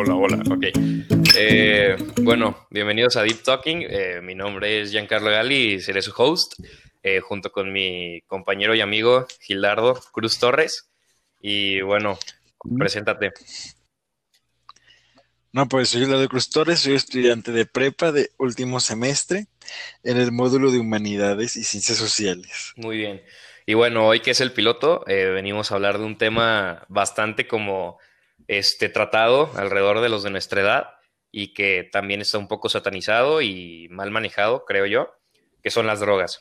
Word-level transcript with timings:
Hola, 0.00 0.14
hola, 0.14 0.40
ok. 0.48 0.66
Eh, 1.36 1.96
bueno, 2.22 2.68
bienvenidos 2.70 3.16
a 3.16 3.22
Deep 3.22 3.42
Talking. 3.42 3.84
Eh, 3.90 4.20
mi 4.22 4.36
nombre 4.36 4.80
es 4.80 4.92
Giancarlo 4.92 5.28
Gali 5.28 5.72
y 5.72 5.80
seré 5.80 6.02
su 6.02 6.12
host, 6.16 6.54
eh, 7.02 7.18
junto 7.18 7.50
con 7.50 7.72
mi 7.72 8.20
compañero 8.28 8.76
y 8.76 8.80
amigo 8.80 9.26
Gildardo 9.40 10.00
Cruz 10.12 10.38
Torres. 10.38 10.88
Y 11.40 11.80
bueno, 11.80 12.16
preséntate. 12.78 13.32
No, 15.50 15.66
pues 15.66 15.88
soy 15.88 16.02
Gildardo 16.02 16.28
Cruz 16.28 16.48
Torres, 16.48 16.78
soy 16.78 16.94
estudiante 16.94 17.50
de 17.50 17.66
prepa 17.66 18.12
de 18.12 18.30
último 18.38 18.78
semestre 18.78 19.48
en 20.04 20.16
el 20.16 20.30
módulo 20.30 20.70
de 20.70 20.78
Humanidades 20.78 21.56
y 21.56 21.64
Ciencias 21.64 21.98
Sociales. 21.98 22.72
Muy 22.76 22.98
bien. 22.98 23.20
Y 23.66 23.74
bueno, 23.74 24.06
hoy 24.06 24.20
que 24.20 24.30
es 24.30 24.40
el 24.40 24.52
piloto, 24.52 25.02
venimos 25.08 25.72
a 25.72 25.74
hablar 25.74 25.98
de 25.98 26.04
un 26.04 26.16
tema 26.16 26.86
bastante 26.88 27.48
como 27.48 27.98
este 28.48 28.88
tratado 28.88 29.50
alrededor 29.54 30.00
de 30.00 30.08
los 30.08 30.22
de 30.22 30.30
nuestra 30.30 30.62
edad 30.62 30.94
y 31.30 31.52
que 31.52 31.88
también 31.92 32.22
está 32.22 32.38
un 32.38 32.48
poco 32.48 32.68
satanizado 32.68 33.42
y 33.42 33.88
mal 33.90 34.10
manejado, 34.10 34.64
creo 34.64 34.86
yo, 34.86 35.14
que 35.62 35.70
son 35.70 35.86
las 35.86 36.00
drogas. 36.00 36.40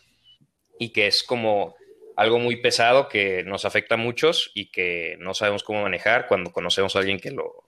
Y 0.79 0.89
que 0.89 1.07
es 1.07 1.23
como 1.23 1.75
algo 2.15 2.39
muy 2.39 2.55
pesado 2.55 3.09
que 3.09 3.43
nos 3.43 3.65
afecta 3.65 3.95
a 3.95 3.97
muchos 3.97 4.51
y 4.55 4.71
que 4.71 5.17
no 5.19 5.33
sabemos 5.33 5.63
cómo 5.63 5.83
manejar 5.83 6.27
cuando 6.27 6.51
conocemos 6.51 6.95
a 6.95 6.99
alguien 6.99 7.19
que 7.19 7.31
lo, 7.31 7.65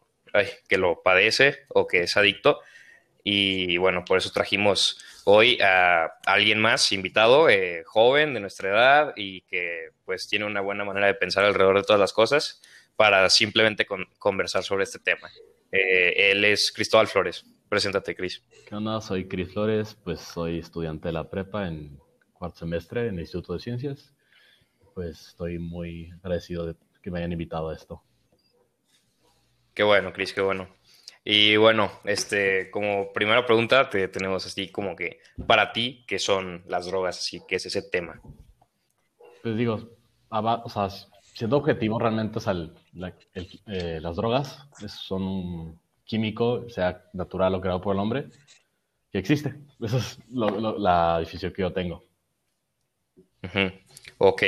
que 0.67 0.77
lo 0.77 1.03
padece 1.03 1.65
o 1.67 1.85
que 1.85 2.03
es 2.03 2.15
adicto. 2.15 2.61
Y 3.21 3.77
bueno, 3.77 4.05
por 4.05 4.17
eso 4.17 4.31
trajimos 4.31 4.97
hoy 5.25 5.59
a 5.61 6.05
alguien 6.25 6.59
más 6.59 6.93
invitado, 6.93 7.49
eh, 7.49 7.83
joven 7.85 8.33
de 8.33 8.39
nuestra 8.39 8.69
edad 8.69 9.13
y 9.17 9.41
que 9.41 9.89
pues 10.05 10.27
tiene 10.27 10.45
una 10.45 10.61
buena 10.61 10.85
manera 10.85 11.07
de 11.07 11.15
pensar 11.15 11.43
alrededor 11.43 11.77
de 11.77 11.83
todas 11.83 11.99
las 11.99 12.13
cosas 12.13 12.61
para 12.99 13.29
simplemente 13.29 13.87
conversar 14.17 14.61
sobre 14.61 14.83
este 14.83 14.99
tema. 14.99 15.29
Eh, 15.71 16.31
él 16.31 16.43
es 16.43 16.69
Cristóbal 16.69 17.07
Flores. 17.07 17.45
Preséntate, 17.69 18.13
Cris. 18.13 18.43
¿Qué 18.67 18.75
onda? 18.75 18.99
Soy 18.99 19.25
Cris 19.25 19.53
Flores, 19.53 19.97
pues 20.03 20.19
soy 20.19 20.59
estudiante 20.59 21.07
de 21.07 21.13
la 21.13 21.29
prepa 21.29 21.65
en 21.69 21.97
cuarto 22.33 22.57
semestre 22.57 23.07
en 23.07 23.13
el 23.13 23.21
Instituto 23.21 23.53
de 23.53 23.61
Ciencias. 23.61 24.13
Pues 24.93 25.27
estoy 25.27 25.59
muy 25.59 26.11
agradecido 26.21 26.65
de 26.65 26.75
que 27.01 27.09
me 27.09 27.19
hayan 27.19 27.31
invitado 27.31 27.69
a 27.69 27.73
esto. 27.73 28.03
Qué 29.73 29.83
bueno, 29.83 30.11
Cris, 30.11 30.33
qué 30.33 30.41
bueno. 30.41 30.67
Y 31.23 31.55
bueno, 31.55 31.89
este, 32.03 32.69
como 32.69 33.13
primera 33.13 33.45
pregunta, 33.45 33.89
te 33.89 34.09
tenemos 34.09 34.45
así 34.45 34.73
como 34.73 34.97
que 34.97 35.21
para 35.47 35.71
ti, 35.71 36.03
¿qué 36.05 36.19
son 36.19 36.65
las 36.67 36.87
drogas? 36.87 37.19
Así 37.19 37.39
que 37.47 37.55
es 37.55 37.65
ese 37.65 37.81
tema. 37.81 38.21
Pues 39.41 39.55
digo, 39.55 39.89
o 40.29 40.69
sea, 40.69 40.89
siendo 41.33 41.55
objetivo, 41.55 41.97
realmente, 41.97 42.39
o 42.39 42.41
sea, 42.41 42.53
eh, 43.65 43.99
las 44.01 44.15
drogas 44.15 44.67
son 44.87 45.23
un 45.23 45.79
químico, 46.05 46.67
sea 46.69 47.03
natural 47.13 47.55
o 47.55 47.61
creado 47.61 47.81
por 47.81 47.95
el 47.95 48.01
hombre, 48.01 48.29
que 49.11 49.19
existe. 49.19 49.55
Esa 49.79 49.97
es 49.97 50.19
la 50.29 51.19
definición 51.19 51.53
que 51.53 51.61
yo 51.61 51.73
tengo. 51.73 52.03
Ok. 54.17 54.43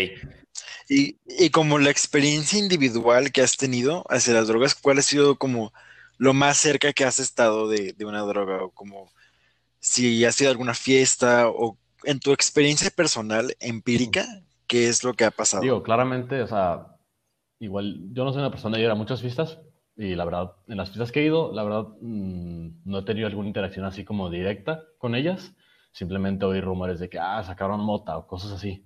Y, 0.89 1.17
y, 1.25 1.49
como 1.51 1.79
la 1.79 1.89
experiencia 1.89 2.59
individual 2.59 3.31
que 3.31 3.41
has 3.41 3.55
tenido 3.55 4.03
hacia 4.09 4.33
las 4.33 4.47
drogas, 4.47 4.75
¿cuál 4.75 4.97
ha 4.97 5.01
sido 5.01 5.37
como 5.37 5.71
lo 6.17 6.33
más 6.33 6.57
cerca 6.57 6.91
que 6.91 7.05
has 7.05 7.19
estado 7.19 7.69
de, 7.69 7.93
de 7.93 8.05
una 8.05 8.21
droga? 8.21 8.63
O 8.63 8.71
como 8.71 9.09
si 9.79 10.25
has 10.25 10.35
sido 10.35 10.51
alguna 10.51 10.73
fiesta 10.73 11.47
o 11.47 11.77
en 12.03 12.19
tu 12.19 12.33
experiencia 12.33 12.89
personal, 12.89 13.55
empírica, 13.59 14.25
¿qué 14.67 14.87
es 14.87 15.03
lo 15.03 15.13
que 15.13 15.25
ha 15.25 15.31
pasado? 15.31 15.63
Digo, 15.63 15.83
claramente, 15.83 16.41
o 16.41 16.47
sea, 16.47 16.87
igual 17.61 18.11
yo 18.11 18.25
no 18.25 18.33
soy 18.33 18.41
una 18.41 18.51
persona 18.51 18.77
de 18.77 18.83
ir 18.83 18.89
a 18.89 18.95
muchas 18.95 19.21
fiestas 19.21 19.61
y 19.95 20.15
la 20.15 20.25
verdad, 20.25 20.53
en 20.67 20.77
las 20.77 20.89
fiestas 20.89 21.11
que 21.11 21.21
he 21.21 21.25
ido, 21.25 21.53
la 21.53 21.63
verdad, 21.63 21.87
mm, 22.01 22.81
no 22.85 22.99
he 22.99 23.03
tenido 23.03 23.27
alguna 23.27 23.47
interacción 23.47 23.85
así 23.85 24.03
como 24.03 24.29
directa 24.29 24.83
con 24.97 25.15
ellas. 25.15 25.55
Simplemente 25.91 26.45
oí 26.45 26.61
rumores 26.61 26.99
de 26.99 27.09
que, 27.09 27.19
ah, 27.19 27.43
sacaron 27.43 27.81
mota 27.81 28.17
o 28.17 28.25
cosas 28.27 28.51
así. 28.53 28.85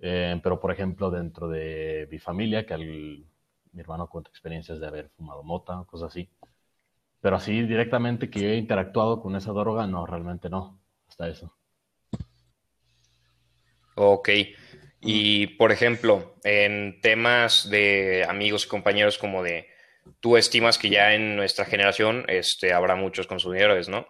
Eh, 0.00 0.38
pero, 0.42 0.60
por 0.60 0.70
ejemplo, 0.72 1.10
dentro 1.10 1.48
de 1.48 2.08
mi 2.10 2.18
familia, 2.18 2.66
que 2.66 2.76
mi 2.76 3.80
hermano 3.80 4.08
cuenta 4.08 4.30
experiencias 4.30 4.80
de 4.80 4.86
haber 4.86 5.10
fumado 5.10 5.42
mota 5.42 5.80
o 5.80 5.86
cosas 5.86 6.10
así. 6.10 6.28
Pero 7.20 7.36
así 7.36 7.62
directamente 7.62 8.30
que 8.30 8.52
he 8.52 8.56
interactuado 8.56 9.20
con 9.20 9.34
esa 9.36 9.52
droga, 9.52 9.86
no, 9.86 10.06
realmente 10.06 10.48
no. 10.48 10.78
Hasta 11.08 11.28
eso. 11.28 11.52
Ok. 13.96 14.28
Y, 15.00 15.46
por 15.58 15.70
ejemplo, 15.70 16.34
en 16.44 17.00
temas 17.00 17.70
de 17.70 18.26
amigos 18.28 18.66
y 18.66 18.68
compañeros 18.68 19.18
como 19.18 19.42
de, 19.42 19.66
tú 20.20 20.36
estimas 20.36 20.78
que 20.78 20.90
ya 20.90 21.14
en 21.14 21.36
nuestra 21.36 21.64
generación 21.64 22.24
este, 22.28 22.72
habrá 22.72 22.96
muchos 22.96 23.26
consumidores, 23.26 23.88
¿no? 23.88 24.06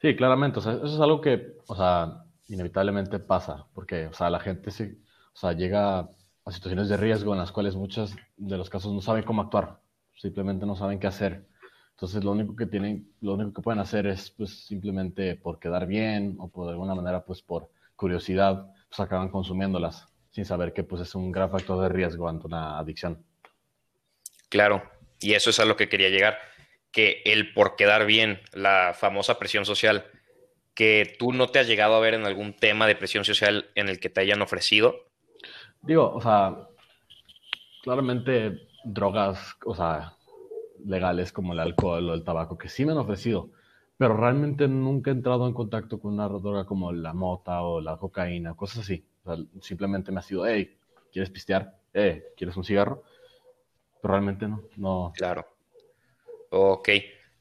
Sí, 0.00 0.14
claramente. 0.14 0.58
O 0.58 0.62
sea, 0.62 0.74
eso 0.74 0.86
es 0.86 1.00
algo 1.00 1.20
que, 1.20 1.54
o 1.66 1.74
sea, 1.74 2.24
inevitablemente 2.48 3.18
pasa, 3.18 3.66
porque, 3.74 4.06
o 4.06 4.12
sea, 4.12 4.28
la 4.28 4.40
gente 4.40 4.70
se, 4.70 4.98
o 5.32 5.36
sea, 5.36 5.52
llega 5.52 6.00
a 6.44 6.52
situaciones 6.52 6.88
de 6.88 6.96
riesgo 6.96 7.32
en 7.32 7.38
las 7.38 7.50
cuales 7.50 7.74
muchos 7.74 8.14
de 8.36 8.58
los 8.58 8.68
casos 8.68 8.92
no 8.92 9.00
saben 9.00 9.24
cómo 9.24 9.42
actuar, 9.42 9.80
simplemente 10.14 10.66
no 10.66 10.76
saben 10.76 10.98
qué 10.98 11.06
hacer. 11.06 11.46
Entonces, 11.92 12.22
lo 12.22 12.32
único 12.32 12.54
que 12.54 12.66
tienen, 12.66 13.10
lo 13.22 13.34
único 13.34 13.54
que 13.54 13.62
pueden 13.62 13.80
hacer 13.80 14.06
es, 14.06 14.30
pues, 14.30 14.66
simplemente 14.66 15.34
por 15.36 15.58
quedar 15.58 15.86
bien 15.86 16.36
o 16.38 16.48
por 16.48 16.66
de 16.66 16.72
alguna 16.72 16.94
manera, 16.94 17.24
pues, 17.24 17.40
por 17.40 17.70
curiosidad, 17.96 18.66
pues, 18.90 19.00
acaban 19.00 19.30
consumiéndolas 19.30 20.06
sin 20.36 20.44
saber 20.44 20.74
que 20.74 20.84
pues 20.84 21.00
es 21.00 21.14
un 21.14 21.32
gran 21.32 21.50
factor 21.50 21.80
de 21.80 21.88
riesgo 21.88 22.28
ante 22.28 22.46
una 22.46 22.78
adicción. 22.78 23.24
Claro, 24.50 24.82
y 25.18 25.32
eso 25.32 25.48
es 25.48 25.58
a 25.60 25.64
lo 25.64 25.76
que 25.76 25.88
quería 25.88 26.10
llegar, 26.10 26.36
que 26.92 27.22
el 27.24 27.54
por 27.54 27.74
quedar 27.74 28.04
bien, 28.04 28.42
la 28.52 28.92
famosa 28.94 29.38
presión 29.38 29.64
social, 29.64 30.04
que 30.74 31.16
tú 31.18 31.32
no 31.32 31.48
te 31.48 31.58
has 31.58 31.66
llegado 31.66 31.94
a 31.94 32.00
ver 32.00 32.12
en 32.12 32.26
algún 32.26 32.54
tema 32.54 32.86
de 32.86 32.96
presión 32.96 33.24
social 33.24 33.70
en 33.76 33.88
el 33.88 33.98
que 33.98 34.10
te 34.10 34.20
hayan 34.20 34.42
ofrecido. 34.42 35.06
Digo, 35.80 36.12
o 36.12 36.20
sea, 36.20 36.68
claramente 37.82 38.60
drogas, 38.84 39.56
o 39.64 39.74
sea, 39.74 40.16
legales 40.84 41.32
como 41.32 41.54
el 41.54 41.60
alcohol 41.60 42.10
o 42.10 42.12
el 42.12 42.24
tabaco, 42.24 42.58
que 42.58 42.68
sí 42.68 42.84
me 42.84 42.92
han 42.92 42.98
ofrecido, 42.98 43.48
pero 43.96 44.14
realmente 44.14 44.68
nunca 44.68 45.10
he 45.10 45.14
entrado 45.14 45.46
en 45.46 45.54
contacto 45.54 45.98
con 45.98 46.12
una 46.12 46.28
droga 46.28 46.66
como 46.66 46.92
la 46.92 47.14
mota 47.14 47.62
o 47.62 47.80
la 47.80 47.96
cocaína, 47.96 48.52
cosas 48.52 48.80
así 48.80 49.02
simplemente 49.60 50.12
me 50.12 50.20
ha 50.20 50.22
sido, 50.22 50.46
hey, 50.46 50.76
¿quieres 51.12 51.30
pistear? 51.30 51.78
Eh, 51.92 52.32
¿quieres 52.36 52.56
un 52.56 52.64
cigarro? 52.64 53.02
Pero 54.00 54.12
realmente 54.12 54.46
no, 54.46 54.62
no. 54.76 55.12
Claro. 55.16 55.46
Ok. 56.50 56.88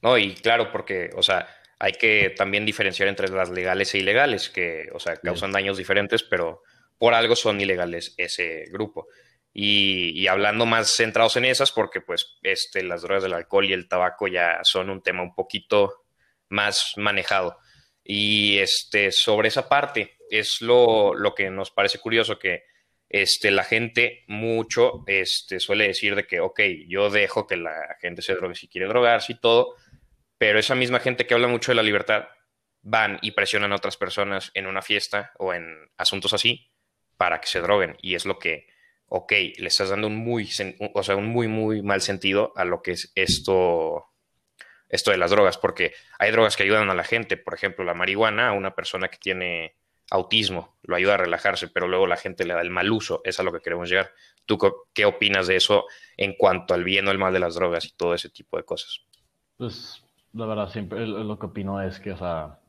No, 0.02 0.18
y 0.18 0.34
claro, 0.36 0.72
porque, 0.72 1.10
o 1.16 1.24
sea, 1.24 1.48
hay 1.80 1.94
que 1.94 2.34
también 2.36 2.66
diferenciar 2.66 3.10
entre 3.10 3.30
las 3.30 3.50
legales 3.50 3.94
e 3.94 4.00
ilegales, 4.00 4.50
que, 4.50 4.90
o 4.94 5.00
sea, 5.00 5.18
causan 5.18 5.52
daños 5.52 5.78
diferentes, 5.78 6.24
pero 6.24 6.62
por 6.98 7.14
algo 7.14 7.36
son 7.36 7.60
ilegales 7.60 8.14
ese 8.18 8.66
grupo. 8.72 9.08
Y, 9.54 10.12
y, 10.20 10.28
hablando 10.28 10.66
más 10.66 10.90
centrados 10.94 11.38
en 11.38 11.46
esas, 11.46 11.72
porque 11.72 12.02
pues 12.02 12.38
este, 12.44 12.84
las 12.84 13.04
drogas 13.04 13.24
del 13.24 13.34
alcohol 13.34 13.66
y 13.66 13.74
el 13.74 13.88
tabaco 13.88 14.28
ya 14.28 14.60
son 14.64 14.90
un 14.90 15.02
tema 15.02 15.24
un 15.24 15.34
poquito 15.34 16.04
más 16.50 16.94
manejado. 16.98 17.58
Y 18.04 18.58
este, 18.58 19.12
sobre 19.12 19.48
esa 19.48 19.68
parte, 19.68 20.15
es 20.30 20.62
lo, 20.62 21.14
que 21.36 21.50
nos 21.50 21.72
parece 21.72 22.00
curioso, 22.00 22.40
que 22.40 22.64
este, 23.10 23.52
la 23.52 23.64
gente 23.64 24.24
mucho 24.28 25.04
este, 25.08 25.60
suele 25.60 25.88
decir 25.88 26.16
de 26.16 26.26
que, 26.26 26.40
ok, 26.40 26.60
yo 26.88 27.10
dejo 27.10 27.48
que 27.48 27.58
la 27.58 27.96
gente 28.02 28.22
se 28.22 28.36
drogue 28.36 28.56
si 28.56 28.68
quiere 28.68 28.88
drogarse 28.88 29.34
y 29.34 29.40
todo, 29.40 29.76
pero 30.38 30.60
esa 30.60 30.76
misma 30.76 31.00
gente 31.00 31.26
que 31.26 31.34
habla 31.34 31.48
mucho 31.48 31.72
de 31.72 31.76
la 31.76 31.84
libertad 31.84 32.26
van 32.82 33.18
y 33.22 33.32
presionan 33.32 33.72
a 33.72 33.76
otras 33.76 33.98
personas 33.98 34.52
en 34.54 34.68
una 34.68 34.82
fiesta 34.82 35.32
o 35.40 35.54
en 35.54 35.90
asuntos 35.98 36.34
así 36.34 36.70
para 37.18 37.42
que 37.42 37.48
se 37.48 37.60
droguen. 37.60 37.98
Y 38.02 38.16
es 38.16 38.26
lo 38.26 38.38
que, 38.38 38.68
ok, 39.08 39.32
le 39.58 39.68
estás 39.68 39.90
dando 39.90 40.08
un 40.08 40.16
muy, 40.16 40.50
o 40.94 41.04
sea, 41.04 41.16
un 41.16 41.28
muy, 41.28 41.48
muy 41.48 41.82
mal 41.82 42.02
sentido 42.02 42.54
a 42.56 42.64
lo 42.64 42.82
que 42.82 42.92
es 42.92 43.12
esto, 43.16 44.06
esto 44.90 45.12
de 45.12 45.18
las 45.18 45.32
drogas, 45.32 45.58
porque 45.58 45.94
hay 46.20 46.32
drogas 46.32 46.56
que 46.56 46.64
ayudan 46.64 46.90
a 46.90 46.96
la 46.96 47.04
gente, 47.04 47.38
por 47.38 47.54
ejemplo, 47.54 47.84
la 47.84 47.94
marihuana 47.94 48.50
a 48.50 48.54
una 48.54 48.76
persona 48.76 49.08
que 49.08 49.18
tiene 49.18 49.76
autismo, 50.12 50.76
lo 50.84 50.96
ayuda 50.96 51.16
a 51.16 51.18
relajarse, 51.18 51.68
pero 51.68 51.88
luego 51.88 52.08
la 52.08 52.18
gente 52.18 52.46
le 52.46 52.54
da 52.54 52.62
el 52.62 52.70
mal 52.70 52.92
uso, 52.92 53.22
es 53.24 53.40
a 53.40 53.44
lo 53.44 53.52
que 53.52 53.62
queremos 53.62 53.90
llegar. 53.90 54.12
¿Tú 54.46 54.58
qué 54.94 55.06
opinas 55.06 55.48
de 55.48 55.56
eso 55.56 55.86
en 56.18 56.36
cuanto 56.38 56.74
al 56.74 56.84
bien 56.84 57.08
o 57.08 57.12
el 57.12 57.18
mal 57.18 57.34
de 57.34 57.40
las 57.40 57.56
drogas 57.56 57.86
y 57.86 57.96
todo 57.96 58.14
ese 58.14 58.30
tipo 58.30 58.58
de 58.58 58.64
cosas? 58.64 59.02
Pues 59.58 60.04
la 60.34 60.46
verdad, 60.46 60.70
siempre 60.70 61.08
lo 61.08 61.40
que 61.40 61.46
opino 61.46 61.82
es 61.82 62.00
que, 62.00 62.12
o 62.12 62.18
sea, 62.18 62.60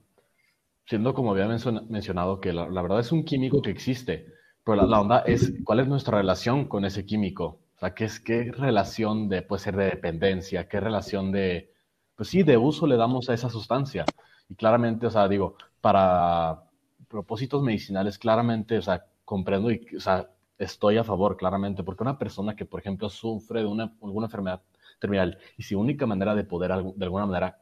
siendo 0.86 1.14
como 1.14 1.32
había 1.32 1.48
mencionado, 1.48 2.40
que 2.40 2.52
la, 2.52 2.66
verdad 2.82 3.00
es 3.00 3.12
un 3.12 3.24
químico 3.24 3.60
que 3.60 3.70
existe, 3.70 4.32
pero 4.64 4.86
la, 4.86 5.00
onda 5.00 5.20
es 5.26 5.52
cuál 5.64 5.80
es 5.80 5.88
nuestra 5.88 6.18
relación 6.18 6.66
con 6.66 6.84
ese 6.84 7.04
químico. 7.04 7.60
O 7.76 7.78
sea, 7.78 7.92
¿qué, 7.92 8.04
es, 8.04 8.20
qué 8.20 8.52
relación 8.52 9.28
de, 9.28 9.42
puede 9.42 9.62
ser 9.62 9.76
de 9.76 9.84
dependencia, 9.86 10.68
qué 10.68 10.80
relación 10.80 11.32
de, 11.32 11.72
pues 12.14 12.28
sí, 12.30 12.42
de 12.42 12.56
uso 12.56 12.86
le 12.86 12.96
damos 12.96 13.28
a 13.28 13.34
esa 13.34 13.50
sustancia. 13.50 14.04
Y 14.48 14.54
claramente, 14.54 15.06
o 15.06 15.10
sea, 15.10 15.28
digo, 15.28 15.56
para, 15.80 16.65
propósitos 17.16 17.62
medicinales, 17.62 18.18
claramente, 18.18 18.76
o 18.76 18.82
sea, 18.82 19.06
comprendo 19.24 19.70
y, 19.70 19.80
o 19.96 20.00
sea, 20.00 20.28
estoy 20.58 20.98
a 20.98 21.04
favor, 21.04 21.38
claramente, 21.38 21.82
porque 21.82 22.02
una 22.02 22.18
persona 22.18 22.54
que, 22.54 22.66
por 22.66 22.78
ejemplo, 22.78 23.08
sufre 23.08 23.60
de 23.60 23.66
una, 23.66 23.84
alguna 24.02 24.26
enfermedad 24.26 24.60
terminal. 25.00 25.38
Y 25.56 25.62
si 25.62 25.74
única 25.74 26.04
manera 26.04 26.34
de 26.34 26.44
poder, 26.44 26.72
de 26.72 27.04
alguna 27.06 27.24
manera, 27.24 27.58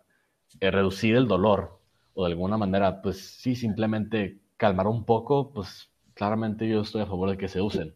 eh, 0.58 0.72
reducir 0.72 1.14
el 1.14 1.28
dolor 1.28 1.80
o 2.14 2.24
de 2.24 2.32
alguna 2.32 2.58
manera, 2.58 3.00
pues 3.00 3.20
sí, 3.20 3.54
simplemente 3.54 4.40
calmar 4.56 4.88
un 4.88 5.04
poco, 5.04 5.52
pues 5.52 5.88
claramente 6.14 6.68
yo 6.68 6.80
estoy 6.80 7.02
a 7.02 7.06
favor 7.06 7.30
de 7.30 7.38
que 7.38 7.48
se 7.48 7.60
usen. 7.60 7.94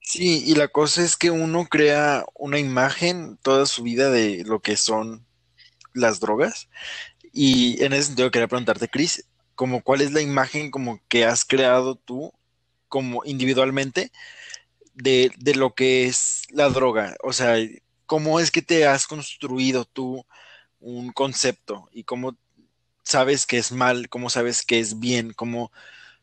Sí, 0.00 0.44
y 0.46 0.54
la 0.54 0.68
cosa 0.68 1.02
es 1.02 1.16
que 1.16 1.32
uno 1.32 1.66
crea 1.66 2.24
una 2.34 2.60
imagen 2.60 3.38
toda 3.42 3.66
su 3.66 3.82
vida 3.82 4.08
de 4.08 4.44
lo 4.46 4.60
que 4.60 4.76
son 4.76 5.26
las 5.96 6.20
drogas. 6.20 6.68
Y 7.38 7.84
en 7.84 7.92
ese 7.92 8.04
sentido 8.04 8.30
quería 8.30 8.48
preguntarte, 8.48 8.88
Chris, 8.88 9.26
como 9.54 9.82
cuál 9.82 10.00
es 10.00 10.10
la 10.10 10.22
imagen 10.22 10.70
como 10.70 11.02
que 11.06 11.26
has 11.26 11.44
creado 11.44 11.94
tú 11.94 12.32
como 12.88 13.26
individualmente 13.26 14.10
de, 14.94 15.30
de 15.36 15.54
lo 15.54 15.74
que 15.74 16.06
es 16.06 16.44
la 16.48 16.70
droga. 16.70 17.14
O 17.22 17.34
sea, 17.34 17.56
cómo 18.06 18.40
es 18.40 18.50
que 18.50 18.62
te 18.62 18.86
has 18.86 19.06
construido 19.06 19.84
tú 19.84 20.24
un 20.80 21.12
concepto 21.12 21.90
y 21.92 22.04
cómo 22.04 22.38
sabes 23.02 23.44
que 23.44 23.58
es 23.58 23.70
mal, 23.70 24.08
cómo 24.08 24.30
sabes 24.30 24.64
que 24.64 24.80
es 24.80 24.98
bien, 24.98 25.34
cómo 25.34 25.70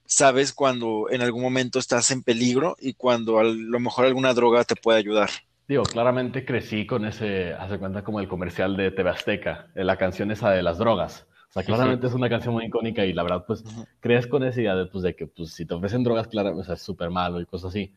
sabes 0.06 0.52
cuando 0.52 1.12
en 1.12 1.22
algún 1.22 1.44
momento 1.44 1.78
estás 1.78 2.10
en 2.10 2.24
peligro 2.24 2.76
y 2.80 2.96
cuando 2.96 3.38
a 3.38 3.44
lo 3.44 3.80
mejor 3.80 4.06
alguna 4.06 4.34
droga 4.34 4.64
te 4.64 4.76
puede 4.76 4.98
ayudar. 4.98 5.30
Digo, 5.68 5.84
claramente 5.84 6.46
crecí 6.46 6.86
con 6.86 7.06
ese, 7.06 7.54
hace 7.54 7.80
cuenta 7.80 8.04
como 8.04 8.20
el 8.20 8.28
comercial 8.28 8.76
de 8.76 8.92
TV 8.92 9.10
Azteca, 9.10 9.68
eh, 9.76 9.84
la 9.84 9.98
canción 9.98 10.30
esa 10.32 10.52
de 10.52 10.62
las 10.62 10.78
drogas. 10.78 11.26
O 11.50 11.54
sea, 11.54 11.64
claramente 11.64 12.08
es 12.08 12.14
una 12.14 12.30
canción 12.30 12.54
muy 12.54 12.66
icónica 12.66 13.06
y 13.06 13.14
la 13.14 13.24
verdad, 13.24 13.46
pues, 13.46 13.64
crees 14.00 14.28
con 14.28 14.44
esa 14.44 14.60
idea 14.60 14.76
de, 14.76 14.88
pues, 14.88 15.04
de 15.04 15.16
que, 15.16 15.28
pues, 15.28 15.54
si 15.54 15.66
te 15.66 15.74
ofrecen 15.74 16.04
drogas, 16.04 16.28
claro, 16.28 16.58
o 16.58 16.64
sea, 16.64 16.74
es 16.76 16.82
súper 16.82 17.12
malo 17.12 17.40
y 17.40 17.46
cosas 17.46 17.70
así. 17.70 17.94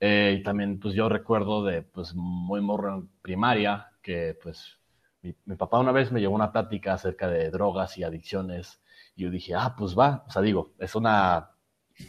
Eh, 0.00 0.38
y 0.40 0.42
también, 0.42 0.80
pues, 0.80 0.94
yo 0.94 1.08
recuerdo 1.08 1.64
de, 1.64 1.82
pues, 1.82 2.14
muy 2.14 2.60
morro 2.60 2.94
en 2.96 3.08
primaria, 3.22 3.88
que, 4.02 4.36
pues, 4.42 4.78
mi, 5.22 5.34
mi, 5.44 5.56
papá 5.56 5.78
una 5.78 5.92
vez 5.92 6.10
me 6.10 6.20
llevó 6.20 6.34
una 6.34 6.52
plática 6.52 6.94
acerca 6.94 7.28
de 7.28 7.50
drogas 7.50 7.98
y 7.98 8.04
adicciones 8.04 8.80
y 9.14 9.24
yo 9.24 9.30
dije, 9.30 9.54
ah, 9.54 9.74
pues 9.76 9.96
va, 9.98 10.24
o 10.26 10.30
sea, 10.30 10.42
digo, 10.42 10.72
es 10.78 10.94
una, 10.94 11.50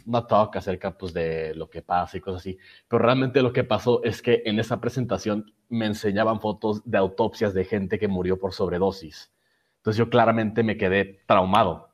una 0.06 0.26
talk 0.26 0.56
acerca 0.56 0.96
pues 0.96 1.12
de 1.12 1.54
lo 1.54 1.70
que 1.70 1.82
pasa 1.82 2.16
y 2.16 2.20
cosas 2.20 2.40
así, 2.40 2.58
pero 2.88 3.02
realmente 3.02 3.42
lo 3.42 3.52
que 3.52 3.64
pasó 3.64 4.02
es 4.04 4.22
que 4.22 4.42
en 4.44 4.58
esa 4.58 4.80
presentación 4.80 5.52
me 5.68 5.86
enseñaban 5.86 6.40
fotos 6.40 6.82
de 6.84 6.98
autopsias 6.98 7.54
de 7.54 7.64
gente 7.64 7.98
que 7.98 8.08
murió 8.08 8.38
por 8.38 8.52
sobredosis. 8.52 9.32
Entonces 9.78 9.98
yo 9.98 10.10
claramente 10.10 10.62
me 10.62 10.76
quedé 10.76 11.22
traumado, 11.26 11.90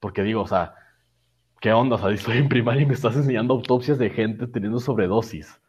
porque 0.00 0.22
digo, 0.22 0.42
o 0.42 0.46
sea, 0.46 0.74
¿qué 1.60 1.72
onda? 1.72 1.96
O 1.96 1.98
sea, 1.98 2.10
estoy 2.12 2.38
en 2.38 2.48
primaria 2.48 2.82
y 2.82 2.86
me 2.86 2.94
estás 2.94 3.16
enseñando 3.16 3.54
autopsias 3.54 3.98
de 3.98 4.10
gente 4.10 4.46
teniendo 4.46 4.80
sobredosis. 4.80 5.60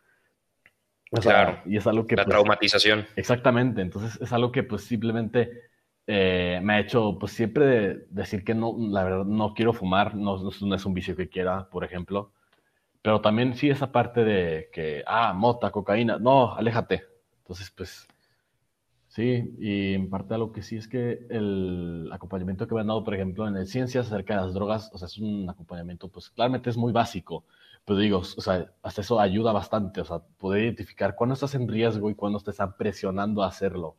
claro. 1.22 1.62
Y 1.66 1.78
es 1.78 1.88
algo 1.88 2.06
que... 2.06 2.16
La 2.16 2.26
pues, 2.26 2.34
traumatización. 2.34 3.06
Exactamente. 3.16 3.82
Entonces 3.82 4.20
es 4.22 4.34
algo 4.34 4.52
que 4.52 4.64
pues 4.64 4.84
simplemente 4.84 5.73
eh, 6.08 6.60
me 6.64 6.74
ha 6.74 6.80
hecho 6.80 7.18
pues 7.20 7.32
siempre 7.34 8.06
decir 8.10 8.44
que 8.44 8.54
no, 8.54 8.76
la 8.78 9.04
verdad, 9.04 9.26
no 9.26 9.54
quiero 9.54 9.74
fumar, 9.74 10.16
no, 10.16 10.38
no, 10.38 10.76
es 10.76 10.86
un 10.86 10.94
vicio 10.94 11.16
que 11.16 11.30
quiera, 11.30 11.70
por 11.70 11.84
ejemplo. 11.84 12.32
Pero 13.02 13.22
también 13.22 13.56
sí 13.56 13.70
esa 13.70 13.92
parte 13.92 14.24
de 14.26 14.70
que, 14.74 15.04
ah, 15.08 15.34
mota, 15.34 15.72
cocaína, 15.72 16.20
no, 16.20 16.54
aléjate. 16.56 17.04
Entonces, 17.40 17.72
pues, 17.72 18.08
sí, 19.08 19.56
y 19.60 19.94
en 19.94 20.10
parte 20.10 20.34
algo 20.34 20.52
que 20.52 20.62
sí 20.62 20.78
es 20.78 20.88
que 20.88 21.26
el 21.30 22.10
acompañamiento 22.12 22.68
que 22.68 22.76
me 22.76 22.82
han 22.82 22.88
dado, 22.88 23.04
por 23.04 23.14
ejemplo, 23.16 23.48
en 23.48 23.66
Ciencias 23.68 24.08
acerca 24.08 24.36
de 24.36 24.46
las 24.46 24.54
drogas, 24.54 24.90
o 24.94 24.98
sea, 24.98 25.08
es 25.08 25.18
un 25.18 25.50
acompañamiento, 25.50 26.08
pues, 26.10 26.30
claramente 26.30 26.70
es 26.70 26.78
muy 26.78 26.92
básico, 26.92 27.46
pero 27.86 28.00
digo, 28.00 28.20
o 28.20 28.24
sea, 28.24 28.72
hasta 28.82 29.02
eso 29.02 29.20
ayuda 29.20 29.52
bastante, 29.52 30.02
o 30.02 30.06
sea, 30.06 30.20
poder 30.38 30.64
identificar 30.64 31.16
cuándo 31.16 31.34
estás 31.34 31.56
en 31.56 31.68
riesgo 31.68 32.10
y 32.10 32.16
cuándo 32.16 32.40
te 32.40 32.52
están 32.52 32.76
presionando 32.78 33.44
a 33.44 33.48
hacerlo. 33.48 33.98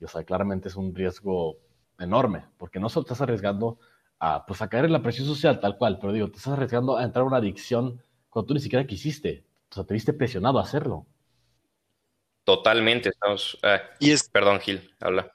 Y, 0.00 0.04
o 0.04 0.08
sea, 0.08 0.24
claramente 0.24 0.68
es 0.68 0.76
un 0.76 0.94
riesgo 0.94 1.58
enorme, 1.98 2.44
porque 2.58 2.78
no 2.78 2.88
solo 2.88 3.04
estás 3.04 3.20
arriesgando 3.20 3.78
a, 4.18 4.44
pues, 4.46 4.62
a 4.62 4.68
caer 4.68 4.86
en 4.86 4.92
la 4.92 5.02
presión 5.02 5.26
social 5.26 5.60
tal 5.60 5.76
cual, 5.76 5.98
pero 6.00 6.12
digo, 6.12 6.30
te 6.30 6.36
estás 6.36 6.54
arriesgando 6.54 6.96
a 6.96 7.04
entrar 7.04 7.22
a 7.22 7.28
una 7.28 7.38
adicción 7.38 8.02
cuando 8.28 8.48
tú 8.48 8.54
ni 8.54 8.60
siquiera 8.60 8.86
quisiste. 8.86 9.44
O 9.70 9.74
sea, 9.74 9.84
te 9.84 9.94
viste 9.94 10.12
presionado 10.12 10.58
a 10.58 10.62
hacerlo. 10.62 11.06
Totalmente. 12.44 13.08
Estamos, 13.08 13.58
eh, 13.62 13.80
y 13.98 14.12
es, 14.12 14.28
perdón, 14.28 14.60
Gil, 14.60 14.94
habla. 15.00 15.32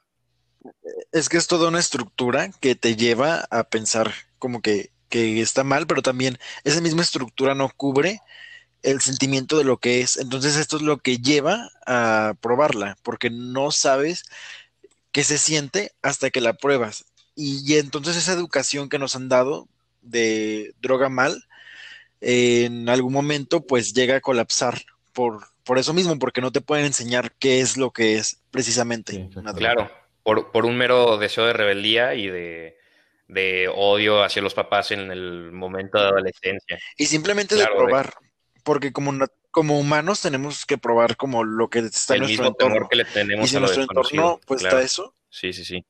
Es 1.10 1.28
que 1.28 1.36
es 1.36 1.46
toda 1.46 1.68
una 1.68 1.80
estructura 1.80 2.50
que 2.60 2.74
te 2.74 2.96
lleva 2.96 3.46
a 3.50 3.64
pensar 3.64 4.12
como 4.38 4.62
que, 4.62 4.92
que 5.08 5.40
está 5.40 5.64
mal, 5.64 5.86
pero 5.86 6.00
también 6.00 6.38
esa 6.64 6.80
misma 6.80 7.02
estructura 7.02 7.54
no 7.54 7.70
cubre 7.76 8.20
el 8.82 9.00
sentimiento 9.00 9.58
de 9.58 9.64
lo 9.64 9.78
que 9.78 10.00
es. 10.00 10.16
Entonces 10.16 10.56
esto 10.56 10.76
es 10.76 10.82
lo 10.82 10.98
que 10.98 11.18
lleva 11.18 11.70
a 11.86 12.34
probarla, 12.40 12.96
porque 13.02 13.30
no 13.30 13.70
sabes 13.70 14.24
qué 15.12 15.24
se 15.24 15.38
siente 15.38 15.92
hasta 16.02 16.30
que 16.30 16.40
la 16.40 16.54
pruebas. 16.54 17.04
Y, 17.34 17.76
entonces 17.78 18.16
esa 18.16 18.32
educación 18.32 18.88
que 18.88 18.98
nos 18.98 19.16
han 19.16 19.28
dado 19.28 19.68
de 20.02 20.74
droga 20.80 21.08
mal, 21.08 21.44
en 22.20 22.88
algún 22.88 23.12
momento 23.12 23.66
pues 23.66 23.94
llega 23.94 24.16
a 24.16 24.20
colapsar 24.20 24.82
por, 25.12 25.46
por 25.64 25.78
eso 25.78 25.94
mismo, 25.94 26.18
porque 26.18 26.40
no 26.40 26.52
te 26.52 26.60
pueden 26.60 26.86
enseñar 26.86 27.32
qué 27.38 27.60
es 27.60 27.76
lo 27.76 27.90
que 27.90 28.16
es 28.16 28.40
precisamente. 28.50 29.28
claro, 29.56 29.90
por, 30.22 30.52
por, 30.52 30.66
un 30.66 30.76
mero 30.76 31.16
deseo 31.18 31.46
de 31.46 31.52
rebeldía 31.52 32.14
y 32.14 32.28
de, 32.28 32.78
de, 33.28 33.68
odio 33.74 34.22
hacia 34.22 34.42
los 34.42 34.54
papás 34.54 34.90
en 34.90 35.10
el 35.10 35.52
momento 35.52 35.98
de 35.98 36.08
adolescencia. 36.08 36.78
Y 36.96 37.06
simplemente 37.06 37.54
de 37.56 37.66
probar 37.66 38.14
porque 38.62 38.92
como, 38.92 39.12
como 39.50 39.78
humanos 39.78 40.20
tenemos 40.22 40.64
que 40.66 40.78
probar 40.78 41.16
como 41.16 41.44
lo 41.44 41.68
que 41.68 41.80
está 41.80 42.14
en 42.14 42.22
nuestro 42.22 42.46
entorno. 42.48 42.88
que 42.88 42.96
le 42.96 43.04
tenemos 43.04 43.46
y 43.46 43.48
si 43.48 43.56
en 43.56 43.62
nuestro 43.62 43.82
entorno 43.82 44.40
pues 44.46 44.64
está 44.64 44.80
eso. 44.82 45.14
Sí, 45.28 45.52
sí, 45.52 45.64
sí. 45.64 45.84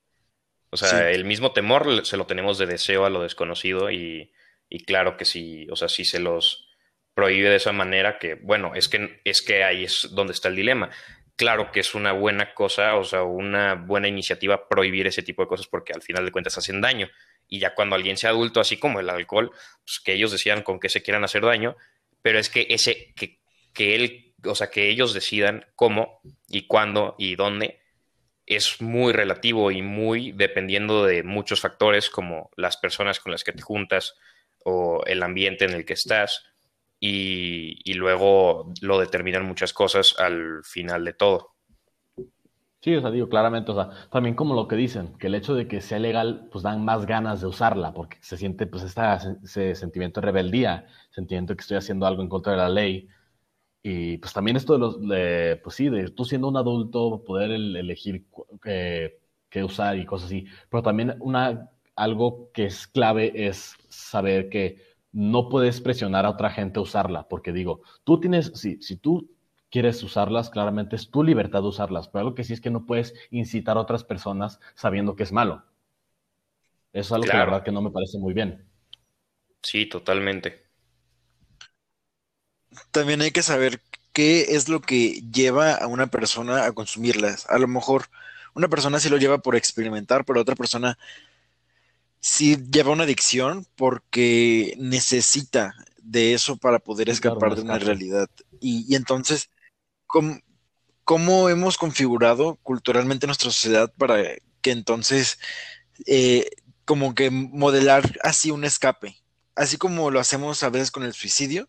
O 0.70 0.76
sea, 0.76 1.10
el 1.10 1.26
mismo 1.26 1.52
temor 1.52 2.06
se 2.06 2.16
lo 2.16 2.26
tenemos 2.26 2.56
de 2.56 2.64
deseo 2.64 3.04
a 3.04 3.10
lo 3.10 3.22
desconocido 3.22 3.90
y, 3.90 4.32
y, 4.70 4.84
claro 4.84 5.19
que 5.19 5.26
sí, 5.26 5.66
o 5.70 5.76
sea, 5.76 5.90
si 5.90 6.06
se 6.06 6.19
los 6.19 6.66
prohíbe 7.12 7.50
de 7.50 7.56
esa 7.56 7.72
manera, 7.72 8.19
que 8.19 8.36
bueno, 8.36 8.75
es 8.75 8.88
que, 8.88 9.20
es 9.25 9.42
que 9.42 9.64
ahí 9.64 9.84
es 9.84 10.08
donde 10.12 10.32
está 10.32 10.48
el 10.48 10.56
dilema. 10.56 10.90
Claro 11.36 11.72
que 11.72 11.80
es 11.80 11.94
una 11.94 12.12
buena 12.12 12.54
cosa, 12.54 12.96
o 12.96 13.04
sea, 13.04 13.22
una 13.22 13.75
buena 13.75 14.08
iniciativa 14.08 14.66
prohibir 14.68 15.06
ese 15.06 15.22
tipo 15.22 15.42
de 15.42 15.48
cosas 15.48 15.66
porque 15.66 15.92
al 15.92 16.00
final 16.00 16.25
de 16.25 16.32
cuentas 16.32 16.56
hacen 16.56 16.80
daño. 16.80 17.10
Y 17.48 17.58
ya 17.58 17.75
cuando 17.75 17.94
alguien 17.94 18.16
sea 18.16 18.30
adulto, 18.30 18.60
así 18.60 18.78
como 18.78 18.98
el 18.98 19.10
alcohol, 19.10 19.50
pues 19.84 20.00
que 20.00 20.14
ellos 20.14 20.32
decían 20.32 20.62
con 20.62 20.80
qué 20.80 20.88
se 20.88 21.02
quieran 21.02 21.25
hacer 21.25 21.42
daño, 21.42 21.76
pero 22.22 22.38
es 22.38 22.48
que 22.48 22.66
ese, 22.70 23.12
que, 23.14 23.40
que 23.74 23.94
él, 23.94 24.34
o 24.44 24.54
sea, 24.54 24.70
que 24.70 24.88
ellos 24.88 25.12
decidan 25.12 25.66
cómo 25.74 26.20
y 26.48 26.66
cuándo 26.66 27.14
y 27.19 27.36
dónde 27.36 27.80
es 28.47 28.80
muy 28.80 29.12
relativo 29.12 29.70
y 29.70 29.82
muy 29.82 30.32
dependiendo 30.32 31.04
de 31.04 31.23
muchos 31.23 31.61
factores 31.61 32.11
como 32.11 32.50
las 32.56 32.76
personas 32.76 33.20
con 33.20 33.32
las 33.32 33.44
que 33.44 33.52
te 33.52 33.62
juntas 33.62 34.14
o 34.64 35.04
el 35.06 35.23
ambiente 35.23 35.64
en 35.64 35.73
el 35.73 35.85
que 35.85 35.94
estás 35.94 36.44
y, 36.99 37.78
y 37.85 37.94
luego 37.94 38.73
lo 38.80 38.99
determinan 38.99 39.44
muchas 39.44 39.73
cosas 39.73 40.14
al 40.18 40.64
final 40.64 41.04
de 41.04 41.14
todo. 41.14 41.51
Sí, 42.82 42.96
o 42.96 43.00
sea, 43.00 43.12
digo 43.12 43.28
claramente, 43.28 43.70
o 43.70 43.74
sea, 43.76 43.90
también 44.10 44.34
como 44.34 44.54
lo 44.54 44.66
que 44.66 44.74
dicen, 44.74 45.16
que 45.18 45.28
el 45.28 45.36
hecho 45.36 45.54
de 45.54 45.68
que 45.68 45.80
sea 45.80 46.00
legal, 46.00 46.48
pues 46.50 46.64
dan 46.64 46.84
más 46.84 47.06
ganas 47.06 47.40
de 47.40 47.46
usarla, 47.46 47.94
porque 47.94 48.16
se 48.20 48.36
siente 48.36 48.66
pues 48.66 48.82
esta, 48.82 49.14
ese 49.44 49.76
sentimiento 49.76 50.20
de 50.20 50.26
rebeldía, 50.26 50.86
sentimiento 51.10 51.52
de 51.52 51.56
que 51.58 51.60
estoy 51.60 51.76
haciendo 51.76 52.06
algo 52.06 52.22
en 52.22 52.28
contra 52.28 52.52
de 52.52 52.58
la 52.58 52.68
ley. 52.68 53.08
Y 53.82 54.18
pues 54.18 54.32
también 54.34 54.56
esto 54.56 54.74
de 54.74 54.78
los, 54.80 55.00
de, 55.08 55.60
pues 55.64 55.76
sí, 55.76 55.88
de 55.90 56.10
tú 56.10 56.24
siendo 56.24 56.48
un 56.48 56.56
adulto, 56.58 57.24
poder 57.24 57.52
elegir 57.52 58.26
qué, 58.62 59.20
qué 59.50 59.64
usar 59.64 59.98
y 59.98 60.06
cosas 60.06 60.26
así. 60.28 60.46
Pero 60.70 60.82
también 60.82 61.16
una, 61.20 61.70
algo 61.96 62.50
que 62.52 62.66
es 62.66 62.86
clave 62.88 63.32
es 63.48 63.74
saber 63.88 64.48
que 64.50 64.78
no 65.12 65.48
puedes 65.48 65.80
presionar 65.80 66.26
a 66.26 66.30
otra 66.30 66.50
gente 66.50 66.78
a 66.80 66.82
usarla, 66.82 67.28
porque 67.28 67.52
digo, 67.52 67.82
tú 68.04 68.20
tienes, 68.20 68.52
si, 68.54 68.80
si 68.82 68.96
tú 68.96 69.30
quieres 69.73 70.02
usarlas, 70.02 70.50
claramente 70.50 70.97
es 70.97 71.11
tu 71.11 71.25
libertad 71.25 71.62
de 71.62 71.69
usarlas, 71.69 72.07
pero 72.07 72.21
algo 72.21 72.35
que 72.35 72.45
sí 72.45 72.52
es 72.52 72.61
que 72.61 72.71
no 72.71 72.85
puedes 72.85 73.14
incitar 73.31 73.79
a 73.79 73.81
otras 73.81 74.05
personas 74.05 74.61
sabiendo 74.75 75.17
que 75.17 75.23
es 75.23 75.33
malo. 75.33 75.64
Eso 76.93 77.07
es 77.07 77.12
algo 77.12 77.25
que 77.25 77.37
la 77.37 77.47
verdad 77.47 77.64
que 77.64 77.73
no 77.73 77.81
me 77.81 77.91
parece 77.91 78.19
muy 78.19 78.35
bien. 78.35 78.69
Sí, 79.62 79.87
totalmente. 79.87 80.67
También 82.91 83.23
hay 83.23 83.31
que 83.31 83.43
saber 83.43 83.81
qué 84.12 84.55
es 84.55 84.69
lo 84.69 84.83
que 84.83 85.23
lleva 85.33 85.75
a 85.75 85.87
una 85.87 86.09
persona 86.09 86.67
a 86.67 86.73
consumirlas. 86.73 87.49
A 87.49 87.59
lo 87.59 87.67
mejor 87.67 88.05
una 88.55 88.69
persona 88.69 89.00
sí 89.00 89.09
lo 89.09 89.17
lleva 89.17 89.38
por 89.38 89.57
experimentar, 89.57 90.26
pero 90.26 90.43
otra 90.43 90.55
persona 90.55 90.99
sí 92.21 92.59
lleva 92.71 92.93
una 92.93 93.05
adicción 93.05 93.67
porque 93.75 94.75
necesita 94.76 95.75
de 96.02 96.35
eso 96.35 96.59
para 96.59 96.79
poder 96.79 97.09
escapar 97.09 97.55
de 97.55 97.62
una 97.62 97.79
realidad. 97.79 98.29
y 98.61 98.95
entonces 98.95 99.49
cómo, 101.04 101.49
hemos 101.49 101.78
configurado 101.78 102.59
culturalmente 102.62 103.26
nuestra 103.26 103.50
sociedad 103.50 103.92
para 103.97 104.23
que 104.61 104.71
entonces 104.71 105.38
eh, 106.07 106.49
como 106.85 107.14
que 107.14 107.31
modelar 107.31 108.19
así 108.23 108.50
un 108.50 108.64
escape, 108.64 109.16
así 109.54 109.76
como 109.76 110.11
lo 110.11 110.21
hacemos 110.21 110.62
a 110.62 110.71
veces 110.71 110.90
con 110.90 111.04
el 111.04 111.14
suicidio, 111.14 111.69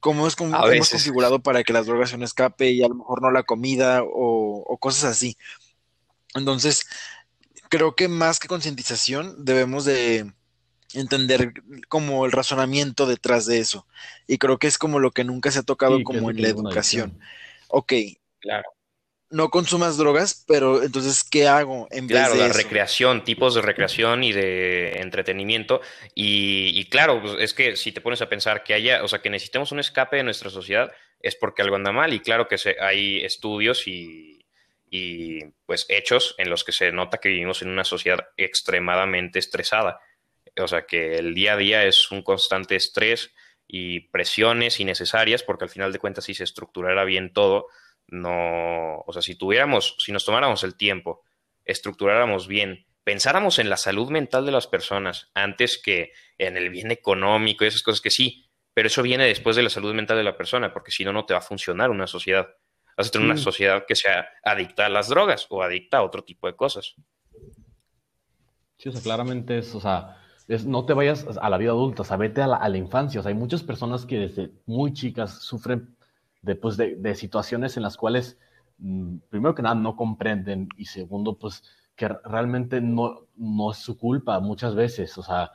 cómo 0.00 0.26
es 0.26 0.36
como 0.36 0.56
hemos 0.68 0.90
configurado 0.90 1.42
para 1.42 1.64
que 1.64 1.72
las 1.72 1.86
drogas 1.86 2.10
sean 2.10 2.20
un 2.20 2.24
escape 2.24 2.70
y 2.70 2.82
a 2.82 2.88
lo 2.88 2.94
mejor 2.94 3.22
no 3.22 3.30
la 3.30 3.42
comida 3.42 4.02
o, 4.04 4.78
cosas 4.80 5.04
así. 5.04 5.36
Entonces, 6.34 6.86
creo 7.68 7.94
que 7.94 8.08
más 8.08 8.38
que 8.38 8.48
concientización 8.48 9.44
debemos 9.44 9.84
de 9.84 10.32
entender 10.94 11.52
como 11.88 12.26
el 12.26 12.32
razonamiento 12.32 13.06
detrás 13.06 13.46
de 13.46 13.58
eso. 13.58 13.86
Y 14.26 14.38
creo 14.38 14.58
que 14.58 14.66
es 14.66 14.78
como 14.78 14.98
lo 14.98 15.10
que 15.10 15.24
nunca 15.24 15.50
se 15.50 15.60
ha 15.60 15.62
tocado 15.62 16.02
como 16.04 16.30
en 16.30 16.42
la 16.42 16.48
educación. 16.48 17.18
Ok. 17.72 17.92
Claro 18.38 18.64
no 19.32 19.48
consumas 19.48 19.96
drogas, 19.96 20.44
pero 20.46 20.82
entonces, 20.82 21.24
¿qué 21.24 21.48
hago 21.48 21.88
en 21.90 22.06
claro, 22.06 22.34
vez 22.34 22.42
de 22.42 22.48
la 22.48 22.54
recreación, 22.54 23.24
tipos 23.24 23.54
de 23.54 23.62
recreación 23.62 24.22
y 24.22 24.32
de 24.32 25.00
entretenimiento. 25.00 25.80
Y, 26.14 26.84
claro, 26.90 27.20
pues, 27.20 27.36
es 27.38 27.54
que 27.54 27.76
si 27.76 27.92
te 27.92 28.02
pones 28.02 28.20
a 28.20 28.28
pensar 28.28 28.62
que 28.62 28.74
haya, 28.74 29.02
o 29.02 29.08
sea, 29.08 29.20
que 29.20 29.30
necesitemos 29.30 29.72
un 29.72 29.80
escape 29.80 30.18
de 30.18 30.22
nuestra 30.22 30.50
sociedad, 30.50 30.92
es 31.18 31.34
porque 31.34 31.62
algo 31.62 31.76
anda 31.76 31.92
mal. 31.92 32.12
Y 32.12 32.20
claro 32.20 32.46
que 32.46 32.58
se, 32.58 32.76
hay 32.78 33.24
estudios 33.24 33.88
y, 33.88 34.44
y, 34.90 35.44
pues 35.64 35.86
hechos 35.88 36.34
en 36.36 36.50
los 36.50 36.62
que 36.62 36.72
se 36.72 36.92
nota 36.92 37.18
que 37.18 37.30
vivimos 37.30 37.62
en 37.62 37.70
una 37.70 37.84
sociedad 37.84 38.28
extremadamente 38.36 39.38
estresada. 39.38 39.98
O 40.60 40.68
sea, 40.68 40.82
que 40.82 41.16
el 41.16 41.34
día 41.34 41.54
a 41.54 41.56
día 41.56 41.84
es 41.84 42.10
un 42.10 42.22
constante 42.22 42.76
estrés 42.76 43.32
y 43.74 44.00
presiones 44.10 44.80
innecesarias, 44.80 45.42
porque 45.42 45.64
al 45.64 45.70
final 45.70 45.94
de 45.94 45.98
cuentas, 45.98 46.26
si 46.26 46.34
se 46.34 46.44
estructurara 46.44 47.04
bien 47.04 47.32
todo, 47.32 47.68
no, 48.06 48.98
o 48.98 49.12
sea, 49.14 49.22
si 49.22 49.34
tuviéramos, 49.34 49.96
si 49.98 50.12
nos 50.12 50.26
tomáramos 50.26 50.62
el 50.62 50.76
tiempo, 50.76 51.22
estructuráramos 51.64 52.48
bien, 52.48 52.84
pensáramos 53.02 53.58
en 53.58 53.70
la 53.70 53.78
salud 53.78 54.10
mental 54.10 54.44
de 54.44 54.52
las 54.52 54.66
personas 54.66 55.30
antes 55.32 55.80
que 55.82 56.12
en 56.36 56.58
el 56.58 56.68
bien 56.68 56.90
económico 56.90 57.64
y 57.64 57.68
esas 57.68 57.82
cosas 57.82 58.02
que 58.02 58.10
sí, 58.10 58.46
pero 58.74 58.88
eso 58.88 59.02
viene 59.02 59.24
después 59.24 59.56
de 59.56 59.62
la 59.62 59.70
salud 59.70 59.94
mental 59.94 60.18
de 60.18 60.24
la 60.24 60.36
persona, 60.36 60.74
porque 60.74 60.90
si 60.90 61.02
no, 61.02 61.14
no 61.14 61.24
te 61.24 61.32
va 61.32 61.38
a 61.38 61.42
funcionar 61.42 61.88
una 61.88 62.06
sociedad. 62.06 62.48
Vas 62.94 63.08
a 63.08 63.10
tener 63.10 63.26
una 63.26 63.38
sociedad 63.38 63.86
que 63.88 63.96
sea 63.96 64.28
adicta 64.44 64.84
a 64.84 64.90
las 64.90 65.08
drogas 65.08 65.46
o 65.48 65.62
adicta 65.62 65.96
a 65.96 66.02
otro 66.02 66.24
tipo 66.24 66.46
de 66.46 66.56
cosas. 66.56 66.94
Sí, 68.76 68.90
o 68.90 68.92
sea, 68.92 69.00
claramente 69.00 69.56
es, 69.56 69.74
o 69.74 69.80
sea, 69.80 70.21
no 70.66 70.84
te 70.84 70.94
vayas 70.94 71.26
a 71.40 71.50
la 71.50 71.58
vida 71.58 71.70
adulta, 71.70 72.02
o 72.02 72.18
vete 72.18 72.42
a 72.42 72.46
la, 72.46 72.56
a 72.56 72.68
la 72.68 72.78
infancia. 72.78 73.20
O 73.20 73.22
sea, 73.22 73.30
hay 73.30 73.38
muchas 73.38 73.62
personas 73.62 74.06
que 74.06 74.18
desde 74.18 74.52
muy 74.66 74.92
chicas 74.92 75.42
sufren 75.42 75.96
de, 76.42 76.56
pues, 76.56 76.76
de, 76.76 77.14
situaciones 77.14 77.76
en 77.76 77.82
las 77.84 77.96
cuales, 77.96 78.38
mm, 78.78 79.18
primero 79.30 79.54
que 79.54 79.62
nada, 79.62 79.74
no 79.74 79.96
comprenden 79.96 80.68
y 80.76 80.86
segundo, 80.86 81.38
pues 81.38 81.62
que 81.96 82.08
realmente 82.08 82.80
no, 82.80 83.26
no 83.36 83.70
es 83.70 83.78
su 83.78 83.98
culpa 83.98 84.40
muchas 84.40 84.74
veces, 84.74 85.16
o 85.18 85.22
sea, 85.22 85.50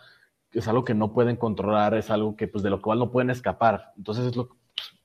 es 0.52 0.68
algo 0.68 0.84
que 0.86 0.94
no 0.94 1.12
pueden 1.14 1.36
controlar, 1.36 1.94
es 1.96 2.10
algo 2.10 2.36
que, 2.36 2.48
pues, 2.48 2.64
de 2.64 2.70
lo 2.70 2.82
cual 2.82 3.00
no 3.00 3.12
pueden 3.12 3.30
escapar. 3.30 3.94
Entonces 3.98 4.26
es 4.28 4.36
lo, 4.36 4.58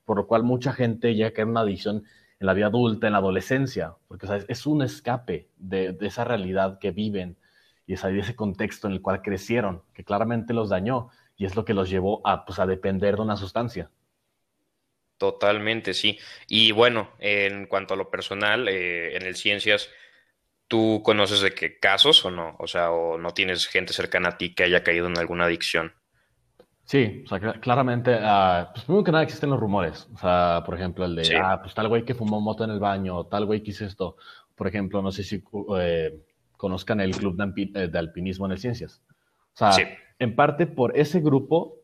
por 0.05 0.17
lo 0.17 0.27
cual 0.27 0.43
mucha 0.43 0.73
gente 0.73 1.15
ya 1.15 1.33
cae 1.33 1.43
en 1.43 1.49
una 1.49 1.61
adicción 1.61 2.03
en 2.39 2.47
la 2.47 2.53
vida 2.53 2.67
adulta, 2.67 3.07
en 3.07 3.13
la 3.13 3.19
adolescencia, 3.19 3.95
porque 4.07 4.27
es, 4.47 4.65
un 4.65 4.81
escape 4.81 5.49
de, 5.57 5.97
esa 6.01 6.23
realidad 6.23 6.79
que 6.79 6.91
viven 6.91 7.37
y 7.85 7.95
de 7.95 8.19
ese 8.19 8.35
contexto 8.35 8.87
en 8.87 8.93
el 8.93 9.01
cual 9.01 9.21
crecieron, 9.21 9.83
que 9.93 10.03
claramente 10.03 10.53
los 10.53 10.69
dañó 10.69 11.09
y 11.35 11.45
es 11.45 11.55
lo 11.55 11.65
que 11.65 11.73
los 11.73 11.89
llevó 11.89 12.25
a, 12.25 12.45
pues, 12.45 12.59
a 12.59 12.65
depender 12.65 13.15
de 13.15 13.21
una 13.21 13.37
sustancia. 13.37 13.89
Totalmente, 15.17 15.93
sí. 15.93 16.19
Y 16.47 16.71
bueno, 16.71 17.11
en 17.19 17.67
cuanto 17.67 17.93
a 17.93 17.97
lo 17.97 18.09
personal, 18.09 18.67
eh, 18.67 19.15
en 19.15 19.23
el 19.23 19.35
Ciencias, 19.35 19.89
¿tú 20.67 21.01
conoces 21.03 21.41
de 21.41 21.53
qué 21.53 21.79
casos 21.79 22.25
o 22.25 22.31
no? 22.31 22.55
O 22.59 22.67
sea, 22.67 22.91
o 22.91 23.17
no 23.17 23.31
tienes 23.31 23.67
gente 23.67 23.93
cercana 23.93 24.29
a 24.29 24.37
ti 24.37 24.53
que 24.53 24.63
haya 24.63 24.83
caído 24.83 25.07
en 25.07 25.17
alguna 25.17 25.45
adicción. 25.45 25.93
Sí, 26.85 27.23
o 27.25 27.27
sea, 27.29 27.53
claramente, 27.53 28.13
uh, 28.13 28.67
pues 28.73 28.83
primero 28.83 29.03
que 29.05 29.11
nada 29.11 29.23
existen 29.23 29.49
los 29.49 29.59
rumores. 29.59 30.09
O 30.13 30.17
sea, 30.17 30.63
por 30.65 30.75
ejemplo, 30.75 31.05
el 31.05 31.15
de, 31.15 31.37
ah, 31.37 31.61
pues 31.61 31.73
tal 31.73 31.87
güey 31.87 32.03
que 32.03 32.13
fumó 32.13 32.41
moto 32.41 32.65
en 32.65 32.71
el 32.71 32.79
baño, 32.79 33.25
tal 33.27 33.45
güey 33.45 33.63
que 33.63 33.71
hizo 33.71 33.85
esto. 33.85 34.17
Por 34.55 34.67
ejemplo, 34.67 35.01
no 35.01 35.11
sé 35.11 35.23
si 35.23 35.41
eh, 35.77 36.13
conozcan 36.63 37.01
el 37.01 37.13
club 37.13 37.35
de, 37.35 37.89
de, 37.89 37.99
alpinismo 37.99 38.45
en 38.45 38.53
el 38.53 38.57
Ciencias. 38.57 39.01
O 39.53 39.57
sea, 39.57 39.97
en 40.17 40.33
parte 40.33 40.65
por 40.65 40.97
ese 40.97 41.19
grupo 41.19 41.75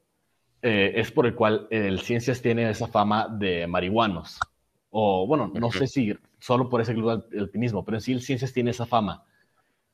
eh, 0.62 0.94
es 0.96 1.12
por 1.12 1.26
el 1.26 1.36
cual 1.36 1.68
el 1.70 2.00
Ciencias 2.00 2.42
tiene 2.42 2.70
esa 2.70 2.88
fama 2.88 3.28
de 3.28 3.68
marihuanos. 3.68 4.40
O 4.90 5.28
bueno, 5.28 5.52
no 5.54 5.70
sé 5.70 5.86
si 5.86 6.18
solo 6.40 6.70
por 6.70 6.80
ese 6.80 6.94
club 6.94 7.28
del 7.28 7.42
alpinismo, 7.42 7.84
pero 7.84 7.98
en 7.98 8.02
sí 8.02 8.14
el 8.14 8.22
Ciencias 8.22 8.54
tiene 8.54 8.72
esa 8.72 8.86
fama. 8.86 9.26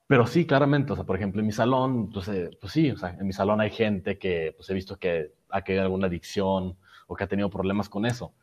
Pero 0.05 0.27
sí, 0.27 0.45
claramente, 0.45 0.93
o 0.93 0.95
sea, 0.95 1.03
por 1.03 1.15
ejemplo, 1.15 1.39
en 1.41 1.47
mi 1.47 1.51
salón, 1.51 2.11
pues, 2.11 2.27
eh, 2.27 2.51
pues 2.61 2.71
sí, 2.71 2.91
o 2.91 2.97
sea, 2.97 3.09
en 3.19 3.25
mi 3.25 3.33
salón 3.33 3.61
hay 3.61 3.71
gente 3.71 4.19
que 4.19 4.53
pues 4.55 4.69
he 4.69 4.75
visto 4.75 4.99
que 4.99 5.31
ha 5.49 5.63
caído 5.63 5.81
alguna 5.81 6.05
adicción 6.05 6.77
o 7.07 7.15
que 7.15 7.23
ha 7.23 7.27
tenido 7.27 7.49
problemas 7.49 7.89
con 7.89 8.05
eso. 8.05 8.35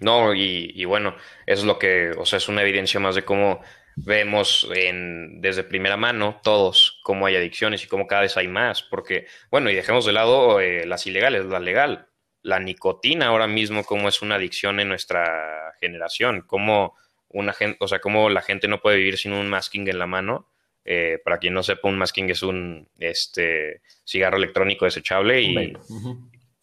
No, 0.00 0.34
y, 0.34 0.70
y, 0.72 0.84
bueno, 0.84 1.16
es 1.46 1.64
lo 1.64 1.80
que, 1.80 2.12
o 2.16 2.24
sea, 2.26 2.36
es 2.36 2.48
una 2.48 2.62
evidencia 2.62 3.00
más 3.00 3.16
de 3.16 3.24
cómo 3.24 3.60
vemos 4.04 4.68
en, 4.74 5.40
desde 5.40 5.64
primera 5.64 5.96
mano 5.96 6.40
todos 6.42 7.00
cómo 7.02 7.26
hay 7.26 7.36
adicciones 7.36 7.84
y 7.84 7.88
cómo 7.88 8.06
cada 8.06 8.22
vez 8.22 8.36
hay 8.36 8.48
más, 8.48 8.82
porque, 8.82 9.26
bueno, 9.50 9.70
y 9.70 9.74
dejemos 9.74 10.06
de 10.06 10.12
lado 10.12 10.60
eh, 10.60 10.86
las 10.86 11.06
ilegales, 11.06 11.44
la 11.46 11.60
legal, 11.60 12.08
la 12.42 12.60
nicotina 12.60 13.26
ahora 13.26 13.46
mismo 13.46 13.84
como 13.84 14.08
es 14.08 14.22
una 14.22 14.36
adicción 14.36 14.80
en 14.80 14.88
nuestra 14.88 15.74
generación, 15.80 16.42
como 16.42 16.96
una 17.28 17.52
gente, 17.52 17.76
o 17.80 17.88
sea, 17.88 18.00
cómo 18.00 18.30
la 18.30 18.42
gente 18.42 18.68
no 18.68 18.80
puede 18.80 18.96
vivir 18.96 19.18
sin 19.18 19.32
un 19.32 19.48
masking 19.48 19.88
en 19.88 19.98
la 19.98 20.06
mano. 20.06 20.48
Eh, 20.90 21.20
para 21.22 21.36
quien 21.36 21.52
no 21.52 21.62
sepa, 21.62 21.88
un 21.88 21.98
masking 21.98 22.30
es 22.30 22.42
un 22.42 22.88
este, 22.98 23.82
cigarro 24.04 24.38
electrónico 24.38 24.86
desechable 24.86 25.42
y 25.42 25.74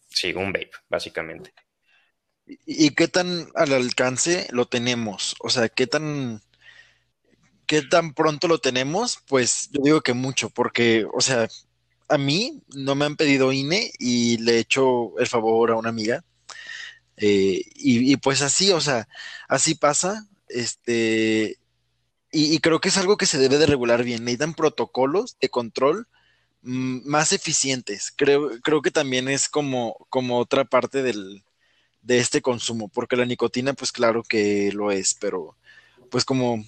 sí, 0.08 0.34
un 0.34 0.52
vape, 0.52 0.72
básicamente. 0.88 1.52
¿Y 2.44 2.90
qué 2.90 3.06
tan 3.06 3.46
al 3.54 3.72
alcance 3.72 4.48
lo 4.50 4.66
tenemos? 4.66 5.36
O 5.40 5.48
sea, 5.48 5.68
¿qué 5.68 5.86
tan 5.86 6.40
¿Qué 7.66 7.82
tan 7.82 8.14
pronto 8.14 8.48
lo 8.48 8.58
tenemos? 8.58 9.18
Pues 9.28 9.68
yo 9.72 9.82
digo 9.82 10.00
que 10.00 10.12
mucho, 10.14 10.50
porque, 10.50 11.06
o 11.12 11.20
sea, 11.20 11.48
a 12.08 12.18
mí 12.18 12.62
no 12.74 12.94
me 12.94 13.04
han 13.04 13.16
pedido 13.16 13.52
INE 13.52 13.90
y 13.98 14.38
le 14.38 14.56
he 14.56 14.58
hecho 14.60 15.18
el 15.18 15.26
favor 15.26 15.70
a 15.70 15.76
una 15.76 15.88
amiga. 15.88 16.24
Eh, 17.16 17.62
y, 17.74 18.16
pues 18.18 18.42
así, 18.42 18.72
o 18.72 18.80
sea, 18.80 19.08
así 19.48 19.74
pasa. 19.74 20.26
Este, 20.48 21.58
y, 22.32 22.58
creo 22.60 22.80
que 22.80 22.88
es 22.90 22.98
algo 22.98 23.16
que 23.16 23.26
se 23.26 23.38
debe 23.38 23.58
de 23.58 23.66
regular 23.66 24.04
bien. 24.04 24.24
Necesitan 24.24 24.54
protocolos 24.54 25.36
de 25.40 25.48
control 25.48 26.08
mm, 26.62 27.08
más 27.08 27.32
eficientes. 27.32 28.12
Creo, 28.16 28.60
creo 28.62 28.82
que 28.82 28.90
también 28.90 29.28
es 29.28 29.48
como, 29.48 30.06
como 30.10 30.38
otra 30.38 30.64
parte 30.64 31.02
del, 31.02 31.44
de 32.02 32.18
este 32.18 32.42
consumo, 32.42 32.88
porque 32.88 33.16
la 33.16 33.24
nicotina, 33.26 33.74
pues 33.74 33.92
claro 33.92 34.22
que 34.22 34.70
lo 34.72 34.92
es, 34.92 35.14
pero 35.20 35.56
pues 36.10 36.24
como 36.24 36.64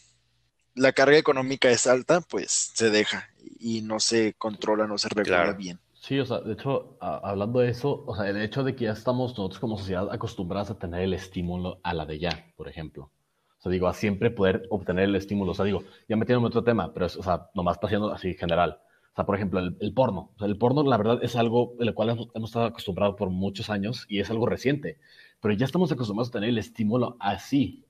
la 0.75 0.93
carga 0.93 1.19
económica 1.19 1.71
es 1.71 1.87
alta, 1.87 2.21
pues 2.21 2.73
se 2.75 2.91
deja 2.91 3.29
y 3.59 3.83
no 3.83 4.01
se 4.01 4.35
controla, 4.35 4.87
no 4.87 4.99
se 4.99 5.09
regula 5.09 5.53
bien. 5.53 5.79
Sí, 6.09 6.19
o 6.19 6.25
sea, 6.25 6.41
de 6.41 6.55
hecho, 6.55 6.97
hablando 7.01 7.61
de 7.61 7.71
eso, 7.71 8.05
o 8.07 8.17
sea, 8.17 8.29
el 8.31 8.41
hecho 8.41 8.63
de 8.63 8.75
que 8.75 8.85
ya 8.85 8.93
estamos 8.93 9.33
nosotros 9.33 9.59
como 9.59 9.77
sociedad 9.77 10.09
acostumbrados 10.11 10.71
a 10.71 10.79
tener 10.79 11.03
el 11.03 11.13
estímulo 11.13 11.81
a 11.83 11.93
la 11.93 12.07
de 12.07 12.19
ya, 12.19 12.47
por 12.57 12.69
ejemplo. 12.69 13.11
O 13.59 13.61
sea, 13.61 13.73
digo, 13.73 13.89
a 13.89 13.95
siempre 13.95 14.31
poder 14.31 14.67
obtener 14.71 15.05
el 15.05 15.17
estímulo. 15.17 15.53
O 15.53 15.55
sea, 15.55 15.65
digo, 15.65 15.83
ya 16.09 16.17
metiendo 16.17 16.41
en 16.41 16.47
otro 16.47 16.63
tema, 16.65 16.95
pero 16.95 17.07
es, 17.07 17.17
o 17.17 17.23
sea, 17.23 17.51
nomás 17.55 17.79
pasando 17.79 18.13
así 18.13 18.35
general. 18.35 18.81
O 19.13 19.17
sea, 19.17 19.27
por 19.27 19.35
ejemplo, 19.35 19.59
el, 19.59 19.93
porno. 19.93 20.31
O 20.37 20.39
sea, 20.39 20.47
el 20.47 20.57
porno, 20.57 20.85
la 20.85 20.97
verdad, 20.97 21.19
es 21.23 21.35
algo 21.35 21.75
en 21.81 21.87
lo 21.87 21.95
cual 21.95 22.11
hemos, 22.11 22.29
hemos, 22.35 22.51
estado 22.51 22.67
acostumbrados 22.67 23.17
por 23.17 23.31
muchos 23.31 23.69
años 23.69 24.07
y 24.09 24.21
es 24.21 24.31
algo 24.31 24.47
reciente. 24.47 25.01
Pero 25.43 25.55
ya 25.55 25.65
estamos 25.67 25.91
acostumbrados 25.91 26.29
a 26.29 26.33
tener 26.33 26.51
el 26.51 26.59
estímulo 26.59 27.17
así. 27.19 27.85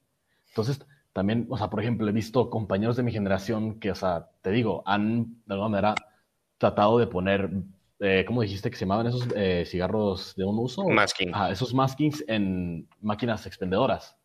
Entonces, 0.49 0.80
también, 1.18 1.48
o 1.50 1.58
sea, 1.58 1.68
por 1.68 1.80
ejemplo, 1.80 2.08
he 2.08 2.12
visto 2.12 2.48
compañeros 2.48 2.96
de 2.96 3.02
mi 3.02 3.10
generación 3.10 3.80
que, 3.80 3.90
o 3.90 3.94
sea, 3.96 4.28
te 4.40 4.52
digo, 4.52 4.84
han 4.87 5.42
de 5.46 5.54
alguna 5.54 5.68
manera 5.68 5.94
tratado 6.58 6.96
de 6.96 7.08
poner, 7.08 7.50
eh, 7.98 8.22
¿cómo 8.25 8.42
dijiste 8.42 8.70
que 8.70 8.76
se 8.76 8.84
llamaban 8.84 9.08
esos 9.08 9.26
eh, 9.34 9.64
cigarros 9.66 10.37
de 10.37 10.44
un 10.44 10.60
uso? 10.60 10.88
Masking. 10.88 11.32
Ah, 11.34 11.50
esos 11.50 11.75
maskings 11.75 12.25
en 12.28 12.88
máquinas 13.00 13.46
expendedoras. 13.46 14.16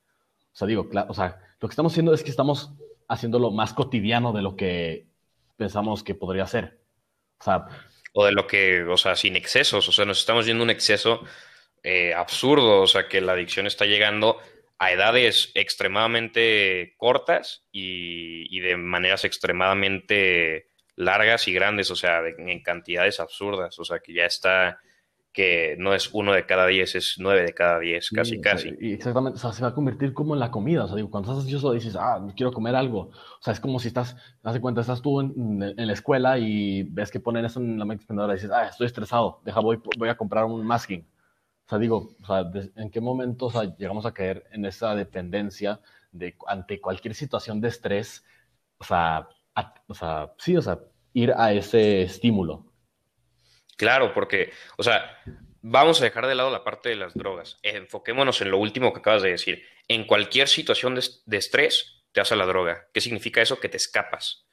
O 0.53 0.55
sea, 0.55 0.67
digo, 0.67 0.87
o 1.07 1.13
sea, 1.15 1.39
lo 1.59 1.67
que 1.67 1.71
estamos 1.71 1.93
haciendo 1.93 2.13
es 2.13 2.23
que 2.23 2.29
estamos 2.29 2.73
haciéndolo 3.07 3.49
más 3.49 3.73
cotidiano 3.73 4.31
de 4.31 4.43
lo 4.43 4.55
que 4.55 5.07
pensamos 5.57 6.03
que 6.03 6.13
podría 6.13 6.45
ser. 6.45 6.79
O 7.39 7.43
sea, 7.43 7.65
o 8.13 8.23
de 8.23 8.33
lo 8.33 8.45
que, 8.45 8.83
o 8.83 8.97
sea, 8.97 9.15
sin 9.15 9.35
excesos, 9.35 9.89
o 9.89 9.91
sea, 9.91 10.05
nos 10.05 10.19
estamos 10.19 10.45
viendo 10.45 10.63
un 10.63 10.69
exceso 10.69 11.21
eh, 11.81 12.13
absurdo, 12.13 12.81
o 12.81 12.87
sea, 12.87 13.07
que 13.07 13.19
la 13.19 13.31
adicción 13.31 13.65
está 13.65 13.85
llegando 13.85 14.37
a 14.79 14.91
edades 14.91 15.51
extremadamente 15.55 16.93
cortas 16.97 17.65
y, 17.71 18.59
de 18.59 18.77
maneras 18.77 19.25
extremadamente 19.25 20.67
largas 20.95 21.47
y 21.47 21.53
grandes, 21.53 21.89
o 21.91 21.95
sea, 21.95 22.21
en 22.37 22.61
cantidades 22.61 23.19
absurdas, 23.19 23.79
o 23.79 23.85
sea, 23.85 23.99
que 23.99 24.13
ya 24.13 24.25
está, 24.25 24.79
que 25.33 25.75
no 25.79 25.95
es 25.95 26.13
uno 26.13 26.33
de 26.33 26.45
cada 26.45 26.67
diez, 26.67 26.95
es 26.95 27.15
nueve 27.17 27.41
de 27.41 27.53
cada 27.53 27.79
diez, 27.79 28.09
casi, 28.11 28.39
casi. 28.39 28.69
y 28.79 28.93
exactamente, 28.93 29.37
o 29.37 29.39
sea, 29.39 29.51
se 29.51 29.63
va 29.63 29.69
a 29.69 29.73
convertir 29.73 30.13
como 30.13 30.35
en 30.35 30.39
la 30.39 30.51
comida, 30.51 30.83
o 30.83 30.87
sea, 30.87 30.95
digo, 30.95 31.09
cuando 31.09 31.31
estás 31.31 31.43
ansioso 31.43 31.71
dices, 31.71 31.95
ah, 31.99 32.23
quiero 32.35 32.51
comer 32.51 32.75
algo, 32.75 33.09
o 33.09 33.41
sea, 33.41 33.53
es 33.53 33.59
como 33.59 33.79
si 33.79 33.87
estás, 33.87 34.15
haz 34.43 34.53
de 34.53 34.61
cuenta, 34.61 34.81
estás 34.81 35.01
tú 35.01 35.19
en, 35.21 35.75
la 35.75 35.93
escuela 35.93 36.37
y 36.37 36.83
ves 36.83 37.09
que 37.09 37.19
ponen 37.19 37.45
eso 37.45 37.59
en 37.59 37.79
la 37.79 37.85
máquina 37.85 38.27
y 38.27 38.33
dices, 38.33 38.51
ah, 38.51 38.67
estoy 38.67 38.85
estresado, 38.85 39.41
deja, 39.43 39.59
voy, 39.59 39.81
voy 39.97 40.09
a 40.09 40.15
comprar 40.15 40.45
un 40.45 40.65
masking. 40.65 41.05
O 41.73 41.75
sea, 41.75 41.79
digo, 41.79 42.15
o 42.21 42.25
sea, 42.25 42.51
¿en 42.75 42.91
qué 42.91 43.01
momento 43.01 43.49
llegamos 43.79 44.05
a 44.05 44.13
caer 44.13 44.45
en 44.51 44.65
esa 44.65 44.93
dependencia 44.93 45.79
de 46.11 46.35
ante 46.45 46.79
cualquier 46.79 47.15
situación 47.15 47.61
de 47.61 47.69
estrés, 47.69 48.23
o 48.77 48.83
sea, 48.83 49.27
o 49.87 49.93
sea, 49.95 50.33
sí, 50.37 50.55
o 50.55 50.61
sea, 50.61 50.77
ir 51.13 51.33
a 51.35 51.51
ese 51.51 52.03
estímulo? 52.03 52.71
Claro, 53.75 54.13
porque, 54.13 54.51
o 54.77 54.83
sea, 54.83 55.17
vamos 55.61 55.99
a 55.99 56.03
dejar 56.03 56.27
de 56.27 56.35
lado 56.35 56.51
la 56.51 56.63
parte 56.63 56.89
de 56.89 56.95
las 56.95 57.15
drogas. 57.15 57.57
Enfoquémonos 57.63 58.39
en 58.41 58.51
lo 58.51 58.59
último 58.59 58.93
que 58.93 58.99
acabas 58.99 59.23
de 59.23 59.31
decir. 59.31 59.63
En 59.87 60.05
cualquier 60.05 60.49
situación 60.49 60.93
de, 60.93 61.37
estrés, 61.37 62.03
te 62.11 62.21
hace 62.21 62.35
la 62.35 62.45
droga. 62.45 62.87
¿Qué 62.93 63.01
significa 63.01 63.41
eso? 63.41 63.59
Que 63.59 63.69
te 63.69 63.77
escapas. 63.77 64.45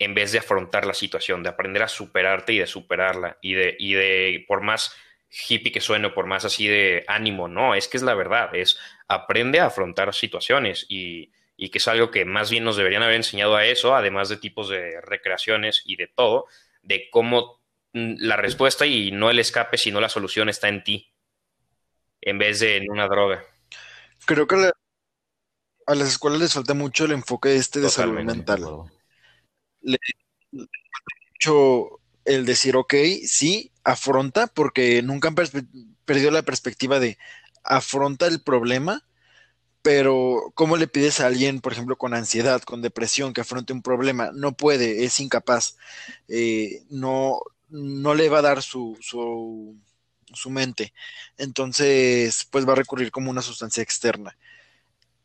En 0.00 0.14
vez 0.14 0.32
de 0.32 0.38
afrontar 0.38 0.84
la 0.84 0.94
situación, 0.94 1.44
de 1.44 1.48
aprender 1.48 1.84
a 1.84 1.88
superarte 1.88 2.54
y 2.54 2.58
de 2.58 2.66
superarla. 2.66 3.38
Y 3.40 3.54
de, 3.54 3.76
y 3.78 3.92
de 3.92 4.44
por 4.48 4.62
más 4.62 4.96
hippie 5.48 5.72
que 5.72 5.80
suene, 5.80 6.10
por 6.10 6.26
más 6.26 6.44
así 6.44 6.66
de 6.66 7.04
ánimo, 7.08 7.48
no, 7.48 7.74
es 7.74 7.88
que 7.88 7.96
es 7.96 8.02
la 8.02 8.14
verdad. 8.14 8.54
Es 8.54 8.78
aprende 9.08 9.60
a 9.60 9.66
afrontar 9.66 10.14
situaciones 10.14 10.86
y, 10.88 11.32
y 11.56 11.70
que 11.70 11.78
es 11.78 11.88
algo 11.88 12.10
que 12.10 12.24
más 12.24 12.50
bien 12.50 12.64
nos 12.64 12.76
deberían 12.76 13.02
haber 13.02 13.16
enseñado 13.16 13.56
a 13.56 13.64
eso, 13.64 13.94
además 13.94 14.28
de 14.28 14.36
tipos 14.36 14.68
de 14.68 15.00
recreaciones 15.00 15.82
y 15.84 15.96
de 15.96 16.06
todo, 16.06 16.46
de 16.82 17.08
cómo 17.10 17.60
la 17.92 18.36
respuesta 18.36 18.86
y 18.86 19.10
no 19.10 19.30
el 19.30 19.38
escape, 19.38 19.78
sino 19.78 20.00
la 20.00 20.08
solución 20.08 20.48
está 20.48 20.68
en 20.68 20.84
ti, 20.84 21.12
en 22.20 22.38
vez 22.38 22.60
de 22.60 22.76
en 22.76 22.90
una 22.90 23.06
droga. 23.06 23.44
Creo 24.26 24.46
que 24.46 24.70
a 25.86 25.94
las 25.94 26.08
escuelas 26.08 26.40
les 26.40 26.52
falta 26.52 26.74
mucho 26.74 27.04
el 27.04 27.12
enfoque 27.12 27.56
este 27.56 27.80
de 27.80 27.88
salud 27.88 28.20
mental. 28.20 28.64
Le, 29.80 29.98
mucho 30.52 32.00
el 32.26 32.44
decir, 32.44 32.76
ok, 32.76 32.94
sí, 33.24 33.72
afronta, 33.84 34.46
porque 34.48 35.00
nunca 35.02 35.28
han 35.28 35.34
perdido 36.04 36.30
la 36.30 36.42
perspectiva 36.42 37.00
de 37.00 37.18
afronta 37.62 38.26
el 38.26 38.42
problema, 38.42 39.04
pero 39.82 40.52
¿cómo 40.54 40.76
le 40.76 40.88
pides 40.88 41.20
a 41.20 41.26
alguien, 41.26 41.60
por 41.60 41.72
ejemplo, 41.72 41.96
con 41.96 42.12
ansiedad, 42.12 42.60
con 42.62 42.82
depresión, 42.82 43.32
que 43.32 43.40
afronte 43.40 43.72
un 43.72 43.82
problema? 43.82 44.30
No 44.34 44.56
puede, 44.56 45.04
es 45.04 45.20
incapaz. 45.20 45.76
Eh, 46.26 46.82
no, 46.90 47.38
no 47.68 48.14
le 48.14 48.28
va 48.28 48.38
a 48.40 48.42
dar 48.42 48.62
su, 48.62 48.98
su, 49.00 49.76
su 50.32 50.50
mente. 50.50 50.92
Entonces, 51.38 52.48
pues 52.50 52.66
va 52.66 52.72
a 52.72 52.76
recurrir 52.76 53.12
como 53.12 53.30
una 53.30 53.42
sustancia 53.42 53.82
externa. 53.82 54.36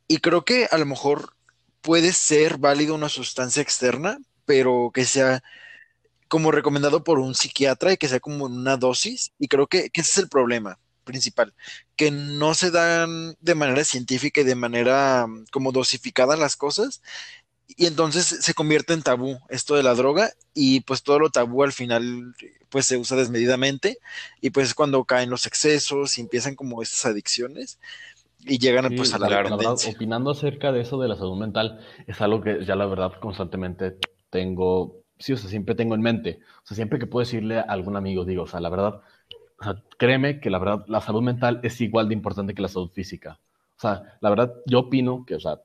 Y 0.08 0.20
creo 0.20 0.46
que 0.46 0.68
a 0.70 0.78
lo 0.78 0.86
mejor 0.86 1.34
puede 1.82 2.14
ser 2.14 2.60
válido 2.60 2.94
una 2.94 3.10
sustancia 3.10 3.64
externa, 3.64 4.20
pero 4.46 4.92
que 4.94 5.06
sea 5.06 5.42
como 6.32 6.54
recomendado 6.54 7.04
por 7.04 7.20
un 7.20 7.36
psiquiatra 7.36 7.92
y 7.92 7.98
que 7.98 8.08
sea 8.08 8.22
como 8.22 8.46
una 8.46 8.78
dosis. 8.78 9.34
Y 9.38 9.50
creo 9.50 9.68
que, 9.68 9.90
que 9.90 10.00
ese 10.00 10.12
es 10.12 10.18
el 10.20 10.30
problema 10.30 10.80
principal, 11.04 11.54
que 11.98 12.10
no 12.10 12.54
se 12.54 12.72
dan 12.72 13.36
de 13.42 13.54
manera 13.54 13.84
científica 13.84 14.40
y 14.40 14.46
de 14.46 14.56
manera 14.56 15.28
como 15.52 15.74
dosificada 15.74 16.38
las 16.38 16.56
cosas 16.56 17.02
y 17.68 17.86
entonces 17.86 18.26
se 18.28 18.54
convierte 18.54 18.94
en 18.94 19.02
tabú 19.02 19.40
esto 19.50 19.76
de 19.76 19.84
la 19.84 19.94
droga 19.94 20.30
y 20.54 20.82
pues 20.82 21.04
todo 21.04 21.20
lo 21.20 21.32
tabú 21.32 21.64
al 21.64 21.74
final 21.74 22.34
pues 22.70 22.86
se 22.86 22.98
usa 22.98 23.18
desmedidamente 23.18 23.98
y 24.40 24.52
pues 24.52 24.68
es 24.68 24.74
cuando 24.74 25.04
caen 25.04 25.30
los 25.30 25.46
excesos 25.46 26.18
y 26.18 26.22
empiezan 26.22 26.56
como 26.56 26.82
estas 26.82 27.06
adicciones 27.08 27.78
y 28.40 28.58
llegan 28.58 28.94
pues 28.96 29.14
a 29.14 29.20
la, 29.20 29.30
la 29.30 29.36
verdad, 29.38 29.76
opinando 29.90 30.32
acerca 30.32 30.72
de 30.72 30.82
eso 30.82 30.98
de 30.98 31.10
la 31.10 31.16
salud 31.18 31.38
mental 31.38 31.80
es 32.08 32.22
algo 32.22 32.42
que 32.42 32.64
ya 32.64 32.76
la 32.76 32.86
verdad 32.86 33.14
constantemente 33.20 33.98
tengo 34.30 35.01
sí 35.22 35.34
o 35.34 35.38
sea 35.38 35.50
siempre 35.50 35.76
tengo 35.76 35.96
en 35.96 36.02
mente 36.02 36.40
o 36.64 36.68
sea 36.68 36.76
siempre 36.76 37.00
que 37.00 37.08
puedo 37.08 37.26
decirle 37.26 37.60
a 37.60 37.64
algún 37.64 37.96
amigo 37.96 38.26
digo 38.26 38.44
o 38.44 38.48
sea 38.48 38.60
la 38.60 38.70
verdad 38.70 39.02
o 39.60 39.64
sea, 39.64 39.84
créeme 39.98 40.40
que 40.40 40.50
la 40.50 40.60
verdad 40.60 40.86
la 40.88 41.02
salud 41.02 41.22
mental 41.22 41.60
es 41.64 41.80
igual 41.82 42.08
de 42.10 42.16
importante 42.16 42.54
que 42.54 42.62
la 42.62 42.68
salud 42.68 42.90
física 42.90 43.40
o 43.78 43.80
sea 43.80 44.18
la 44.20 44.30
verdad 44.30 44.54
yo 44.66 44.80
opino 44.80 45.26
que 45.26 45.36
o 45.36 45.40
sea 45.40 45.60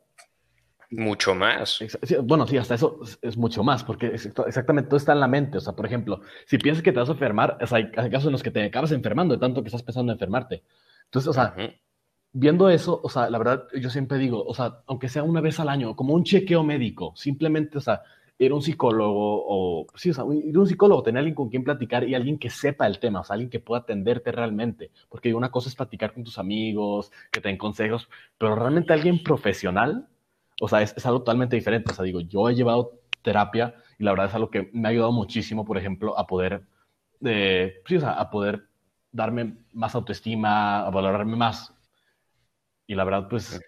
mucho 0.90 1.34
más. 1.34 1.80
Bueno, 2.22 2.46
sí, 2.46 2.56
hasta 2.58 2.74
eso 2.74 3.00
es, 3.20 3.36
mucho 3.36 3.64
más, 3.64 3.82
porque 3.82 4.06
exactamente 4.06 4.88
todo 4.88 4.96
está 4.98 5.12
en 5.12 5.20
la 5.20 5.28
mente. 5.28 5.58
O 5.58 5.60
sea, 5.60 5.74
por 5.74 5.86
ejemplo, 5.86 6.20
si 6.46 6.58
piensas 6.58 6.82
que 6.82 6.92
te 6.92 7.00
vas 7.00 7.08
a 7.08 7.12
enfermar, 7.12 7.58
hay, 7.70 7.90
casos 7.90 8.26
en 8.26 8.32
los 8.32 8.42
que 8.42 8.50
te 8.50 8.64
acabas 8.64 8.92
enfermando 8.92 9.34
de 9.34 9.40
tanto 9.40 9.62
que 9.62 9.68
estás 9.68 9.82
pensando 9.82 10.12
en 10.12 10.16
enfermarte. 10.16 10.62
Entonces, 11.04 11.28
o 11.28 11.32
sea, 11.32 11.54
viendo 12.32 12.68
eso, 12.68 13.00
o 13.02 13.08
sea, 13.08 13.30
la 13.30 13.38
verdad, 13.38 13.66
yo 13.74 13.90
siempre 13.90 14.18
digo, 14.18 14.44
o 14.44 14.54
sea, 14.54 14.82
aunque 14.86 15.08
sea 15.08 15.22
una 15.22 15.40
vez 15.40 15.58
al 15.58 15.68
año, 15.68 15.96
como 15.96 16.14
un 16.14 16.24
chequeo 16.24 16.62
médico, 16.62 17.12
simplemente, 17.16 17.78
o 17.78 17.80
sea, 17.80 18.02
ir 18.38 18.52
a 18.52 18.54
un 18.54 18.62
psicólogo 18.62 19.44
o, 19.46 19.86
sí, 19.94 20.10
o 20.10 20.14
sea, 20.14 20.24
ir 20.32 20.56
a 20.56 20.60
un 20.60 20.66
psicólogo, 20.66 21.02
tener 21.02 21.20
alguien 21.20 21.34
con 21.34 21.48
quien 21.48 21.64
platicar 21.64 22.08
y 22.08 22.14
alguien 22.14 22.38
que 22.38 22.50
sepa 22.50 22.86
el 22.86 22.98
tema, 22.98 23.20
o 23.20 23.32
alguien 23.32 23.50
que 23.50 23.60
pueda 23.60 23.82
atenderte 23.82 24.32
realmente. 24.32 24.90
Porque 25.08 25.34
una 25.34 25.50
cosa 25.50 25.68
es 25.68 25.74
platicar 25.74 26.12
con 26.12 26.24
tus 26.24 26.38
amigos, 26.38 27.12
que 27.30 27.40
te 27.40 27.48
den 27.48 27.58
consejos, 27.58 28.08
pero 28.38 28.54
realmente 28.54 28.92
alguien 28.92 29.22
profesional 29.22 30.08
o 30.60 30.68
sea, 30.68 30.82
es, 30.82 31.06
algo 31.06 31.20
totalmente 31.20 31.56
diferente. 31.56 31.92
O 31.92 31.94
sea, 31.94 32.04
digo, 32.04 32.20
yo 32.20 32.48
he 32.48 32.54
llevado 32.54 33.00
terapia 33.22 33.74
y 33.98 34.04
la 34.04 34.12
verdad 34.12 34.26
es 34.26 34.34
algo 34.34 34.50
que 34.50 34.70
me 34.72 34.88
ha 34.88 34.90
ayudado 34.90 35.12
muchísimo, 35.12 35.64
por 35.64 35.78
ejemplo, 35.78 36.18
a 36.18 36.26
poder, 36.26 36.62
eh, 37.24 37.82
sí, 37.86 37.96
o 37.96 38.00
sea, 38.00 38.12
a 38.12 38.30
poder 38.30 38.68
darme 39.12 39.56
más 39.72 39.94
autoestima, 39.94 40.86
a 40.86 40.90
valorarme 40.90 41.36
más. 41.36 41.72
Y 42.86 42.94
la 42.94 43.04
verdad, 43.04 43.28
pues, 43.28 43.60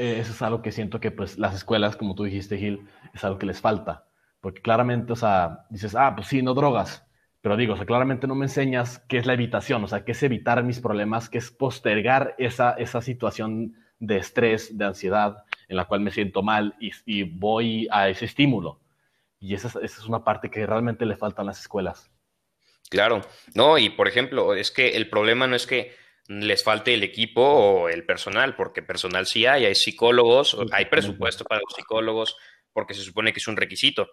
eh, 0.00 0.18
eso 0.20 0.32
es 0.32 0.40
algo 0.40 0.62
que 0.62 0.72
siento 0.72 0.98
que, 0.98 1.10
pues, 1.10 1.38
las 1.38 1.54
escuelas, 1.54 1.94
como 1.94 2.14
tú 2.14 2.24
dijiste, 2.24 2.56
Gil, 2.56 2.88
es 3.12 3.22
algo 3.22 3.38
que 3.38 3.44
les 3.44 3.60
falta. 3.60 4.06
Porque 4.40 4.62
claramente, 4.62 5.12
o 5.12 5.16
sea, 5.16 5.66
dices, 5.68 5.94
ah, 5.94 6.14
pues 6.16 6.28
sí, 6.28 6.40
no 6.42 6.54
drogas. 6.54 7.06
Pero 7.42 7.56
digo, 7.56 7.74
o 7.74 7.76
sea, 7.76 7.84
claramente 7.84 8.26
no 8.26 8.34
me 8.34 8.46
enseñas 8.46 8.98
qué 9.08 9.18
es 9.18 9.26
la 9.26 9.34
evitación, 9.34 9.84
o 9.84 9.88
sea, 9.88 10.04
qué 10.04 10.12
es 10.12 10.22
evitar 10.22 10.62
mis 10.62 10.80
problemas, 10.80 11.28
qué 11.28 11.36
es 11.36 11.50
postergar 11.50 12.34
esa, 12.38 12.72
esa 12.72 13.02
situación 13.02 13.76
de 13.98 14.16
estrés, 14.16 14.76
de 14.78 14.86
ansiedad, 14.86 15.44
en 15.68 15.76
la 15.76 15.84
cual 15.84 16.00
me 16.00 16.10
siento 16.10 16.42
mal 16.42 16.74
y, 16.80 17.22
voy 17.24 17.86
a 17.90 18.08
ese 18.08 18.24
estímulo. 18.24 18.80
Y 19.38 19.54
esa, 19.54 19.68
esa, 19.68 19.84
es 19.84 20.06
una 20.06 20.24
parte 20.24 20.50
que 20.50 20.66
realmente 20.66 21.04
le 21.04 21.16
falta 21.16 21.42
a 21.42 21.44
las 21.44 21.60
escuelas. 21.60 22.10
Claro, 22.88 23.20
no, 23.54 23.76
y 23.76 23.90
por 23.90 24.08
ejemplo, 24.08 24.54
es 24.54 24.70
que 24.70 24.96
el 24.96 25.08
problema 25.10 25.46
no 25.46 25.56
es 25.56 25.66
que 25.66 25.94
les 26.30 26.62
falte 26.62 26.94
el 26.94 27.02
equipo 27.02 27.42
o 27.42 27.88
el 27.88 28.04
personal, 28.04 28.54
porque 28.54 28.82
personal 28.82 29.26
sí 29.26 29.46
hay, 29.46 29.64
hay 29.64 29.74
psicólogos, 29.74 30.56
hay 30.70 30.84
presupuesto 30.84 31.44
para 31.44 31.60
los 31.60 31.74
psicólogos, 31.74 32.36
porque 32.72 32.94
se 32.94 33.02
supone 33.02 33.32
que 33.32 33.40
es 33.40 33.48
un 33.48 33.56
requisito. 33.56 34.12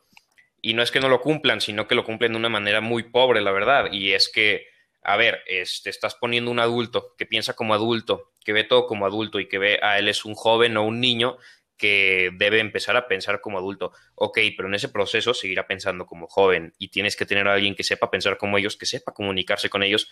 Y 0.60 0.74
no 0.74 0.82
es 0.82 0.90
que 0.90 1.00
no 1.00 1.10
lo 1.10 1.22
cumplan, 1.22 1.62
sino 1.62 1.88
que 1.88 1.94
lo 1.94 2.04
cumplen 2.04 2.32
de 2.32 2.40
una 2.40 2.50
manera 2.50 2.82
muy 2.82 3.04
pobre, 3.04 3.40
la 3.42 3.52
verdad. 3.52 3.92
Y 3.92 4.14
es 4.14 4.32
que, 4.34 4.66
a 5.04 5.16
ver, 5.16 5.44
te 5.46 5.62
este, 5.62 5.92
estás 5.92 6.16
poniendo 6.16 6.50
un 6.50 6.60
adulto 6.60 7.14
que 7.20 7.28
piensa 7.28 7.54
como 7.54 7.76
adulto, 7.76 8.32
que 8.44 8.52
ve 8.52 8.64
todo 8.64 8.88
como 8.88 9.06
adulto 9.06 9.40
y 9.40 9.48
que 9.48 9.60
ve 9.60 9.80
a 9.84 10.00
él 10.00 10.08
es 10.08 10.26
un 10.26 10.34
joven 10.34 10.76
o 10.78 10.84
un 10.84 11.00
niño 11.00 11.38
que 11.78 12.32
debe 12.34 12.60
empezar 12.60 12.98
a 12.98 13.08
pensar 13.08 13.42
como 13.42 13.60
adulto. 13.60 13.92
Ok, 14.16 14.40
pero 14.56 14.68
en 14.68 14.74
ese 14.74 14.90
proceso 14.90 15.36
seguirá 15.36 15.68
pensando 15.68 16.08
como 16.08 16.26
joven 16.26 16.74
y 16.80 16.88
tienes 16.88 17.16
que 17.16 17.28
tener 17.28 17.48
a 17.48 17.54
alguien 17.54 17.76
que 17.76 17.84
sepa 17.84 18.10
pensar 18.10 18.38
como 18.38 18.58
ellos, 18.58 18.76
que 18.76 18.88
sepa 18.88 19.14
comunicarse 19.14 19.70
con 19.70 19.84
ellos, 19.84 20.10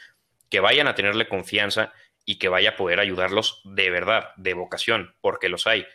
que 0.50 0.60
vayan 0.60 0.88
a 0.88 0.96
tenerle 0.96 1.28
confianza 1.28 1.94
y 2.26 2.38
que 2.40 2.50
vaya 2.50 2.72
a 2.72 2.76
poder 2.76 3.00
ayudarlos 3.00 3.62
de 3.64 3.90
verdad, 3.90 4.30
de 4.38 4.54
vocación, 4.54 5.16
porque 5.22 5.50
los 5.50 5.68
hay. 5.68 5.86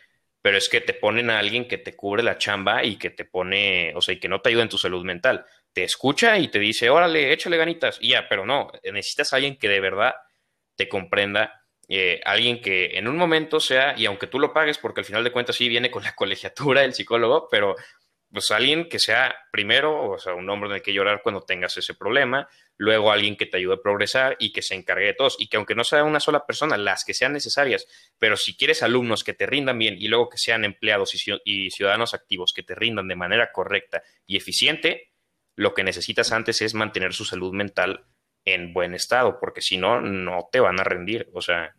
Pero 0.41 0.57
es 0.57 0.69
que 0.69 0.81
te 0.81 0.93
ponen 0.93 1.29
a 1.29 1.39
alguien 1.39 1.67
que 1.67 1.77
te 1.77 1.95
cubre 1.95 2.23
la 2.23 2.37
chamba 2.37 2.83
y 2.83 2.97
que 2.97 3.09
te 3.09 3.25
pone, 3.25 3.93
o 3.95 4.01
sea, 4.01 4.15
y 4.15 4.19
que 4.19 4.29
no 4.29 4.41
te 4.41 4.49
ayuda 4.49 4.63
en 4.63 4.69
tu 4.69 4.77
salud 4.77 5.03
mental. 5.03 5.45
Te 5.73 5.83
escucha 5.83 6.39
y 6.39 6.47
te 6.47 6.59
dice, 6.59 6.89
órale, 6.89 7.31
échale 7.31 7.57
ganitas. 7.57 7.97
Y 8.01 8.09
ya, 8.09 8.27
pero 8.27 8.45
no, 8.45 8.71
necesitas 8.83 9.33
a 9.33 9.35
alguien 9.35 9.57
que 9.57 9.69
de 9.69 9.79
verdad 9.79 10.15
te 10.75 10.89
comprenda 10.89 11.61
eh, 11.93 12.21
alguien 12.23 12.61
que 12.61 12.97
en 12.97 13.09
un 13.09 13.17
momento 13.17 13.59
sea, 13.59 13.93
y 13.97 14.05
aunque 14.05 14.27
tú 14.27 14.39
lo 14.39 14.53
pagues, 14.53 14.77
porque 14.77 15.01
al 15.01 15.05
final 15.05 15.25
de 15.25 15.31
cuentas 15.31 15.57
sí 15.57 15.67
viene 15.67 15.91
con 15.91 16.03
la 16.03 16.15
colegiatura 16.15 16.85
el 16.85 16.93
psicólogo, 16.93 17.49
pero 17.51 17.75
pues 18.31 18.49
alguien 18.51 18.87
que 18.87 18.97
sea 18.97 19.35
primero, 19.51 20.11
o 20.11 20.17
sea, 20.17 20.33
un 20.33 20.49
hombre 20.49 20.69
en 20.69 20.75
el 20.77 20.81
que 20.81 20.93
llorar 20.93 21.21
cuando 21.21 21.41
tengas 21.41 21.75
ese 21.75 21.93
problema, 21.93 22.47
luego 22.81 23.11
alguien 23.11 23.35
que 23.35 23.45
te 23.45 23.57
ayude 23.57 23.75
a 23.75 23.81
progresar 23.83 24.37
y 24.39 24.51
que 24.51 24.63
se 24.63 24.73
encargue 24.73 25.05
de 25.05 25.13
todos, 25.13 25.35
y 25.39 25.49
que 25.49 25.57
aunque 25.57 25.75
no 25.75 25.83
sea 25.83 26.03
una 26.03 26.19
sola 26.19 26.47
persona, 26.47 26.77
las 26.77 27.05
que 27.05 27.13
sean 27.13 27.31
necesarias, 27.31 27.85
pero 28.17 28.35
si 28.37 28.57
quieres 28.57 28.81
alumnos 28.81 29.23
que 29.23 29.35
te 29.35 29.45
rindan 29.45 29.77
bien 29.77 29.97
y 29.99 30.07
luego 30.07 30.29
que 30.29 30.39
sean 30.39 30.65
empleados 30.65 31.13
y 31.45 31.69
ciudadanos 31.69 32.15
activos 32.15 32.53
que 32.53 32.63
te 32.63 32.73
rindan 32.73 33.07
de 33.07 33.15
manera 33.15 33.51
correcta 33.51 34.01
y 34.25 34.35
eficiente, 34.35 35.11
lo 35.55 35.75
que 35.75 35.83
necesitas 35.83 36.31
antes 36.31 36.63
es 36.63 36.73
mantener 36.73 37.13
su 37.13 37.23
salud 37.23 37.53
mental 37.53 38.07
en 38.45 38.73
buen 38.73 38.95
estado, 38.95 39.37
porque 39.39 39.61
si 39.61 39.77
no, 39.77 40.01
no 40.01 40.49
te 40.51 40.59
van 40.59 40.79
a 40.79 40.83
rendir, 40.83 41.29
o 41.33 41.41
sea, 41.41 41.75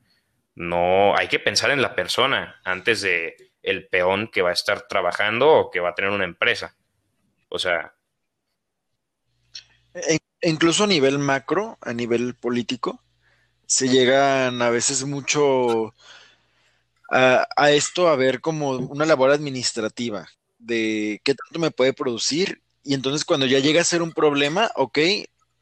no, 0.55 1.17
hay 1.17 1.27
que 1.27 1.41
pensar 1.41 1.73
en 1.73 1.83
la 1.83 1.97
persona 1.97 2.61
antes 2.63 3.01
de 3.01 3.35
el 3.61 3.89
peón 3.89 4.29
que 4.29 4.43
va 4.43 4.51
a 4.51 4.53
estar 4.53 4.87
trabajando 4.87 5.51
o 5.51 5.71
que 5.73 5.81
va 5.81 5.89
a 5.91 5.95
tener 5.97 6.13
una 6.13 6.25
empresa. 6.25 6.77
O 7.49 7.59
sea. 7.59 7.93
Incluso 10.43 10.85
a 10.85 10.87
nivel 10.87 11.19
macro, 11.19 11.79
a 11.81 11.93
nivel 11.93 12.35
político, 12.35 13.01
se 13.67 13.89
llegan 13.89 14.61
a 14.61 14.71
veces 14.71 15.05
mucho 15.05 15.95
a, 17.11 17.47
a, 17.57 17.71
esto 17.71 18.09
a 18.09 18.17
ver 18.17 18.41
como 18.41 18.71
una 18.71 19.07
labor 19.07 19.31
administrativa 19.31 20.29
de 20.59 21.21
qué 21.25 21.35
tanto 21.35 21.59
me 21.59 21.71
puede 21.71 21.93
producir 21.93 22.63
y 22.85 22.95
entonces 22.95 23.25
cuando 23.25 23.47
ya 23.47 23.61
llega 23.61 23.81
a 23.81 23.85
ser 23.85 24.03
un 24.03 24.13
problema, 24.13 24.71
ok, 24.77 24.99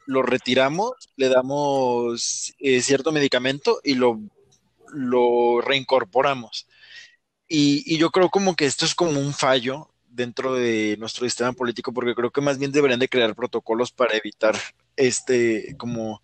lo 0.07 0.23
retiramos, 0.23 0.93
le 1.16 1.29
damos 1.29 2.55
eh, 2.59 2.81
cierto 2.81 3.12
medicamento 3.12 3.81
y 3.85 3.95
lo, 3.95 4.21
lo 4.93 5.61
reincorporamos. 5.61 6.66
Y, 7.47 7.83
y, 7.87 7.99
yo 7.99 8.11
creo 8.11 8.31
como 8.31 8.55
que 8.55 8.66
esto 8.66 8.85
es 8.85 8.95
como 8.95 9.21
un 9.21 9.35
fallo 9.35 9.89
dentro 10.11 10.55
de 10.55 10.96
nuestro 10.99 11.25
sistema 11.25 11.53
político, 11.53 11.92
porque 11.92 12.14
creo 12.14 12.31
que 12.31 12.40
más 12.40 12.59
bien 12.59 12.73
deberían 12.73 13.01
de 13.01 13.09
crear 13.09 13.35
protocolos 13.35 13.92
para 13.92 14.16
evitar 14.16 14.57
este, 14.96 15.75
como, 15.79 16.23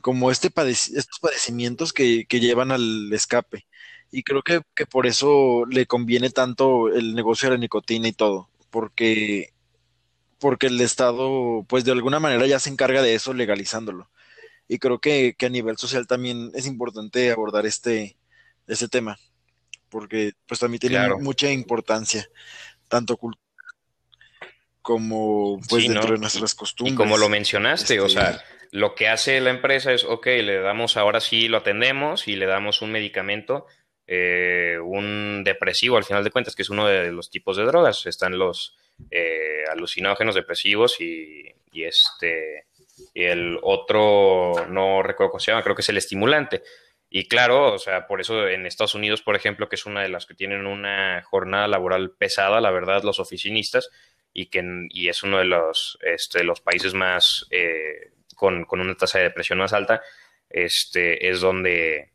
como 0.00 0.30
este 0.30 0.50
padec 0.50 0.76
estos 0.94 1.18
padecimientos 1.20 1.92
que, 1.92 2.26
que, 2.26 2.40
llevan 2.40 2.70
al 2.70 3.12
escape. 3.12 3.66
Y 4.12 4.22
creo 4.22 4.42
que, 4.42 4.62
que, 4.74 4.86
por 4.86 5.06
eso 5.06 5.64
le 5.66 5.86
conviene 5.86 6.30
tanto 6.30 6.88
el 6.88 7.14
negocio 7.14 7.48
de 7.48 7.56
la 7.56 7.60
nicotina 7.60 8.08
y 8.08 8.12
todo, 8.12 8.48
porque, 8.70 9.50
porque 10.38 10.66
el 10.66 10.80
Estado, 10.80 11.64
pues 11.68 11.84
de 11.84 11.92
alguna 11.92 12.20
manera 12.20 12.46
ya 12.46 12.58
se 12.58 12.70
encarga 12.70 13.02
de 13.02 13.14
eso 13.14 13.32
legalizándolo. 13.32 14.10
Y 14.68 14.78
creo 14.78 15.00
que, 15.00 15.34
que 15.36 15.46
a 15.46 15.50
nivel 15.50 15.78
social 15.78 16.06
también 16.06 16.50
es 16.54 16.66
importante 16.66 17.30
abordar 17.30 17.66
este, 17.66 18.16
este 18.66 18.88
tema, 18.88 19.18
porque 19.88 20.32
pues 20.46 20.60
también 20.60 20.80
tiene 20.80 20.96
claro. 20.96 21.18
mucha 21.18 21.50
importancia 21.50 22.28
tanto 22.90 23.16
cultural 23.16 23.50
como 24.82 25.60
pues 25.68 25.82
sí, 25.82 25.88
dentro 25.88 26.08
¿no? 26.08 26.14
de 26.14 26.20
nuestras 26.20 26.54
costumbres. 26.54 26.94
Y 26.94 26.96
como 26.96 27.16
lo 27.16 27.28
mencionaste, 27.28 27.94
este... 27.94 28.00
o 28.00 28.08
sea, 28.08 28.42
lo 28.72 28.94
que 28.94 29.08
hace 29.08 29.40
la 29.40 29.50
empresa 29.50 29.92
es, 29.92 30.04
ok, 30.04 30.26
le 30.26 30.60
damos, 30.60 30.96
ahora 30.96 31.20
sí 31.20 31.48
lo 31.48 31.58
atendemos 31.58 32.28
y 32.28 32.36
le 32.36 32.46
damos 32.46 32.82
un 32.82 32.92
medicamento, 32.92 33.66
eh, 34.06 34.78
un 34.82 35.42
depresivo 35.44 35.96
al 35.96 36.04
final 36.04 36.24
de 36.24 36.30
cuentas, 36.30 36.54
que 36.54 36.62
es 36.62 36.70
uno 36.70 36.86
de 36.86 37.12
los 37.12 37.30
tipos 37.30 37.56
de 37.56 37.64
drogas. 37.64 38.06
Están 38.06 38.38
los 38.38 38.76
eh, 39.10 39.64
alucinógenos 39.70 40.34
depresivos 40.34 41.00
y, 41.00 41.44
y, 41.72 41.84
este, 41.84 42.66
y 43.14 43.24
el 43.24 43.58
otro, 43.62 44.66
no 44.68 45.02
recuerdo 45.02 45.32
cómo 45.32 45.40
se 45.40 45.52
llama, 45.52 45.62
creo 45.62 45.74
que 45.74 45.82
es 45.82 45.88
el 45.88 45.98
estimulante. 45.98 46.62
Y 47.12 47.26
claro, 47.26 47.74
o 47.74 47.78
sea, 47.78 48.06
por 48.06 48.20
eso 48.20 48.46
en 48.46 48.66
Estados 48.66 48.94
Unidos, 48.94 49.20
por 49.20 49.34
ejemplo, 49.34 49.68
que 49.68 49.74
es 49.74 49.84
una 49.84 50.02
de 50.02 50.08
las 50.08 50.26
que 50.26 50.34
tienen 50.34 50.64
una 50.64 51.22
jornada 51.22 51.66
laboral 51.66 52.12
pesada, 52.12 52.60
la 52.60 52.70
verdad, 52.70 53.02
los 53.02 53.18
oficinistas, 53.18 53.90
y 54.32 54.46
que 54.46 54.62
y 54.90 55.08
es 55.08 55.24
uno 55.24 55.38
de 55.38 55.44
los, 55.44 55.98
este, 56.02 56.44
los 56.44 56.60
países 56.60 56.94
más 56.94 57.46
eh, 57.50 58.12
con, 58.36 58.64
con, 58.64 58.80
una 58.80 58.94
tasa 58.94 59.18
de 59.18 59.24
depresión 59.24 59.58
más 59.58 59.72
alta, 59.72 60.00
este, 60.48 61.28
es 61.28 61.40
donde 61.40 62.12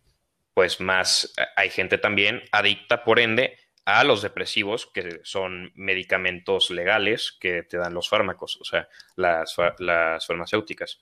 pues 0.53 0.79
más 0.79 1.34
hay 1.58 1.69
gente 1.69 1.97
también 1.97 2.41
adicta, 2.53 3.03
por 3.03 3.19
ende, 3.19 3.58
a 3.84 4.05
los 4.05 4.21
depresivos, 4.21 4.86
que 4.88 5.19
son 5.23 5.73
medicamentos 5.75 6.71
legales 6.71 7.36
que 7.38 7.63
te 7.63 7.77
dan 7.77 7.93
los 7.93 8.08
fármacos, 8.08 8.58
o 8.62 8.63
sea, 8.63 8.88
las, 9.17 9.53
las 9.79 10.25
farmacéuticas. 10.25 11.01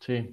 Sí, 0.00 0.26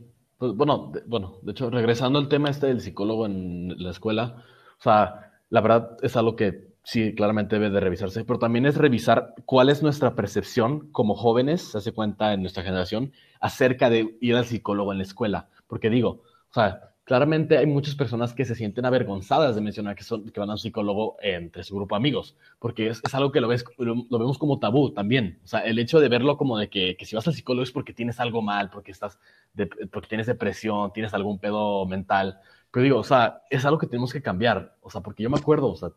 pues, 0.44 0.56
bueno, 0.56 0.92
de, 0.92 1.02
bueno, 1.06 1.38
de 1.42 1.54
hecho, 1.54 1.70
regresando 1.70 2.20
al 2.20 2.28
tema 2.28 2.50
este 2.50 2.68
del 2.68 2.82
psicólogo 2.82 3.26
en 3.26 3.82
la 3.82 3.92
escuela, 3.92 4.44
o 4.78 4.84
sea, 4.84 5.32
la 5.50 5.62
verdad 5.62 5.96
es 6.02 6.18
algo 6.18 6.36
que 6.36 6.74
sí, 6.84 7.16
claramente 7.16 7.56
debe 7.56 7.70
de 7.70 7.80
revisarse, 7.80 8.26
pero 8.26 8.40
también 8.40 8.66
es 8.66 8.76
revisar 8.76 9.36
cuál 9.46 9.70
es 9.70 9.82
nuestra 9.82 10.16
percepción 10.16 10.92
como 10.92 11.16
jóvenes, 11.16 11.62
se 11.62 11.78
hace 11.78 11.94
cuenta 11.94 12.34
en 12.34 12.42
nuestra 12.42 12.62
generación, 12.62 13.14
acerca 13.40 13.90
de 13.90 14.18
ir 14.20 14.36
al 14.36 14.44
psicólogo 14.44 14.92
en 14.92 14.98
la 14.98 15.06
escuela. 15.06 15.48
Porque 15.66 15.90
digo, 15.90 16.10
o 16.50 16.54
sea, 16.54 16.93
claramente 17.04 17.58
hay 17.58 17.66
muchas 17.66 17.96
personas 17.96 18.34
que 18.34 18.46
se 18.46 18.56
sienten 18.56 18.86
avergonzadas 18.86 19.56
de 19.56 19.62
mencionar 19.62 19.96
que, 19.96 20.04
son, 20.04 20.30
que 20.30 20.40
van 20.40 20.50
a 20.50 20.54
un 20.54 20.60
psicólogo 20.60 21.18
entre 21.22 21.64
su 21.64 21.76
grupo 21.76 21.96
de 21.96 21.98
amigos, 21.98 22.36
porque 22.60 22.88
es, 22.88 23.02
es 23.04 23.14
algo 23.14 23.32
que 23.32 23.42
lo, 23.42 23.48
ves, 23.48 23.66
lo, 23.78 23.96
lo, 24.10 24.20
vemos 24.20 24.38
como 24.38 24.60
tabú 24.60 24.92
también. 24.94 25.40
O 25.44 25.48
sea, 25.48 25.60
el 25.62 25.80
hecho 25.80 26.00
de 26.00 26.10
verlo 26.10 26.38
como 26.38 26.58
de 26.58 26.70
que, 26.70 26.96
que 26.96 27.06
si 27.06 27.16
vas 27.16 27.28
al 27.28 27.34
psicólogo 27.34 27.64
es 27.64 27.72
porque 27.72 27.94
tienes 27.94 28.20
algo 28.20 28.42
mal, 28.42 28.70
porque, 28.70 28.92
estás 28.92 29.20
de, 29.54 29.68
porque 29.68 30.08
tienes 30.08 30.28
depresión, 30.28 30.94
tienes 30.94 31.14
algún 31.14 31.40
pedo 31.40 31.86
mental. 31.86 32.40
Pero 32.72 32.84
digo, 32.84 33.00
o 33.00 33.04
sea, 33.04 33.42
es 33.50 33.66
algo 33.66 33.78
que 33.78 33.88
tenemos 33.88 34.14
que 34.14 34.22
cambiar. 34.22 34.76
O 34.82 34.90
sea, 34.90 35.02
porque 35.02 35.24
yo 35.24 35.30
me 35.30 35.38
acuerdo, 35.38 35.70
o 35.70 35.76
sea, 35.76 35.90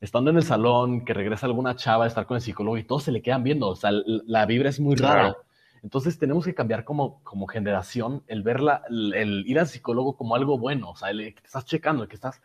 estando 0.00 0.30
en 0.30 0.36
el 0.36 0.42
salón, 0.42 1.04
que 1.04 1.14
regresa 1.14 1.46
alguna 1.46 1.76
chava 1.76 2.04
a 2.04 2.08
estar 2.08 2.26
con 2.26 2.36
el 2.36 2.42
psicólogo 2.42 2.76
y 2.76 2.84
todos 2.84 3.04
se 3.04 3.12
le 3.12 3.22
quedan 3.22 3.42
viendo. 3.42 3.68
O 3.68 3.76
sea, 3.76 3.90
la 3.92 4.44
vibra 4.46 4.68
es 4.68 4.80
muy 4.80 4.96
rara. 4.96 5.36
Entonces 5.82 6.18
tenemos 6.18 6.44
que 6.44 6.54
cambiar 6.54 6.84
como, 6.84 7.22
como 7.22 7.46
generación 7.46 8.22
el 8.26 8.42
ver 8.42 8.60
la, 8.60 8.82
el, 8.88 9.14
el, 9.14 9.44
ir 9.46 9.58
al 9.58 9.68
psicólogo 9.68 10.16
como 10.16 10.34
algo 10.34 10.58
bueno, 10.58 10.90
o 10.90 10.96
sea, 10.96 11.10
el 11.10 11.34
que 11.34 11.40
te 11.40 11.46
estás 11.46 11.64
checando, 11.64 12.02
el 12.02 12.08
que 12.08 12.16
estás 12.16 12.40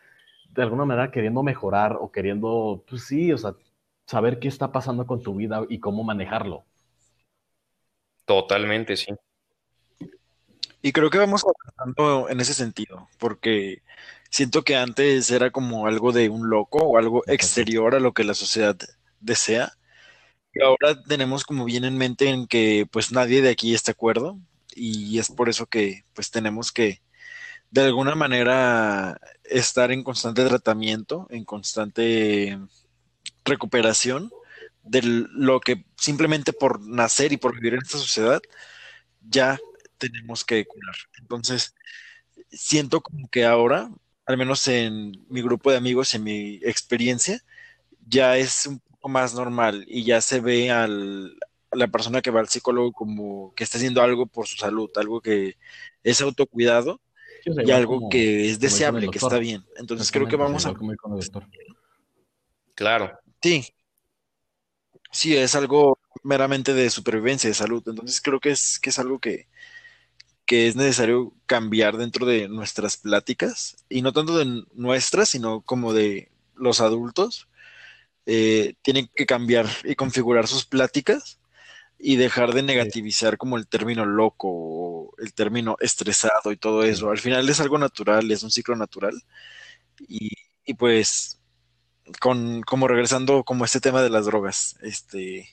de 0.50 0.62
alguna 0.62 0.86
manera 0.86 1.12
queriendo 1.12 1.42
mejorar 1.44 1.98
o 2.00 2.12
queriendo, 2.12 2.84
pues 2.88 3.06
sí, 3.06 3.32
o 3.32 3.38
sea, 3.38 3.56
saber 4.06 4.40
qué 4.40 4.48
está 4.48 4.72
pasando 4.72 5.08
con 5.08 5.22
tu 5.22 5.36
vida 5.36 5.62
y 5.70 5.80
cómo 5.80 6.04
manejarlo. 6.04 6.64
Totalmente, 8.26 8.96
sí. 8.96 9.14
Y 10.82 10.92
creo 10.92 11.10
que 11.10 11.18
vamos 11.18 11.44
avanzando 11.44 12.30
en 12.30 12.40
ese 12.40 12.54
sentido, 12.54 13.08
porque 13.18 13.82
siento 14.30 14.64
que 14.64 14.76
antes 14.76 15.32
era 15.32 15.50
como 15.50 15.88
algo 15.88 16.12
de 16.12 16.30
un 16.30 16.50
loco 16.50 16.80
o 16.80 16.98
algo 16.98 17.24
exterior 17.28 17.96
a 17.96 18.00
lo 18.00 18.14
que 18.14 18.24
la 18.24 18.34
sociedad 18.34 18.76
desea 19.20 19.74
ahora 20.62 21.02
tenemos 21.04 21.44
como 21.44 21.66
bien 21.66 21.84
en 21.86 21.98
mente 21.98 22.30
en 22.30 22.48
que 22.48 22.88
pues 22.92 23.12
nadie 23.12 23.42
de 23.42 23.50
aquí 23.50 23.74
está 23.74 23.92
de 23.92 23.94
acuerdo 23.94 24.40
y 24.76 25.18
es 25.20 25.30
por 25.30 25.50
eso 25.50 25.66
que 25.66 26.04
pues 26.14 26.32
tenemos 26.32 26.72
que 26.72 27.02
de 27.72 27.82
alguna 27.82 28.14
manera 28.14 29.20
estar 29.44 29.92
en 29.92 30.04
constante 30.04 30.46
tratamiento, 30.46 31.28
en 31.32 31.44
constante 31.44 32.60
recuperación 33.46 34.32
de 34.84 35.02
lo 35.04 35.60
que 35.60 35.86
simplemente 35.98 36.54
por 36.54 36.82
nacer 36.82 37.32
y 37.32 37.38
por 37.38 37.56
vivir 37.56 37.74
en 37.74 37.82
esta 37.82 37.98
sociedad 37.98 38.42
ya 39.28 39.60
tenemos 39.98 40.44
que 40.44 40.66
curar. 40.66 40.96
Entonces, 41.18 41.74
siento 42.52 43.02
como 43.02 43.28
que 43.30 43.46
ahora, 43.46 43.90
al 44.26 44.38
menos 44.38 44.68
en 44.68 45.14
mi 45.30 45.42
grupo 45.42 45.72
de 45.72 45.78
amigos, 45.78 46.14
en 46.14 46.24
mi 46.24 46.56
experiencia, 46.64 47.42
ya 48.06 48.38
es 48.38 48.68
un 48.68 48.82
más 49.10 49.34
normal 49.34 49.86
y 49.88 50.04
ya 50.04 50.22
se 50.22 50.40
ve 50.40 50.72
al, 50.72 51.38
a 51.72 51.76
la 51.76 51.88
persona 51.88 52.22
que 52.22 52.32
va 52.32 52.40
al 52.40 52.50
psicólogo 52.50 52.92
como 52.92 53.54
que 53.56 53.64
está 53.64 53.78
haciendo 53.78 54.02
algo 54.02 54.26
por 54.26 54.48
su 54.48 54.58
salud, 54.58 54.90
algo 54.96 55.22
que 55.22 55.58
es 56.04 56.22
autocuidado 56.22 57.02
sí, 57.44 57.52
y 57.66 57.72
algo 57.72 57.96
como, 57.96 58.10
que 58.10 58.50
es 58.50 58.60
deseable, 58.60 59.10
que 59.10 59.18
está 59.18 59.38
bien. 59.38 59.64
Entonces 59.78 60.12
creo 60.12 60.28
que 60.28 60.36
vamos 60.36 60.66
a... 60.66 60.74
Claro. 62.76 63.20
Sí. 63.42 63.66
Sí, 65.12 65.36
es 65.36 65.54
algo 65.56 66.00
meramente 66.24 66.74
de 66.74 66.90
supervivencia, 66.90 67.50
de 67.50 67.54
salud. 67.54 67.84
Entonces 67.86 68.22
creo 68.22 68.40
que 68.40 68.52
es, 68.52 68.80
que 68.80 68.90
es 68.90 69.00
algo 69.00 69.20
que, 69.20 69.48
que 70.46 70.68
es 70.68 70.76
necesario 70.76 71.34
cambiar 71.46 71.98
dentro 71.98 72.26
de 72.26 72.48
nuestras 72.50 72.98
pláticas, 72.98 73.84
y 73.90 74.02
no 74.02 74.14
tanto 74.14 74.38
de 74.38 74.64
nuestras, 74.74 75.30
sino 75.30 75.62
como 75.62 75.94
de 75.94 76.32
los 76.56 76.82
adultos, 76.82 77.48
eh, 78.26 78.76
tienen 78.82 79.10
que 79.16 79.26
cambiar 79.26 79.68
y 79.84 79.96
configurar 79.96 80.48
sus 80.48 80.66
pláticas 80.66 81.40
y 82.00 82.18
dejar 82.18 82.54
de 82.54 82.64
negativizar 82.64 83.38
como 83.38 83.58
el 83.58 83.68
término 83.68 84.06
loco 84.06 84.50
o 84.50 85.14
el 85.20 85.34
término 85.34 85.78
estresado 85.80 86.52
y 86.52 86.58
todo 86.58 86.84
eso. 86.84 87.10
Al 87.12 87.20
final 87.20 87.48
es 87.50 87.60
algo 87.60 87.78
natural, 87.78 88.30
es 88.32 88.44
un 88.44 88.52
ciclo 88.52 88.76
natural. 88.76 89.14
Y, 90.08 90.32
y 90.66 90.74
pues, 90.76 91.40
con, 92.20 92.62
como 92.64 92.88
regresando 92.88 93.44
como 93.44 93.66
este 93.66 93.80
tema 93.80 94.02
de 94.02 94.10
las 94.10 94.26
drogas, 94.26 94.78
este, 94.82 95.50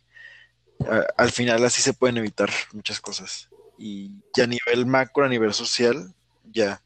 a, 0.89 1.07
al 1.17 1.31
final 1.33 1.65
así 1.65 1.83
se 1.83 1.95
pueden 1.95 2.19
evitar 2.19 2.51
muchas 2.73 3.01
cosas. 3.01 3.49
Y, 3.79 4.13
y 4.35 4.41
a 4.41 4.47
nivel 4.47 4.87
macro, 4.87 5.25
a 5.25 5.29
nivel 5.29 5.55
social, 5.55 6.15
ya. 6.45 6.83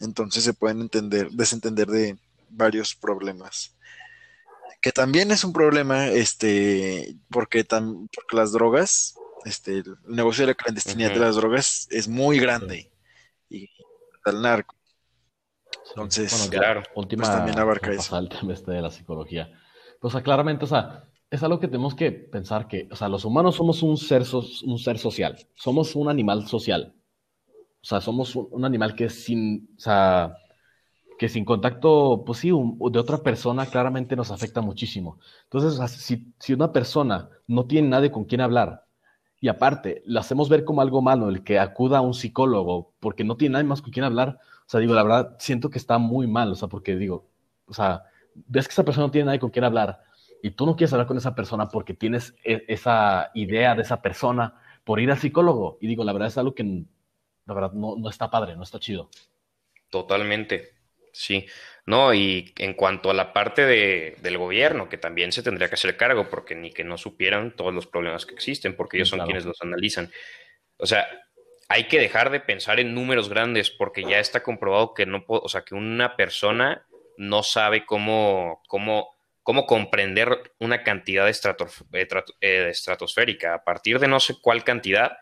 Entonces 0.00 0.44
se 0.44 0.54
pueden 0.54 0.80
entender, 0.80 1.30
desentender 1.30 1.88
de 1.88 2.18
varios 2.50 2.94
problemas 2.94 3.77
que 4.80 4.92
también 4.92 5.30
es 5.30 5.44
un 5.44 5.52
problema, 5.52 6.06
este, 6.08 7.16
porque, 7.30 7.64
tam, 7.64 8.08
porque 8.14 8.36
las 8.36 8.52
drogas, 8.52 9.14
este, 9.44 9.78
el 9.78 9.96
negocio 10.06 10.42
de 10.42 10.52
la 10.52 10.54
clandestinidad 10.54 11.10
uh 11.10 11.12
-huh. 11.12 11.18
de 11.18 11.20
las 11.20 11.36
drogas 11.36 11.88
es 11.90 12.08
muy 12.08 12.38
grande 12.38 12.90
y 13.48 13.68
el 14.26 14.42
narco. 14.42 14.76
Entonces, 15.90 16.32
bueno, 16.32 16.50
claro, 16.50 16.82
última, 16.94 17.24
pues 17.24 17.36
también 17.36 17.58
abarca 17.58 17.92
eso. 17.92 18.16
El 18.18 18.28
tema 18.28 18.52
este 18.54 18.72
de 18.72 18.82
la 18.82 18.90
psicología. 18.90 19.50
Pues 20.00 20.12
o 20.14 20.16
sea, 20.16 20.22
claramente, 20.22 20.64
o 20.64 20.68
sea, 20.68 21.04
es 21.30 21.42
algo 21.42 21.58
que 21.58 21.66
tenemos 21.66 21.94
que 21.94 22.12
pensar 22.12 22.68
que, 22.68 22.88
o 22.90 22.96
sea, 22.96 23.08
los 23.08 23.24
humanos 23.24 23.56
somos 23.56 23.82
un 23.82 23.96
ser, 23.96 24.24
so, 24.24 24.44
un 24.64 24.78
ser 24.78 24.98
social, 24.98 25.36
somos 25.54 25.96
un 25.96 26.08
animal 26.08 26.46
social. 26.46 26.94
O 27.80 27.84
sea, 27.84 28.00
somos 28.00 28.34
un, 28.36 28.48
un 28.50 28.64
animal 28.64 28.94
que 28.94 29.08
sin, 29.08 29.70
o 29.76 29.80
sea, 29.80 30.34
que 31.18 31.28
sin 31.28 31.44
contacto, 31.44 32.22
pues 32.24 32.38
sí, 32.38 32.48
de 32.50 32.98
otra 32.98 33.18
persona 33.18 33.66
claramente 33.66 34.16
nos 34.16 34.30
afecta 34.30 34.60
muchísimo. 34.60 35.18
Entonces, 35.44 35.90
si, 36.00 36.32
si, 36.38 36.52
una 36.54 36.72
persona 36.72 37.28
no 37.46 37.66
tiene 37.66 37.88
nadie 37.88 38.10
con 38.12 38.24
quien 38.24 38.40
hablar 38.40 38.84
Y 39.40 39.48
aparte, 39.48 40.02
lo 40.06 40.20
hacemos 40.20 40.48
ver 40.48 40.64
como 40.64 40.80
algo 40.80 41.02
malo 41.02 41.28
el 41.28 41.44
que 41.44 41.58
acuda 41.58 41.98
a 41.98 42.00
un 42.02 42.14
psicólogo 42.14 42.92
porque 43.00 43.24
no 43.24 43.36
tiene 43.36 43.54
nadie 43.54 43.66
más 43.66 43.82
con 43.82 43.92
quien 43.92 44.04
hablar. 44.04 44.38
O 44.66 44.70
sea, 44.70 44.80
digo, 44.80 44.94
la 44.94 45.02
verdad, 45.02 45.36
siento 45.38 45.70
que 45.70 45.78
está 45.78 45.98
muy 45.98 46.26
mal, 46.26 46.52
o 46.52 46.54
sea, 46.54 46.68
porque 46.68 46.96
digo, 46.96 47.26
o 47.66 47.74
sea, 47.74 48.04
ves 48.34 48.68
que 48.68 48.72
esa 48.72 48.84
persona 48.84 49.06
no 49.06 49.12
tiene 49.12 49.26
nadie 49.26 49.40
con 49.40 49.50
quien 49.50 49.64
hablar 49.64 50.02
y 50.42 50.50
tú 50.52 50.66
no 50.66 50.76
quieres 50.76 50.92
hablar 50.92 51.06
con 51.06 51.16
esa 51.16 51.34
persona 51.34 51.68
porque 51.68 51.94
tienes 51.94 52.34
e, 52.44 52.64
esa 52.68 53.30
idea 53.34 53.74
de 53.74 53.82
esa 53.82 54.02
persona 54.02 54.54
por 54.84 55.00
ir 55.00 55.10
al 55.10 55.18
psicólogo. 55.18 55.78
Y 55.80 55.86
digo, 55.88 56.04
la 56.04 56.12
verdad 56.12 56.28
es 56.28 56.38
algo 56.38 56.54
que, 56.54 56.64
la 57.46 57.54
verdad, 57.54 57.72
no, 57.72 57.96
no 57.96 58.08
está 58.08 58.30
padre, 58.30 58.56
no 58.56 58.62
está 58.62 58.78
chido. 58.78 59.08
Totalmente, 59.90 60.77
sí. 61.18 61.46
No, 61.84 62.12
y 62.12 62.52
en 62.58 62.74
cuanto 62.74 63.10
a 63.10 63.14
la 63.14 63.32
parte 63.32 63.64
de, 63.64 64.16
del 64.20 64.36
gobierno, 64.36 64.90
que 64.90 64.98
también 64.98 65.32
se 65.32 65.42
tendría 65.42 65.68
que 65.68 65.74
hacer 65.74 65.96
cargo, 65.96 66.28
porque 66.28 66.54
ni 66.54 66.70
que 66.70 66.84
no 66.84 66.98
supieran 66.98 67.56
todos 67.56 67.72
los 67.72 67.86
problemas 67.86 68.26
que 68.26 68.34
existen, 68.34 68.76
porque 68.76 68.98
ellos 68.98 69.08
son 69.08 69.24
quienes 69.24 69.46
los 69.46 69.62
analizan. 69.62 70.12
O 70.76 70.86
sea, 70.86 71.08
hay 71.68 71.84
que 71.84 71.98
dejar 71.98 72.30
de 72.30 72.40
pensar 72.40 72.78
en 72.78 72.94
números 72.94 73.30
grandes, 73.30 73.70
porque 73.70 74.02
ya 74.02 74.18
está 74.18 74.42
comprobado 74.42 74.92
que 74.92 75.06
no, 75.06 75.24
o 75.26 75.48
sea, 75.48 75.62
que 75.62 75.74
una 75.74 76.14
persona 76.14 76.86
no 77.16 77.42
sabe 77.42 77.86
cómo, 77.86 78.62
cómo, 78.68 79.16
cómo 79.42 79.66
comprender 79.66 80.52
una 80.58 80.82
cantidad 80.82 81.24
de 81.24 81.30
eh, 81.30 82.08
eh, 82.42 82.68
estratosférica. 82.70 83.54
A 83.54 83.64
partir 83.64 83.98
de 83.98 84.08
no 84.08 84.20
sé 84.20 84.36
cuál 84.42 84.62
cantidad, 84.62 85.16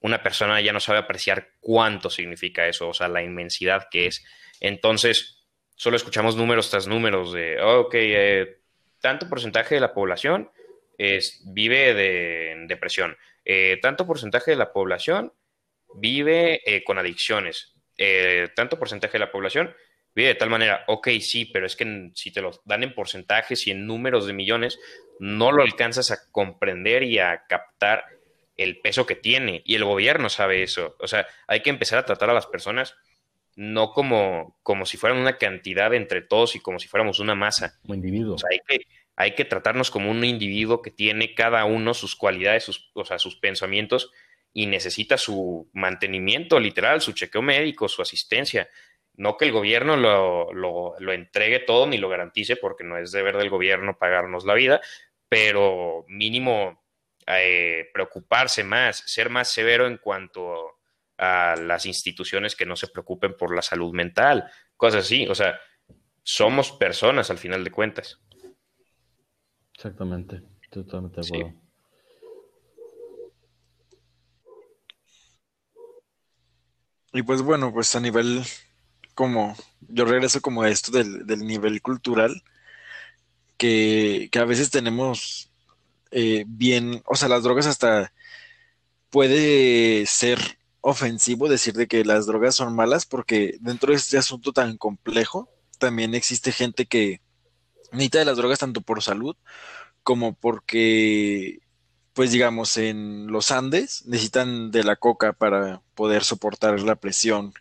una 0.00 0.22
persona 0.22 0.60
ya 0.62 0.72
no 0.72 0.80
sabe 0.80 0.98
apreciar 0.98 1.50
cuánto 1.60 2.08
significa 2.08 2.66
eso, 2.66 2.88
o 2.88 2.94
sea, 2.94 3.08
la 3.08 3.22
inmensidad 3.22 3.88
que 3.90 4.06
es. 4.06 4.24
Entonces, 4.60 5.35
solo 5.76 5.96
escuchamos 5.96 6.36
números 6.36 6.70
tras 6.70 6.88
números 6.88 7.32
de, 7.32 7.60
ok, 7.60 7.94
eh, 7.94 8.58
tanto 9.00 9.28
porcentaje 9.28 9.76
de 9.76 9.80
la 9.80 9.94
población 9.94 10.50
vive 10.98 11.94
de 11.94 12.64
depresión, 12.66 13.16
eh, 13.44 13.78
tanto 13.80 14.06
porcentaje 14.06 14.50
de 14.50 14.56
la 14.56 14.72
población 14.72 15.32
vive 15.94 16.62
eh, 16.64 16.82
con 16.82 16.98
adicciones, 16.98 17.74
tanto 18.54 18.78
porcentaje 18.78 19.14
de 19.14 19.24
la 19.24 19.30
población 19.30 19.74
vive 20.14 20.28
de 20.28 20.34
tal 20.34 20.50
manera, 20.50 20.84
ok, 20.86 21.08
sí, 21.20 21.44
pero 21.44 21.66
es 21.66 21.76
que 21.76 22.10
si 22.14 22.32
te 22.32 22.40
lo 22.40 22.50
dan 22.64 22.82
en 22.82 22.94
porcentajes 22.94 23.66
y 23.66 23.70
en 23.70 23.86
números 23.86 24.26
de 24.26 24.32
millones, 24.32 24.78
no 25.18 25.52
lo 25.52 25.62
alcanzas 25.62 26.10
a 26.10 26.30
comprender 26.30 27.02
y 27.02 27.18
a 27.18 27.44
captar 27.46 28.04
el 28.56 28.80
peso 28.80 29.06
que 29.06 29.14
tiene. 29.14 29.62
Y 29.64 29.74
el 29.74 29.84
gobierno 29.84 30.28
sabe 30.30 30.62
eso. 30.62 30.96
O 31.00 31.06
sea, 31.06 31.26
hay 31.46 31.60
que 31.60 31.70
empezar 31.70 31.98
a 31.98 32.06
tratar 32.06 32.30
a 32.30 32.34
las 32.34 32.46
personas 32.46 32.96
no 33.56 33.90
como, 33.92 34.58
como 34.62 34.84
si 34.84 34.98
fueran 34.98 35.18
una 35.18 35.38
cantidad 35.38 35.92
entre 35.94 36.20
todos 36.20 36.54
y 36.54 36.60
como 36.60 36.78
si 36.78 36.88
fuéramos 36.88 37.18
una 37.18 37.34
masa. 37.34 37.78
Como 37.82 37.94
individuos. 37.94 38.44
hay 38.50 38.60
que, 38.66 38.86
hay 39.16 39.34
que 39.34 39.46
tratarnos 39.46 39.90
como 39.90 40.10
un 40.10 40.22
individuo 40.24 40.82
que 40.82 40.90
tiene 40.90 41.34
cada 41.34 41.64
uno 41.64 41.94
sus 41.94 42.14
cualidades, 42.14 42.64
sus, 42.64 42.90
o 42.94 43.04
sea, 43.04 43.18
sus 43.18 43.36
pensamientos 43.36 44.12
y 44.52 44.66
necesita 44.66 45.16
su 45.16 45.70
mantenimiento 45.72 46.60
literal, 46.60 47.00
su 47.00 47.12
chequeo 47.12 47.42
médico, 47.42 47.88
su 47.88 48.02
asistencia. 48.02 48.68
No 49.14 49.38
que 49.38 49.46
el 49.46 49.52
gobierno 49.52 49.96
lo, 49.96 50.52
lo, 50.52 51.12
entregue 51.12 51.58
todo 51.60 51.86
ni 51.86 51.96
lo 51.96 52.10
garantice, 52.10 52.56
porque 52.56 52.84
no 52.84 52.98
es 52.98 53.10
deber 53.10 53.38
del 53.38 53.48
gobierno 53.48 53.98
pagarnos 53.98 54.44
la 54.44 54.52
vida, 54.52 54.82
pero 55.30 56.04
mínimo 56.08 56.84
eh, 57.26 57.88
preocuparse 57.94 58.64
más, 58.64 58.98
ser 59.06 59.30
más 59.30 59.50
severo 59.50 59.86
en 59.86 59.96
cuanto 59.96 60.78
a 61.18 61.56
las 61.56 61.86
instituciones 61.86 62.54
que 62.54 62.66
no 62.66 62.76
se 62.76 62.88
preocupen 62.88 63.36
por 63.36 63.54
la 63.54 63.62
salud 63.62 63.92
mental, 63.92 64.50
cosas 64.76 65.04
así. 65.04 65.26
O 65.28 65.34
sea, 65.34 65.58
somos 66.22 66.72
personas 66.72 67.30
al 67.30 67.38
final 67.38 67.64
de 67.64 67.70
cuentas. 67.70 68.20
Exactamente, 69.74 70.42
totalmente 70.70 71.20
de 71.20 71.26
acuerdo. 71.26 71.66
Y 77.12 77.22
pues 77.22 77.40
bueno, 77.40 77.72
pues 77.72 77.94
a 77.94 78.00
nivel 78.00 78.42
como, 79.14 79.56
yo 79.88 80.04
regreso 80.04 80.42
como 80.42 80.62
a 80.62 80.68
esto 80.68 80.92
del, 80.92 81.26
del 81.26 81.40
nivel 81.46 81.80
cultural, 81.80 82.42
que, 83.56 84.28
que, 84.30 84.38
a 84.38 84.44
veces 84.44 84.70
tenemos 84.70 85.50
eh, 86.10 86.44
bien, 86.46 87.02
o 87.06 87.14
sea, 87.16 87.28
las 87.28 87.42
drogas 87.42 87.66
hasta 87.66 88.12
puede 89.08 90.04
ser 90.04 90.38
ofensivo 90.88 91.48
decir 91.48 91.74
de 91.74 91.88
que 91.88 92.04
las 92.04 92.26
drogas 92.26 92.54
son 92.54 92.72
malas 92.76 93.06
porque 93.06 93.56
dentro 93.60 93.90
de 93.90 93.96
este 93.96 94.18
asunto 94.18 94.52
tan 94.52 94.76
complejo 94.76 95.50
también 95.78 96.14
existe 96.14 96.52
gente 96.52 96.86
que 96.86 97.20
necesita 97.90 98.20
de 98.20 98.24
las 98.24 98.36
drogas 98.36 98.60
tanto 98.60 98.80
por 98.82 99.02
salud 99.02 99.34
como 100.04 100.34
porque 100.34 101.58
pues 102.12 102.30
digamos 102.30 102.76
en 102.76 103.26
los 103.26 103.50
Andes 103.50 104.06
necesitan 104.06 104.70
de 104.70 104.84
la 104.84 104.94
coca 104.94 105.32
para 105.32 105.82
poder 105.96 106.22
soportar 106.22 106.80
la 106.80 106.94
presión. 106.94 107.52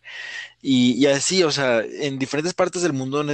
Y, 0.62 0.94
y 0.94 1.08
así, 1.08 1.44
o 1.44 1.52
sea, 1.52 1.82
en 1.82 2.20
diferentes 2.20 2.54
partes 2.54 2.84
del 2.84 2.94
mundo 2.94 3.26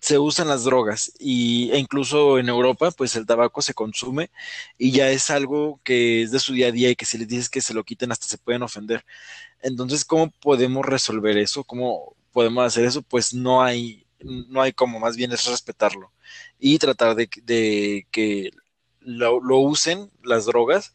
se 0.00 0.18
usan 0.18 0.48
las 0.48 0.64
drogas 0.64 1.12
y, 1.18 1.70
e 1.72 1.78
incluso 1.78 2.38
en 2.38 2.48
Europa 2.48 2.90
pues 2.92 3.16
el 3.16 3.26
tabaco 3.26 3.62
se 3.62 3.74
consume 3.74 4.30
y 4.78 4.92
ya 4.92 5.10
es 5.10 5.30
algo 5.30 5.80
que 5.82 6.22
es 6.22 6.30
de 6.30 6.38
su 6.38 6.52
día 6.52 6.68
a 6.68 6.72
día 6.72 6.90
y 6.90 6.96
que 6.96 7.04
si 7.04 7.18
les 7.18 7.28
dices 7.28 7.50
que 7.50 7.60
se 7.60 7.74
lo 7.74 7.84
quiten 7.84 8.12
hasta 8.12 8.26
se 8.26 8.38
pueden 8.38 8.62
ofender. 8.62 9.04
Entonces, 9.60 10.04
¿cómo 10.04 10.30
podemos 10.30 10.86
resolver 10.86 11.36
eso? 11.36 11.64
¿Cómo 11.64 12.14
podemos 12.32 12.64
hacer 12.64 12.84
eso? 12.84 13.02
Pues 13.02 13.34
no 13.34 13.62
hay, 13.62 14.06
no 14.20 14.62
hay 14.62 14.72
como, 14.72 15.00
más 15.00 15.16
bien 15.16 15.32
es 15.32 15.44
respetarlo 15.46 16.12
y 16.58 16.78
tratar 16.78 17.16
de, 17.16 17.28
que 17.28 18.50
lo, 19.00 19.40
lo 19.40 19.58
usen 19.58 20.10
las 20.22 20.46
drogas 20.46 20.94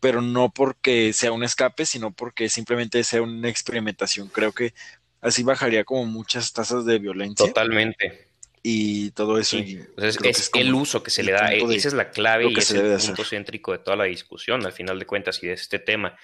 pero 0.00 0.20
no 0.20 0.50
porque 0.50 1.12
sea 1.12 1.30
un 1.30 1.44
escape, 1.44 1.86
sino 1.86 2.10
porque 2.10 2.48
simplemente 2.48 3.04
sea 3.04 3.22
una 3.22 3.48
experimentación. 3.48 4.26
Creo 4.26 4.50
que 4.50 4.74
así 5.20 5.44
bajaría 5.44 5.84
como 5.84 6.06
muchas 6.06 6.52
tasas 6.52 6.84
de 6.84 6.98
violencia. 6.98 7.46
Totalmente 7.46 8.31
y 8.62 9.10
todo 9.10 9.38
eso. 9.38 9.58
es, 9.58 10.50
el 10.54 10.74
uso 10.74 11.02
que 11.02 11.10
se 11.10 11.22
le 11.22 11.32
da, 11.32 11.52
esa 11.52 11.88
es 11.88 11.94
la 11.94 12.10
clave 12.10 12.48
y 12.48 12.56
es 12.56 12.70
el 12.70 12.96
punto 12.98 13.24
céntrico 13.24 13.72
de 13.72 13.78
toda 13.78 13.96
la 13.96 14.04
discusión, 14.04 14.64
al 14.64 14.72
final 14.72 14.98
de 14.98 15.06
cuentas, 15.06 15.42
y 15.42 15.48
de 15.48 15.54
este 15.54 15.80
tema. 15.80 16.16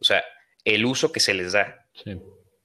O 0.00 0.04
sea, 0.04 0.22
el 0.64 0.84
uso 0.84 1.10
que 1.12 1.20
se 1.20 1.32
les 1.32 1.52
da. 1.52 1.86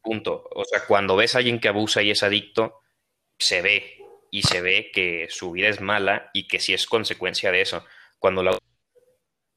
Punto. 0.02 0.50
O 0.52 0.66
sea, 0.66 0.86
cuando 0.86 1.16
ves 1.16 1.36
a 1.36 1.38
alguien 1.38 1.60
que 1.60 1.70
abusa 1.70 2.02
y 2.02 2.12
es 2.12 2.22
adicto, 2.24 2.82
se 3.38 3.62
ve, 3.62 3.98
y 4.30 4.42
se 4.42 4.62
ve 4.62 4.92
que 4.94 5.28
su 5.30 5.52
vida 5.52 5.70
es 5.70 5.80
mala 5.80 6.30
y 6.34 6.48
que 6.48 6.60
sí 6.60 6.74
es 6.74 6.86
consecuencia 6.86 7.52
de 7.52 7.62
eso. 7.62 7.86
Cuando 8.20 8.44
la 8.44 8.58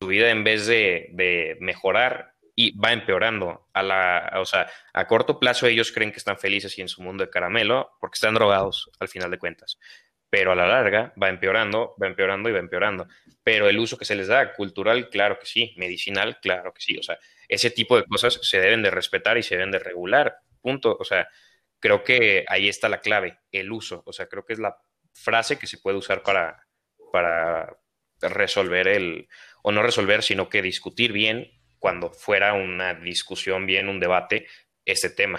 su 0.00 0.08
vida 0.08 0.30
en 0.30 0.44
vez 0.44 0.66
de, 0.66 1.08
de 1.12 1.56
mejorar 1.60 2.35
y 2.58 2.76
va 2.76 2.92
empeorando. 2.92 3.68
A 3.74 3.82
la, 3.82 4.32
o 4.36 4.46
sea, 4.46 4.68
a 4.94 5.06
corto 5.06 5.38
plazo 5.38 5.66
ellos 5.66 5.92
creen 5.92 6.10
que 6.10 6.16
están 6.16 6.38
felices 6.38 6.76
y 6.78 6.80
en 6.80 6.88
su 6.88 7.02
mundo 7.02 7.22
de 7.22 7.30
caramelo 7.30 7.92
porque 8.00 8.16
están 8.16 8.34
drogados 8.34 8.90
al 8.98 9.08
final 9.08 9.30
de 9.30 9.38
cuentas. 9.38 9.78
Pero 10.28 10.52
a 10.52 10.56
la 10.56 10.66
larga 10.66 11.12
va 11.22 11.28
empeorando, 11.28 11.94
va 12.02 12.08
empeorando 12.08 12.48
y 12.48 12.52
va 12.52 12.58
empeorando. 12.58 13.06
Pero 13.44 13.68
el 13.68 13.78
uso 13.78 13.96
que 13.96 14.06
se 14.06 14.16
les 14.16 14.26
da, 14.26 14.54
cultural, 14.54 15.08
claro 15.10 15.38
que 15.38 15.46
sí, 15.46 15.74
medicinal, 15.76 16.40
claro 16.40 16.72
que 16.72 16.80
sí. 16.80 16.96
O 16.98 17.02
sea, 17.02 17.18
ese 17.46 17.70
tipo 17.70 17.96
de 17.96 18.04
cosas 18.04 18.40
se 18.42 18.58
deben 18.58 18.82
de 18.82 18.90
respetar 18.90 19.38
y 19.38 19.42
se 19.42 19.54
deben 19.54 19.70
de 19.70 19.78
regular. 19.78 20.38
Punto. 20.60 20.96
O 20.98 21.04
sea, 21.04 21.28
creo 21.78 22.02
que 22.02 22.44
ahí 22.48 22.68
está 22.68 22.88
la 22.88 23.00
clave, 23.00 23.38
el 23.52 23.70
uso. 23.70 24.02
O 24.06 24.12
sea, 24.12 24.26
creo 24.26 24.44
que 24.44 24.54
es 24.54 24.58
la 24.58 24.76
frase 25.12 25.58
que 25.58 25.66
se 25.66 25.78
puede 25.78 25.98
usar 25.98 26.22
para, 26.22 26.66
para 27.12 27.76
resolver 28.20 28.88
el, 28.88 29.28
o 29.62 29.72
no 29.72 29.82
resolver, 29.82 30.22
sino 30.22 30.48
que 30.48 30.62
discutir 30.62 31.12
bien 31.12 31.52
cuando 31.86 32.10
fuera 32.10 32.52
una 32.54 32.94
discusión 32.94 33.64
bien, 33.64 33.88
un 33.88 34.00
debate, 34.00 34.48
ese 34.84 35.08
tema. 35.08 35.38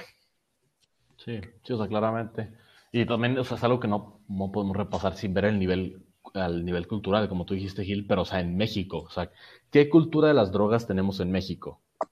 Sí, 1.17 1.41
sí, 1.61 1.73
o 1.73 1.77
sea, 1.77 1.89
claramente. 1.89 2.53
Y 2.89 3.05
también, 3.05 3.37
o 3.37 3.43
sea, 3.43 3.57
es 3.57 3.63
algo 3.65 3.81
que 3.81 3.89
no, 3.89 4.21
no 4.29 4.49
podemos 4.49 4.77
repasar 4.77 5.17
sin 5.17 5.33
ver 5.33 5.43
el 5.43 5.59
nivel, 5.59 6.05
al 6.33 6.63
nivel 6.63 6.87
cultural, 6.87 7.27
como 7.27 7.45
tú 7.45 7.53
dijiste, 7.53 7.83
Gil, 7.83 8.07
pero, 8.07 8.21
o 8.21 8.25
sea, 8.25 8.39
en 8.39 8.55
México, 8.55 8.99
o 8.99 9.09
sea, 9.09 9.29
¿qué 9.69 9.89
cultura 9.89 10.29
de 10.29 10.35
las 10.35 10.53
drogas 10.53 10.87
tenemos 10.87 11.19
en 11.19 11.31
México? 11.33 11.81
O 11.99 12.07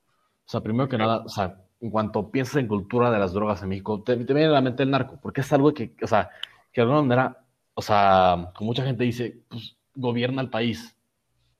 sea, 0.50 0.60
primero 0.60 0.90
que 0.90 0.98
nada, 0.98 1.24
o 1.24 1.30
sea, 1.30 1.62
en 1.80 1.90
cuanto 1.90 2.30
piensas 2.30 2.58
en 2.58 2.68
cultura 2.68 3.10
de 3.12 3.20
las 3.20 3.32
drogas 3.32 3.64
en 3.64 3.70
México, 3.70 4.04
te, 4.04 4.18
viene 4.18 4.48
a 4.48 4.50
la 4.50 4.60
mente 4.60 4.84
el 4.84 4.92
narco, 4.92 5.18
porque 5.22 5.40
es 5.40 5.54
algo 5.54 5.74
que, 5.74 5.96
o 6.04 6.08
sea, 6.08 6.30
que 6.74 6.82
de 6.82 6.88
alguna 6.88 7.04
manera, 7.04 7.46
o 7.74 7.82
sea, 7.82 8.52
como 8.54 8.72
mucha 8.72 8.84
gente 8.84 9.06
dice, 9.06 9.44
pues 9.48 9.78
gobierna 9.96 10.42
el 10.42 10.50
país, 10.50 10.94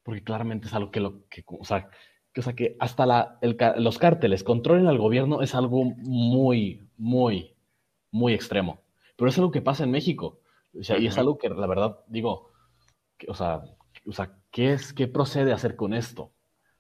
porque 0.04 0.26
claramente 0.26 0.68
es 0.68 0.74
algo 0.74 0.92
que 0.92 1.00
lo 1.00 1.26
que, 1.30 1.46
o 1.48 1.64
sea, 1.64 1.90
o 2.38 2.42
sea, 2.42 2.54
que 2.54 2.76
hasta 2.80 3.06
la, 3.06 3.40
los 3.78 3.98
cárteles 3.98 4.44
controlen 4.44 4.88
al 4.88 4.98
gobierno 4.98 5.42
es 5.42 5.56
algo 5.56 5.84
muy, 5.84 6.88
muy, 6.98 7.56
muy 8.12 8.34
extremo. 8.34 8.82
Pero 9.16 9.30
es 9.30 9.38
algo 9.38 9.52
que 9.52 9.62
pasa 9.62 9.84
en 9.84 9.92
México. 9.92 10.40
O 10.78 10.84
sea, 10.84 10.98
y 10.98 11.08
es 11.08 11.18
algo 11.18 11.38
que, 11.38 11.50
la 11.50 11.68
verdad, 11.68 12.00
digo, 12.08 12.52
o, 13.28 13.34
sea, 13.34 13.64
o 14.06 14.12
sea, 14.12 14.38
¿qué, 14.52 14.74
es, 14.74 14.92
¿qué 14.92 15.08
procede 15.08 15.52
a 15.52 15.56
hacer 15.56 15.76
con 15.76 15.94
esto? 15.94 16.34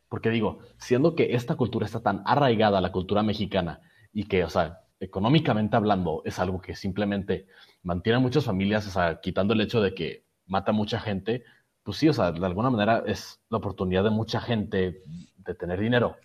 Porque 0.10 0.30
digo, 0.30 0.60
siendo 0.78 1.15
que 1.15 1.36
esta 1.36 1.56
cultura 1.56 1.86
está 1.86 2.02
tan 2.02 2.22
arraigada 2.26 2.80
a 2.80 2.82
la 2.82 2.91
cultura 2.91 3.24
mexicana 3.24 3.82
y 4.12 4.26
que, 4.26 4.44
o 4.44 4.50
sea, 4.50 4.82
económicamente 5.00 5.76
hablando, 5.76 6.22
es 6.26 6.39
algo 6.39 6.62
que 6.62 6.76
simplemente 6.76 7.48
mantiene 7.84 8.18
a 8.18 8.22
muchas 8.22 8.46
familias, 8.46 8.88
o 8.88 8.91
sea, 8.91 9.22
quitando 9.22 9.54
el 9.54 9.62
hecho 9.62 9.82
de 9.82 9.94
que 9.94 10.26
mata 10.46 10.72
mucha 10.72 11.00
gente, 11.00 11.44
pues 11.84 11.98
sí, 11.98 12.10
o 12.10 12.13
sea, 12.13 12.32
de 12.32 12.46
alguna 12.46 12.70
manera 12.70 13.04
es 13.06 13.41
la 13.50 13.60
oportunidad 13.60 14.04
de 14.04 14.10
mucha 14.10 14.41
gente 14.41 15.02
de 15.46 15.56
tener 15.56 15.80
dinero, 15.80 16.18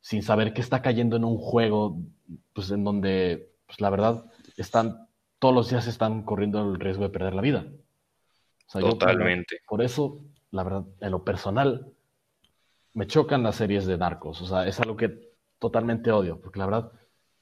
sin 0.00 0.22
saber 0.22 0.52
que 0.52 0.60
está 0.60 0.82
cayendo 0.82 1.16
en 1.16 1.24
un 1.24 1.38
juego, 1.38 1.98
pues 2.52 2.70
en 2.70 2.84
donde, 2.84 3.52
pues 3.66 3.80
la 3.80 3.90
verdad, 3.90 4.24
están, 4.56 5.08
todos 5.38 5.54
los 5.54 5.70
días 5.70 5.86
están 5.86 6.22
corriendo 6.22 6.60
el 6.62 6.80
riesgo 6.80 7.04
de 7.04 7.10
perder 7.10 7.34
la 7.34 7.42
vida. 7.42 7.66
Totalmente. 8.72 9.60
por 9.68 9.80
eso, 9.82 10.20
la 10.50 10.64
verdad, 10.64 10.84
en 11.00 11.10
lo 11.12 11.24
personal, 11.24 11.92
me 12.94 13.06
chocan 13.06 13.42
las 13.42 13.56
series 13.56 13.86
de 13.86 13.96
narcos. 13.96 14.42
O 14.42 14.46
sea, 14.46 14.66
es 14.66 14.80
algo 14.80 14.96
que 14.96 15.34
totalmente 15.58 16.10
odio, 16.10 16.40
porque 16.40 16.58
la 16.58 16.66
verdad, 16.66 16.92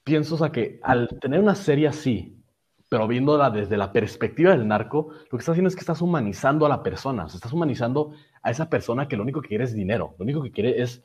pienso, 0.03 0.35
o 0.35 0.39
sea, 0.39 0.53
que 0.53 0.81
al 0.83 1.09
tener 1.21 1.41
una 1.41 1.55
serie 1.55 1.89
así, 1.89 2.43
pero 2.89 3.09
viéndola 3.09 3.51
desde 3.51 3.77
la 3.77 3.93
perspectiva 3.93 4.51
del 4.51 4.69
narco, 4.69 5.09
lo 5.11 5.31
que 5.31 5.37
estás 5.39 5.55
haciendo 5.55 5.69
es 5.69 5.75
que 5.75 5.81
estás 5.81 6.03
humanizando 6.03 6.67
a 6.67 6.69
la 6.69 6.83
persona, 6.83 7.25
o 7.25 7.29
sea, 7.29 7.39
estás 7.39 7.53
humanizando 7.53 8.15
a 8.45 8.51
esa 8.51 8.71
persona 8.71 9.09
que 9.09 9.17
lo 9.17 9.23
único 9.23 9.41
que 9.41 9.49
quiere 9.49 9.65
es 9.65 9.75
dinero, 9.75 10.15
lo 10.19 10.23
único 10.23 10.43
que 10.43 10.53
quiere 10.53 10.81
es, 10.83 11.03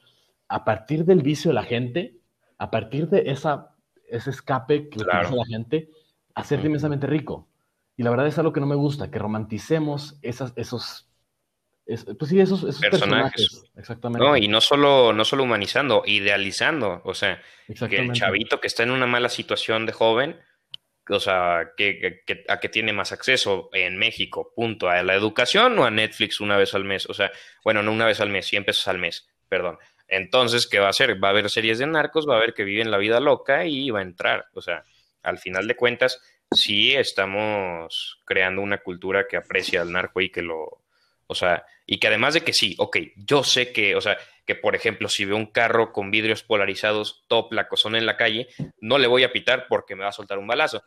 a 0.50 0.66
partir 0.66 1.06
del 1.06 1.24
vicio 1.24 1.50
de 1.50 1.56
la 1.56 1.64
gente, 1.64 2.20
a 2.58 2.70
partir 2.70 3.08
de 3.08 3.32
esa, 3.32 3.76
ese 4.08 4.30
escape 4.30 4.90
que 4.90 5.00
utiliza 5.00 5.36
la 5.36 5.46
gente, 5.46 5.90
hacerte 6.36 6.68
inmensamente 6.68 7.08
rico. 7.08 7.48
Y 7.96 8.04
la 8.04 8.10
verdad 8.12 8.28
es 8.28 8.38
algo 8.38 8.54
que 8.54 8.60
no 8.60 8.68
me 8.68 8.76
gusta, 8.76 9.10
que 9.10 9.20
romanticemos 9.20 10.20
esas, 10.22 10.54
esos 10.56 11.10
pues 12.20 12.30
sí, 12.30 12.40
esos, 12.40 12.80
personajes. 12.80 13.64
Exactamente. 13.76 14.24
No, 14.24 14.38
y 14.38 14.48
no 14.48 14.62
solo, 14.62 15.12
no 15.12 15.26
solo 15.26 15.44
humanizando, 15.44 16.04
idealizando. 16.06 17.02
O 17.04 17.16
sea, 17.16 17.42
que 17.68 17.98
el 17.98 18.12
chavito 18.12 18.60
que 18.60 18.68
está 18.68 18.84
en 18.84 18.92
una 18.92 19.08
mala 19.08 19.30
situación 19.30 19.88
de 19.88 19.94
joven, 19.94 20.40
o 21.10 21.20
sea, 21.20 21.72
que, 21.76 22.24
a 22.48 22.60
que 22.60 22.70
tiene 22.70 22.94
más 22.94 23.12
acceso 23.12 23.70
en 23.74 23.98
México, 23.98 24.54
punto, 24.56 24.90
a 24.90 25.02
la 25.04 25.16
educación 25.16 25.78
o 25.80 25.86
a 25.86 25.92
Netflix 25.92 26.40
una 26.40 26.58
vez 26.58 26.74
al 26.74 26.86
mes. 26.86 27.08
O 27.10 27.14
sea, 27.14 27.32
bueno, 27.64 27.84
no 27.84 27.92
una 27.92 28.06
vez 28.06 28.20
al 28.22 28.30
mes, 28.30 28.46
100 28.48 28.66
pesos 28.66 28.88
al 28.88 28.98
mes, 29.00 29.28
perdón. 29.48 29.78
Entonces, 30.08 30.68
¿qué 30.68 30.80
va 30.80 30.88
a 30.88 30.90
hacer? 30.90 31.24
Va 31.24 31.30
a 31.30 31.32
haber 31.32 31.50
series 31.50 31.80
de 31.80 31.88
narcos, 31.88 32.28
va 32.28 32.38
a 32.38 32.40
ver 32.40 32.54
que 32.54 32.64
viven 32.64 32.92
la 32.92 32.98
vida 32.98 33.20
loca 33.20 33.66
y 33.66 33.90
va 33.92 34.00
a 34.00 34.04
entrar. 34.04 34.48
O 34.54 34.62
sea, 34.62 34.84
al 35.24 35.38
final 35.38 35.68
de 35.68 35.76
cuentas, 35.76 36.22
sí 36.52 36.96
estamos 36.96 38.20
creando 38.26 38.62
una 38.62 38.80
cultura 38.80 39.28
que 39.28 39.38
aprecia 39.38 39.82
al 39.82 39.92
narco 39.92 40.22
y 40.22 40.30
que 40.30 40.42
lo, 40.42 40.82
o 41.32 41.36
sea, 41.36 41.64
y 41.86 42.00
que 42.00 42.08
además 42.08 42.34
de 42.34 42.42
que 42.42 42.54
sí, 42.54 42.76
ok, 42.80 42.98
yo 43.16 43.44
sé 43.44 43.72
que, 43.72 43.96
o 43.96 44.02
sea, 44.02 44.18
que 44.48 44.56
por 44.56 44.76
ejemplo, 44.76 45.08
si 45.10 45.26
veo 45.26 45.36
un 45.36 45.46
carro 45.46 45.94
con 45.94 46.10
vidrios 46.10 46.42
polarizados, 46.42 47.24
top, 47.28 47.54
la 47.54 47.68
en 47.86 48.06
la 48.08 48.18
calle, 48.18 48.48
no 48.82 48.98
le 48.98 49.06
voy 49.06 49.24
a 49.24 49.32
pitar 49.32 49.68
porque 49.70 49.96
me 49.96 50.02
va 50.02 50.10
a 50.10 50.12
soltar 50.12 50.40
un 50.40 50.48
balazo. 50.48 50.82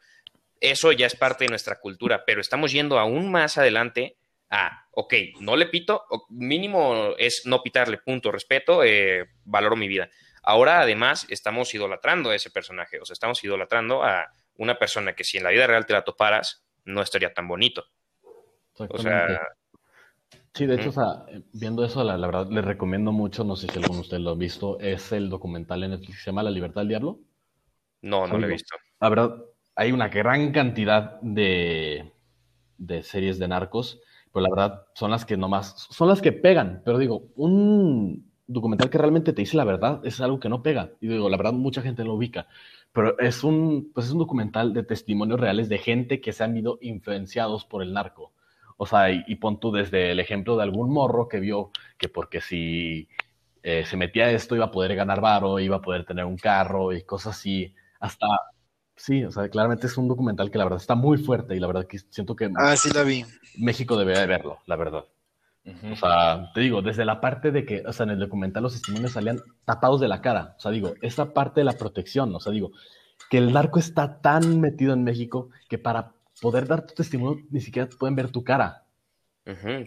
Eso 0.61 0.91
ya 0.91 1.07
es 1.07 1.15
parte 1.15 1.45
de 1.45 1.51
nuestra 1.51 1.79
cultura, 1.79 2.25
pero 2.27 2.41
estamos 2.41 2.73
yendo 2.73 2.99
aún 2.99 3.31
más 3.31 3.57
adelante 3.57 4.17
a, 4.51 4.85
ok, 4.91 5.15
no 5.39 5.55
le 5.55 5.67
pito, 5.67 6.07
mínimo 6.29 7.15
es 7.19 7.43
no 7.45 7.63
pitarle, 7.63 7.99
punto, 7.99 8.33
respeto, 8.33 8.83
eh, 8.83 9.29
valoro 9.45 9.77
mi 9.77 9.87
vida. 9.87 10.11
Ahora 10.43 10.81
además 10.81 11.25
estamos 11.29 11.73
idolatrando 11.73 12.31
a 12.31 12.35
ese 12.35 12.51
personaje, 12.51 12.99
o 12.99 13.05
sea, 13.05 13.15
estamos 13.15 13.45
idolatrando 13.45 14.03
a 14.03 14.33
una 14.57 14.77
persona 14.77 15.13
que 15.13 15.23
si 15.23 15.39
en 15.39 15.45
la 15.45 15.51
vida 15.51 15.69
real 15.69 15.87
te 15.87 15.93
la 15.93 16.03
toparas, 16.03 16.65
no 16.85 17.01
estaría 17.01 17.33
tan 17.33 17.47
bonito. 17.47 17.87
O 18.75 18.99
sea, 18.99 19.41
Sí, 20.55 20.67
de 20.67 20.75
hecho, 20.75 20.91
o 20.91 20.93
sea, 20.93 21.25
viendo 21.55 21.83
eso, 21.83 22.05
la, 22.05 22.17
verdad, 22.17 22.49
les 22.51 22.65
recomiendo 22.65 23.11
mucho, 23.11 23.43
no 23.43 23.57
sé 23.57 23.69
si 23.69 23.79
alguno 23.79 23.95
de 23.95 24.01
ustedes 24.03 24.23
lo 24.23 24.31
ha 24.31 24.35
visto, 24.35 24.79
es 24.81 25.11
el 25.13 25.31
documental 25.31 25.83
en 25.83 25.93
Netflix 25.93 26.17
que 26.17 26.23
se 26.23 26.31
llama 26.31 26.43
La 26.43 26.51
Libertad 26.51 26.83
del 26.83 26.89
Diablo. 26.89 27.21
No, 28.03 28.27
no 28.27 28.37
lo 28.37 28.47
he 28.47 28.51
visto. 28.51 28.77
La 29.01 29.09
verdad, 29.09 29.43
hay 29.75 29.93
una 29.93 30.09
gran 30.09 30.53
cantidad 30.53 31.21
de, 31.23 32.13
de 32.77 33.03
series 33.03 33.39
de 33.39 33.49
narcos, 33.49 34.01
pero 34.31 34.43
la 34.43 34.51
verdad 34.51 34.87
son 34.95 35.11
las 35.11 35.25
que 35.25 35.39
nomás, 35.39 35.87
son 35.91 36.09
las 36.09 36.21
que 36.21 36.33
pegan, 36.33 36.83
pero 36.85 36.99
digo, 36.99 37.29
un 37.37 38.31
documental 38.47 38.91
que 38.91 38.99
realmente 38.99 39.33
te 39.33 39.43
dice 39.43 39.57
la 39.57 39.65
verdad 39.65 40.01
es 40.05 40.21
algo 40.21 40.39
que 40.39 40.49
no 40.49 40.63
pega. 40.63 40.91
Y 41.01 41.09
digo, 41.09 41.31
la 41.31 41.37
verdad, 41.37 41.53
mucha 41.53 41.83
gente 41.83 42.05
lo 42.05 42.15
ubica. 42.15 42.47
Pero 42.93 43.19
es 43.19 43.43
un, 43.43 43.91
pues 43.95 44.07
es 44.07 44.13
un 44.13 44.19
documental 44.19 44.75
de 44.75 44.83
testimonios 44.83 45.41
reales 45.41 45.69
de 45.69 45.79
gente 45.79 46.21
que 46.21 46.33
se 46.33 46.45
han 46.45 46.57
ido 46.57 46.79
influenciados 46.83 47.65
por 47.65 47.83
el 47.83 47.95
narco. 47.95 48.33
O 48.77 48.87
sea, 48.87 49.11
y, 49.11 49.35
pon 49.37 49.61
tú 49.61 49.73
desde 49.73 50.13
el 50.13 50.21
ejemplo 50.21 50.57
de 50.57 50.63
algún 50.63 50.93
morro 50.93 51.29
que 51.29 51.41
vio 51.41 51.71
que 51.99 52.09
porque 52.09 52.41
si 52.41 53.09
eh, 53.63 53.85
se 53.87 53.97
metía 53.97 54.31
esto 54.31 54.57
iba 54.57 54.67
a 54.67 54.71
poder 54.71 54.95
ganar 54.95 55.21
varo, 55.21 55.59
iba 55.59 55.77
a 55.77 55.83
poder 55.83 56.05
tener 56.05 56.25
un 56.25 56.37
carro 56.37 56.93
y 56.93 57.03
cosas 57.03 57.37
así, 57.37 57.75
hasta... 58.01 58.27
Sí, 58.95 59.25
o 59.25 59.33
sea, 59.33 59.49
claramente 59.49 59.87
es 59.87 59.97
un 59.97 60.07
documental 60.07 60.51
que 60.51 60.59
la 60.59 60.65
verdad 60.65 60.81
está 60.81 60.95
muy 60.95 61.19
fuerte 61.19 61.57
y 61.57 61.61
la 61.61 61.67
verdad 61.67 61.87
que 61.87 61.99
siento 61.99 62.37
que... 62.37 62.51
Ah, 62.57 62.77
sí 62.77 62.91
la 62.93 63.03
vi. 63.03 63.25
México 63.59 63.97
debe 63.97 64.17
de 64.19 64.27
verlo, 64.27 64.59
la 64.67 64.77
verdad. 64.77 65.05
O 65.65 65.97
sea, 65.97 66.51
te 66.55 66.61
digo, 66.61 66.83
desde 66.83 67.05
la 67.05 67.21
parte 67.21 67.53
de 67.53 67.65
que, 67.65 67.83
o 67.87 67.93
sea, 67.93 68.05
en 68.05 68.11
el 68.11 68.19
documental 68.19 68.65
los 68.65 68.73
testimonios 68.73 69.13
salían 69.13 69.41
tapados 69.65 70.01
de 70.01 70.09
la 70.09 70.21
cara. 70.21 70.55
O 70.59 70.61
sea, 70.61 70.73
digo, 70.73 70.95
esa 71.03 71.33
parte 71.33 71.61
de 71.61 71.65
la 71.65 71.73
protección, 71.73 72.35
o 72.35 72.41
sea, 72.41 72.53
digo, 72.53 72.73
que 73.31 73.39
el 73.39 73.53
narco 73.53 73.79
está 73.79 74.21
tan 74.21 74.61
metido 74.61 74.93
en 74.93 75.05
México 75.05 75.51
que 75.69 75.79
para 75.79 76.13
poder 76.43 76.67
dar 76.67 76.85
tu 76.85 76.93
testimonio, 76.93 77.45
ni 77.51 77.61
siquiera 77.61 77.89
pueden 77.89 78.17
ver 78.17 78.31
tu 78.31 78.43
cara. 78.43 78.85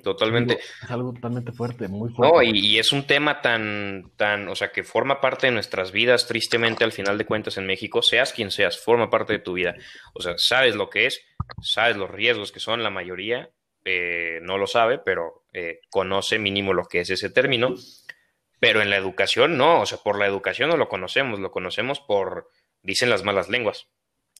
totalmente. 0.01 0.57
Es 0.57 0.89
algo 0.89 1.13
totalmente 1.13 1.51
fuerte, 1.51 1.89
muy 1.89 2.09
fuerte. 2.09 2.33
No, 2.33 2.41
y, 2.41 2.79
es 2.79 2.93
un 2.93 3.05
tema 3.05 3.41
tan, 3.41 4.11
tan, 4.15 4.47
o 4.47 4.55
sea, 4.55 4.71
que 4.71 4.83
forma 4.83 5.19
parte 5.19 5.47
de 5.47 5.51
nuestras 5.51 5.91
vidas, 5.91 6.27
tristemente, 6.27 6.85
al 6.85 6.93
final 6.93 7.17
de 7.17 7.25
cuentas 7.25 7.57
en 7.57 7.65
México, 7.65 8.01
seas 8.01 8.31
quien 8.31 8.51
seas, 8.51 8.79
forma 8.79 9.09
parte 9.09 9.33
de 9.33 9.39
tu 9.39 9.53
vida. 9.53 9.75
O 10.13 10.21
sea, 10.21 10.35
sabes 10.37 10.75
lo 10.75 10.89
que 10.89 11.07
es, 11.07 11.21
sabes 11.61 11.97
los 11.97 12.09
riesgos 12.09 12.53
que 12.53 12.61
son, 12.61 12.81
la 12.81 12.89
mayoría 12.89 13.49
eh, 13.83 14.39
no 14.41 14.57
lo 14.57 14.65
sabe, 14.65 14.97
pero 14.97 15.43
eh, 15.51 15.81
conoce 15.89 16.39
mínimo 16.39 16.73
lo 16.73 16.85
que 16.85 17.01
es 17.01 17.09
ese 17.09 17.29
término. 17.29 17.75
Pero 18.61 18.81
en 18.81 18.89
la 18.89 18.95
educación 18.95 19.57
no, 19.57 19.81
o 19.81 19.85
sea, 19.85 19.97
por 19.97 20.17
la 20.17 20.25
educación 20.25 20.69
no 20.69 20.77
lo 20.77 20.87
conocemos, 20.87 21.41
lo 21.41 21.51
conocemos 21.51 21.99
por, 21.99 22.49
dicen 22.81 23.09
las 23.09 23.23
malas 23.23 23.49
lenguas. 23.49 23.89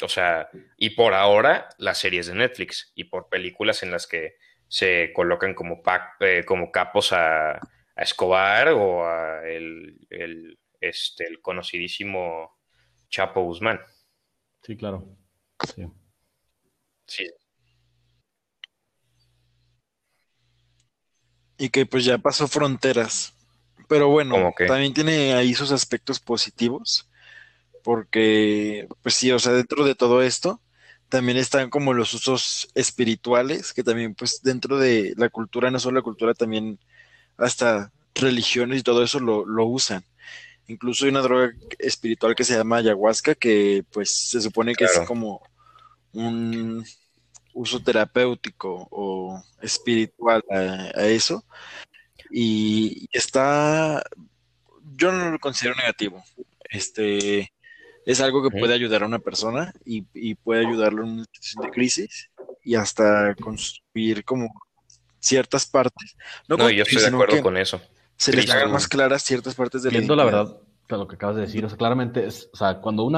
O 0.02 0.10
sea, 0.10 0.50
y 0.78 0.92
por 0.92 1.14
ahora 1.14 1.70
las 1.78 2.00
series 2.00 2.28
de 2.28 2.36
Netflix 2.36 2.92
y 2.96 3.06
por 3.06 3.30
películas 3.30 3.82
en 3.84 3.92
las 3.92 4.08
que 4.08 4.36
se 4.68 5.14
colocan 5.14 5.54
como, 5.54 5.82
eh, 6.20 6.44
como 6.46 6.72
capos 6.72 7.14
a, 7.14 7.60
Escobar 7.98 8.68
o 8.74 9.08
a 9.08 9.48
el, 9.48 10.60
este, 10.82 11.26
el 11.26 11.40
conocidísimo 11.40 12.58
Chapo 13.10 13.42
Guzmán. 13.42 13.80
Sí, 14.64 14.76
claro. 14.76 15.08
Sí. 15.66 15.88
sí. 17.08 17.32
Y 21.58 21.70
que 21.70 21.86
pues 21.86 22.04
ya 22.04 22.18
pasó 22.18 22.50
fronteras. 22.50 23.34
Pero 23.88 24.10
bueno, 24.10 24.54
también 24.68 24.94
tiene 24.94 25.34
ahí 25.36 25.54
sus 25.54 25.72
aspectos 25.72 26.20
positivos 26.20 27.10
porque, 27.86 28.88
pues 29.04 29.13
sí, 29.13 29.32
o 29.32 29.38
sea, 29.38 29.54
dentro 29.54 29.86
de 29.86 29.93
todo 29.93 30.24
esto 30.24 30.60
también 31.08 31.38
están 31.38 31.69
como 31.69 31.93
los 31.93 32.15
usos 32.15 32.67
espirituales, 32.74 33.74
que 33.74 33.84
también, 33.84 34.15
pues 34.15 34.41
dentro 34.41 34.80
de 34.80 35.13
la 35.17 35.30
cultura, 35.30 35.69
no 35.69 35.80
solo 35.80 36.00
la 36.00 36.04
cultura, 36.04 36.34
también 36.34 36.80
hasta 37.38 37.91
religiones 38.15 38.80
y 38.80 38.84
todo 38.84 39.04
eso 39.04 39.19
lo, 39.19 39.45
lo 39.45 39.65
usan. 39.67 40.04
Incluso 40.67 41.06
hay 41.06 41.12
una 41.12 41.21
droga 41.21 41.54
espiritual 41.78 42.36
que 42.36 42.43
se 42.43 42.58
llama 42.58 42.78
ayahuasca, 42.78 43.36
que 43.36 43.86
pues 43.91 44.10
se 44.10 44.41
supone 44.41 44.74
que 44.74 44.86
es 44.86 45.00
como 45.06 45.43
un 46.12 46.84
uso 47.54 47.84
terapéutico 47.84 48.88
o 48.89 49.43
espiritual 49.62 50.43
a, 50.50 51.06
eso. 51.06 51.45
Y 52.32 53.08
está, 53.12 54.04
yo 54.95 55.12
no 55.12 55.30
lo 55.30 55.39
considero 55.39 55.76
negativo. 55.76 56.24
Este, 56.67 57.52
es 58.06 58.22
algo 58.22 58.44
que 58.44 58.58
puede 58.58 58.74
ayudar 58.74 59.04
a 59.04 59.08
una 59.08 59.20
persona 59.20 59.74
y, 59.84 60.04
puede 60.36 60.65
ayudarlo 60.68 61.04
en 61.04 61.10
una 61.10 61.26
situación 61.26 61.65
de 61.65 61.72
crisis 61.72 62.30
y 62.63 62.76
hasta 62.76 63.36
construir 63.36 64.24
como 64.24 64.50
ciertas 65.20 65.65
partes. 65.65 66.15
No, 66.48 66.70
yo 66.70 66.84
estoy 66.84 67.02
de 67.02 67.08
acuerdo 67.08 67.41
con 67.41 67.58
eso. 67.58 67.82
Se 68.15 68.32
les 68.32 68.50
hagan 68.50 68.72
más 68.72 68.88
claras 68.88 69.24
ciertas 69.24 69.56
partes 69.56 69.84
de 69.84 69.89
Viendo 69.89 70.15
la 70.15 70.24
verdad, 70.24 70.58
lo 70.88 71.08
que 71.08 71.15
acabas 71.15 71.36
de 71.36 71.41
decir, 71.41 71.65
o 71.65 71.70
sea, 71.70 71.78
claramente 71.78 72.26
es, 72.26 72.50
o 72.54 72.58
sea, 72.58 72.80
cuando 72.80 73.04
una, 73.04 73.18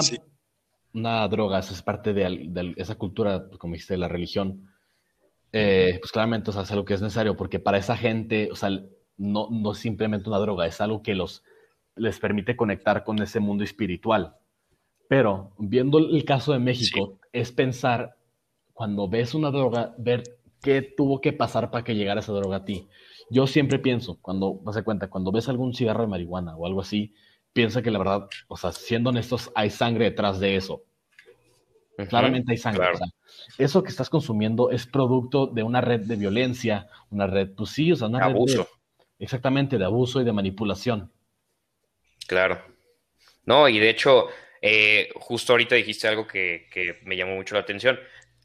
una 0.93 1.27
droga 1.27 1.59
es 1.59 1.81
parte 1.81 2.13
de, 2.13 2.73
esa 2.77 2.95
cultura, 2.95 3.47
como 3.59 3.73
dijiste, 3.73 3.93
de 3.93 3.99
la 3.99 4.07
religión, 4.07 4.71
eh, 5.51 5.97
pues 5.99 6.11
claramente, 6.11 6.49
o 6.49 6.53
sea, 6.53 6.63
es 6.63 6.71
algo 6.71 6.85
que 6.85 6.93
es 6.93 7.01
necesario, 7.01 7.35
porque 7.35 7.59
para 7.59 7.77
esa 7.77 7.95
gente, 7.95 8.49
o 8.51 8.55
sea, 8.55 8.69
no, 9.17 9.49
no 9.51 9.71
es 9.73 9.77
simplemente 9.77 10.29
una 10.29 10.39
droga, 10.39 10.65
es 10.65 10.79
algo 10.81 11.03
que 11.03 11.13
los 11.13 11.43
les 11.95 12.19
permite 12.19 12.55
conectar 12.55 13.03
con 13.03 13.21
ese 13.21 13.39
mundo 13.39 13.63
espiritual. 13.63 14.35
Pero 15.07 15.51
viendo 15.57 15.99
el 15.99 16.25
caso 16.25 16.53
de 16.53 16.59
México, 16.59 17.19
es 17.31 17.51
pensar, 17.51 18.17
cuando 18.73 19.07
ves 19.07 19.33
una 19.33 19.51
droga, 19.51 19.95
ver 19.97 20.23
qué 20.61 20.81
tuvo 20.81 21.21
que 21.21 21.33
pasar 21.33 21.71
para 21.71 21.83
que 21.83 21.95
llegara 21.95 22.19
esa 22.19 22.33
droga 22.33 22.57
a 22.57 22.65
ti. 22.65 22.87
Yo 23.29 23.47
siempre 23.47 23.79
pienso, 23.79 24.17
cuando 24.21 24.55
vas 24.55 24.77
a 24.77 24.83
cuenta, 24.83 25.09
cuando 25.09 25.31
ves 25.31 25.49
algún 25.49 25.73
cigarro 25.73 26.01
de 26.01 26.07
marihuana 26.07 26.55
o 26.55 26.65
algo 26.65 26.81
así, 26.81 27.13
piensa 27.53 27.81
que 27.81 27.91
la 27.91 27.99
verdad, 27.99 28.27
o 28.47 28.57
sea, 28.57 28.71
siendo 28.71 29.09
honestos, 29.09 29.51
hay 29.55 29.69
sangre 29.69 30.05
detrás 30.05 30.39
de 30.39 30.55
eso. 30.55 30.83
Claramente 32.05 32.51
hay 32.51 32.57
sangre. 32.57 32.85
eso 33.57 33.81
que 33.81 33.89
estás 33.89 34.09
consumiendo 34.09 34.69
es 34.69 34.85
producto 34.85 35.47
de 35.47 35.63
una 35.63 35.81
red 35.81 36.01
de 36.01 36.15
violencia, 36.15 36.87
una 37.09 37.25
red, 37.25 37.49
pues 37.55 37.71
sí, 37.71 37.91
o 37.91 37.95
sea, 37.95 38.07
una 38.07 38.23
abuso. 38.23 38.67
exactamente, 39.17 39.79
de 39.79 39.85
abuso 39.85 40.21
y 40.21 40.23
de 40.23 40.31
manipulación. 40.31 41.11
Claro. 42.27 42.61
No, 43.45 43.67
y 43.67 43.79
de 43.79 43.89
hecho, 43.89 44.27
eh, 44.69 45.09
justo 45.15 45.53
ahorita 45.53 45.75
dijiste 45.75 46.09
algo 46.09 46.27
que, 46.27 46.67
me 47.03 47.15
llamó 47.15 47.35
mucho 47.35 47.55
la 47.55 47.61
atención. 47.61 47.97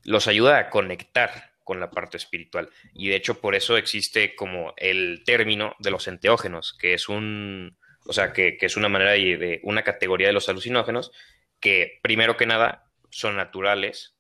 Los 0.05 0.29
ayuda 0.29 0.57
a 0.59 0.71
conectar 0.71 1.51
con 1.65 1.81
la 1.81 1.91
parte 1.91 2.17
espiritual. 2.17 2.71
Y 2.95 3.09
de 3.09 3.17
hecho, 3.17 3.41
por 3.41 3.57
eso 3.57 3.77
existe 3.77 4.37
como 4.37 4.73
el 4.77 5.25
término 5.25 5.75
de 5.81 5.91
los 5.91 6.07
enteógenos, 6.07 6.77
que 6.79 6.95
es 6.95 7.09
un, 7.09 7.77
o 8.07 8.13
sea, 8.13 8.33
que, 8.33 8.57
es 8.61 8.77
una 8.77 8.89
manera 8.89 9.13
de, 9.13 9.61
una 9.65 9.83
categoría 9.83 10.29
de 10.29 10.33
los 10.33 10.49
alucinógenos 10.49 11.11
que, 11.59 11.99
primero 12.03 12.37
que 12.37 12.47
nada, 12.47 12.89
son 13.11 13.37
naturales 13.37 14.15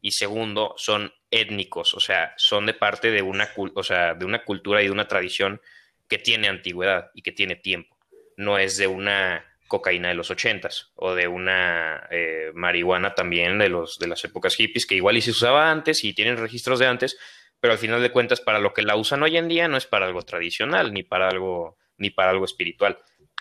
y 0.00 0.12
segundo, 0.12 0.74
son 0.76 1.12
étnicos, 1.30 1.92
o 1.94 2.00
sea, 2.00 2.34
son 2.36 2.66
de 2.66 2.74
parte 2.74 3.10
de 3.10 3.22
una, 3.22 3.48
o 3.74 3.82
sea, 3.82 4.14
de 4.14 4.24
una 4.24 4.44
cultura 4.44 4.80
y 4.80 4.86
de 4.86 4.92
una 4.92 5.08
tradición 5.08 5.60
que 6.08 6.18
tiene 6.18 6.46
antigüedad 6.46 7.10
y 7.14 7.22
que 7.22 7.32
tiene 7.32 7.56
tiempo. 7.56 7.96
No 8.36 8.58
es 8.58 8.76
de 8.76 8.86
una 8.86 9.44
cocaína 9.68 10.08
de 10.08 10.14
los 10.14 10.30
ochentas 10.30 10.90
o 10.96 11.14
de 11.14 11.28
una 11.28 12.08
eh, 12.10 12.50
marihuana 12.54 13.14
también 13.14 13.58
de, 13.58 13.68
los, 13.68 13.98
de 13.98 14.08
las 14.08 14.24
épocas 14.24 14.56
hippies, 14.56 14.86
que 14.86 14.96
igual 14.96 15.16
y 15.16 15.20
se 15.20 15.30
usaba 15.30 15.70
antes 15.70 16.02
y 16.02 16.14
tienen 16.14 16.36
registros 16.36 16.78
de 16.78 16.86
antes, 16.86 17.16
pero 17.60 17.72
al 17.72 17.78
final 17.78 18.02
de 18.02 18.10
cuentas 18.10 18.40
para 18.40 18.58
lo 18.58 18.74
que 18.74 18.82
la 18.82 18.96
usan 18.96 19.22
hoy 19.22 19.36
en 19.36 19.48
día 19.48 19.68
no 19.68 19.76
es 19.76 19.86
para 19.86 20.06
algo 20.06 20.22
tradicional 20.22 20.92
ni 20.92 21.02
para 21.04 21.28
algo, 21.28 21.78
ni 21.96 22.10
para 22.10 22.30
algo 22.30 22.44
espiritual 22.44 22.98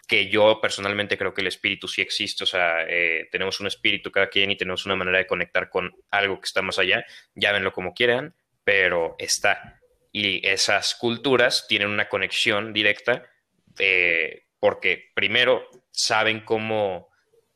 que 0.07 0.29
yo 0.29 0.61
personalmente 0.61 1.17
creo 1.17 1.33
que 1.33 1.41
el 1.41 1.47
espíritu 1.47 1.87
sí 1.87 2.01
existe, 2.01 2.45
o 2.45 2.47
sea, 2.47 2.83
eh, 2.87 3.27
tenemos 3.29 3.59
un 3.59 3.67
espíritu 3.67 4.09
cada 4.09 4.29
quien 4.29 4.49
y 4.49 4.55
tenemos 4.55 4.85
una 4.85 4.95
manera 4.95 5.17
de 5.17 5.27
conectar 5.27 5.69
con 5.69 5.93
algo 6.09 6.39
que 6.39 6.45
está 6.45 6.61
más 6.61 6.79
allá, 6.79 7.05
llámenlo 7.35 7.73
como 7.73 7.93
quieran, 7.93 8.33
pero 8.63 9.15
está. 9.19 9.81
Y 10.13 10.47
esas 10.47 10.95
culturas 10.95 11.67
tienen 11.67 11.89
una 11.89 12.07
conexión 12.07 12.71
directa 12.71 13.29
eh, 13.77 14.45
porque 14.59 15.11
primero 15.13 15.67
saben 15.97 16.41
cómo 16.41 17.09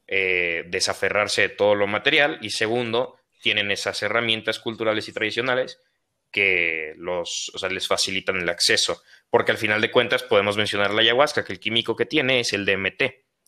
eh, 0.07 0.63
desaferrarse 0.67 1.43
de 1.43 1.49
todo 1.49 1.75
lo 1.75 1.85
material 1.85 2.39
y 2.41 2.49
segundo, 2.49 3.19
tienen 3.41 3.69
esas 3.69 4.01
herramientas 4.01 4.59
culturales 4.59 5.07
y 5.07 5.13
tradicionales 5.13 5.79
que 6.31 6.93
los, 6.97 7.51
o 7.53 7.59
sea, 7.59 7.69
les 7.69 7.87
facilitan 7.87 8.37
el 8.37 8.49
acceso. 8.49 9.03
Porque 9.29 9.51
al 9.51 9.57
final 9.59 9.79
de 9.79 9.91
cuentas 9.91 10.23
podemos 10.23 10.57
mencionar 10.57 10.91
la 10.91 11.01
ayahuasca, 11.01 11.45
que 11.45 11.53
el 11.53 11.59
químico 11.59 11.95
que 11.95 12.05
tiene 12.07 12.39
es 12.39 12.51
el 12.53 12.65
DMT. 12.65 13.03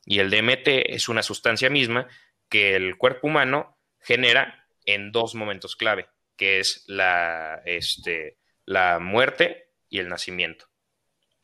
Y 0.05 0.19
el 0.19 0.29
DMT 0.29 0.67
es 0.67 1.09
una 1.09 1.23
sustancia 1.23 1.69
misma 1.69 2.07
que 2.47 2.75
el 2.75 2.97
cuerpo 2.97 3.27
humano 3.27 3.79
genera 3.99 4.67
en 4.85 5.11
dos 5.11 5.33
momentos 5.33 5.75
clave, 5.75 6.07
que 6.37 6.59
es 6.59 6.83
la, 6.87 7.63
este, 7.65 8.37
la 8.65 8.99
muerte 8.99 9.71
y 9.89 9.97
el 9.99 10.09
nacimiento. 10.09 10.67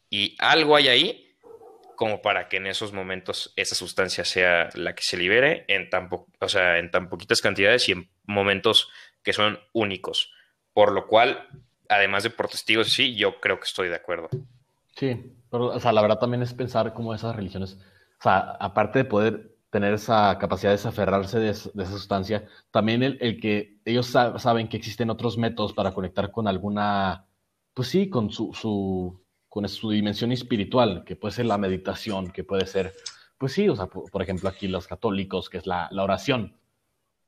Y 0.10 0.36
algo 0.40 0.76
hay 0.76 0.88
ahí 0.88 1.29
como 2.00 2.22
para 2.22 2.48
que 2.48 2.56
en 2.56 2.68
esos 2.68 2.94
momentos 2.94 3.52
esa 3.58 3.76
sustancia 3.76 4.24
sea 4.24 4.70
la 4.74 4.96
que 4.96 5.04
se 5.04 5.18
libere 5.18 5.66
en 5.68 5.90
tan, 5.90 6.08
o 6.10 6.48
sea, 6.48 6.78
en 6.78 6.90
tan 6.92 7.10
poquitas 7.10 7.42
cantidades 7.42 7.90
y 7.90 7.92
en 7.92 8.10
momentos 8.26 8.88
que 9.22 9.34
son 9.34 9.60
únicos. 9.74 10.32
Por 10.72 10.94
lo 10.94 11.08
cual, 11.08 11.50
además 11.90 12.24
de 12.24 12.30
por 12.30 12.48
testigos, 12.48 12.94
sí, 12.94 13.16
yo 13.16 13.42
creo 13.42 13.58
que 13.60 13.66
estoy 13.66 13.90
de 13.90 13.98
acuerdo. 13.98 14.30
Sí, 14.96 15.36
pero, 15.52 15.66
o 15.66 15.80
sea, 15.82 15.92
la 15.92 16.02
verdad 16.02 16.20
también 16.20 16.42
es 16.42 16.54
pensar 16.54 16.94
cómo 16.94 17.14
esas 17.14 17.36
religiones, 17.36 17.74
o 17.74 18.24
sea, 18.24 18.52
aparte 18.62 19.00
de 19.00 19.06
poder 19.06 19.58
tener 19.70 19.94
esa 19.94 20.38
capacidad 20.40 20.70
de 20.70 20.78
desaferrarse 20.78 21.38
de, 21.40 21.50
esa 21.50 21.92
sustancia, 21.92 22.48
también 22.72 23.04
el, 23.04 23.42
que 23.42 23.82
ellos 23.84 24.06
saben 24.06 24.70
que 24.70 24.78
existen 24.78 25.10
otros 25.10 25.38
métodos 25.38 25.74
para 25.74 25.94
conectar 25.94 26.32
con 26.32 26.48
alguna, 26.48 27.26
pues 27.74 27.90
sí, 27.90 28.10
con 28.10 28.32
su, 28.32 28.54
su, 28.54 29.19
con 29.50 29.68
su 29.68 29.90
dimensión 29.90 30.32
espiritual, 30.32 31.04
que 31.04 31.16
puede 31.16 31.34
ser 31.34 31.48
la 31.48 31.58
meditación, 31.58 32.32
que 32.32 32.44
puede 32.44 32.66
ser, 32.66 32.94
pues 33.38 33.54
sí, 33.54 33.68
o 33.68 33.76
sea, 33.76 33.88
por, 33.88 34.22
ejemplo, 34.22 34.48
aquí 34.48 34.68
los 34.68 34.88
católicos, 34.88 35.50
que 35.50 35.58
es 35.58 35.66
la, 35.66 35.90
la 35.92 36.04
oración. 36.04 36.56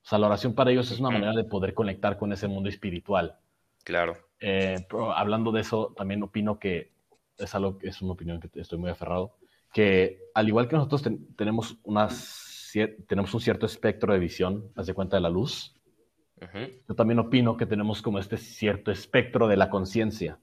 O 0.03 0.07
sea, 0.07 0.19
la 0.19 0.27
oración 0.27 0.53
para 0.53 0.71
ellos 0.71 0.91
es 0.91 0.99
una 0.99 1.09
manera 1.09 1.33
de 1.33 1.43
poder 1.43 1.73
conectar 1.73 2.17
con 2.17 2.31
ese 2.31 2.47
mundo 2.47 2.69
espiritual. 2.69 3.37
Claro. 3.83 4.17
Eh, 4.39 4.87
hablando 5.15 5.51
de 5.51 5.61
eso, 5.61 5.93
también 5.95 6.23
opino 6.23 6.59
que 6.59 6.91
es 7.37 7.55
algo 7.55 7.77
que 7.77 7.89
es 7.89 8.01
una 8.01 8.13
opinión 8.13 8.39
que 8.39 8.49
estoy 8.59 8.77
muy 8.77 8.89
aferrado, 8.89 9.35
que 9.73 10.19
al 10.33 10.47
igual 10.47 10.67
que 10.67 10.75
nosotros 10.75 11.03
tenemos, 11.35 11.77
tenemos 13.07 13.33
un 13.33 13.41
cierto 13.41 13.65
espectro 13.65 14.13
de 14.13 14.19
visión, 14.19 14.71
hace 14.75 14.93
cuenta 14.93 15.17
de 15.17 15.21
la 15.21 15.29
luz, 15.29 15.75
yo 16.87 16.95
también 16.95 17.19
opino 17.19 17.55
que 17.55 17.67
tenemos 17.67 18.01
como 18.01 18.17
este 18.17 18.37
cierto 18.37 18.91
espectro 18.91 19.47
de 19.47 19.57
la 19.57 19.69
conciencia. 19.69 20.39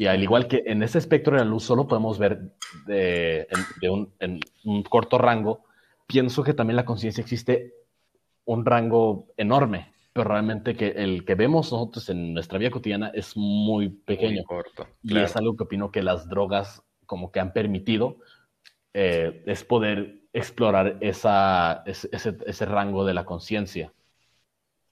Y 0.00 0.06
al 0.06 0.22
igual 0.22 0.48
que 0.48 0.62
en 0.64 0.82
ese 0.82 0.96
espectro 0.96 1.34
de 1.36 1.44
la 1.44 1.50
luz 1.50 1.64
solo 1.64 1.86
podemos 1.86 2.18
ver 2.18 2.40
de, 2.86 3.46
un, 3.82 4.10
en 4.18 4.40
un 4.64 4.82
corto 4.82 5.18
rango, 5.18 5.66
pienso 6.06 6.42
que 6.42 6.54
también 6.54 6.76
la 6.76 6.86
conciencia 6.86 7.20
existe 7.20 7.74
un 8.46 8.64
rango 8.64 9.26
enorme, 9.36 9.92
pero 10.14 10.30
realmente 10.30 10.74
que 10.74 10.88
el 10.96 11.26
que 11.26 11.34
vemos 11.34 11.70
nosotros 11.70 12.08
en 12.08 12.32
nuestra 12.32 12.58
vida 12.58 12.70
cotidiana 12.70 13.10
es 13.12 13.36
muy 13.36 13.90
pequeño. 13.90 14.42
corto, 14.44 14.88
y 15.02 15.18
es 15.18 15.36
algo 15.36 15.54
que 15.54 15.64
opino 15.64 15.92
que 15.92 16.02
las 16.02 16.30
drogas 16.30 16.82
como 17.04 17.30
que 17.30 17.40
han 17.40 17.52
permitido, 17.52 18.20
eh, 18.94 19.42
es 19.44 19.64
poder 19.64 20.22
explorar 20.32 20.96
esa, 21.02 21.84
ese, 21.84 22.64
rango 22.64 23.04
de 23.04 23.12
la 23.12 23.26
conciencia. 23.26 23.92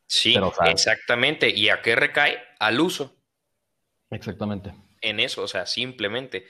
Sí, 0.06 0.36
exactamente. 0.66 1.48
¿Y 1.48 1.70
a 1.70 1.80
qué 1.80 1.96
recae? 1.96 2.36
Al 2.58 2.78
uso. 2.78 3.16
Exactamente. 4.10 4.74
En 5.00 5.20
eso, 5.20 5.42
o 5.42 5.48
sea, 5.48 5.66
simplemente. 5.66 6.46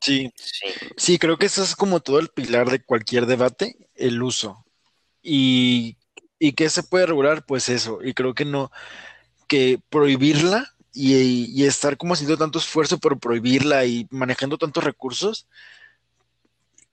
Sí, 0.00 0.32
sí, 0.96 1.18
creo 1.18 1.36
que 1.38 1.46
eso 1.46 1.62
es 1.62 1.74
como 1.74 2.00
todo 2.00 2.18
el 2.20 2.28
pilar 2.28 2.70
de 2.70 2.82
cualquier 2.82 3.26
debate, 3.26 3.76
el 3.94 4.22
uso. 4.22 4.64
Y, 5.22 5.96
y 6.38 6.52
qué 6.52 6.70
se 6.70 6.82
puede 6.84 7.06
regular, 7.06 7.44
pues 7.46 7.68
eso. 7.68 8.00
Y 8.04 8.14
creo 8.14 8.34
que 8.34 8.44
no, 8.44 8.70
que 9.48 9.80
prohibirla 9.90 10.74
y, 10.92 11.64
estar 11.64 11.96
como 11.96 12.14
haciendo 12.14 12.38
tanto 12.38 12.58
esfuerzo 12.58 12.98
por 12.98 13.18
prohibirla 13.20 13.84
y 13.84 14.06
manejando 14.10 14.58
tantos 14.58 14.84
recursos, 14.84 15.46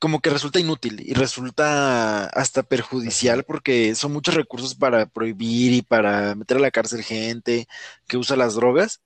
como 0.03 0.19
que 0.19 0.29
resulta 0.29 0.59
inútil 0.59 0.99
y 0.99 1.13
resulta 1.13 2.25
hasta 2.25 2.61
perjudicial 2.61 3.45
porque 3.45 3.95
son 3.95 4.11
muchos 4.11 4.35
recursos 4.35 4.75
para 4.75 5.05
prohibir 5.05 5.71
y 5.71 5.81
para 5.81 6.35
meter 6.35 6.57
a 6.57 6.59
la 6.59 6.71
cárcel 6.71 7.03
gente 7.03 7.69
que 8.05 8.17
usa 8.17 8.35
las 8.35 8.55
drogas, 8.55 9.01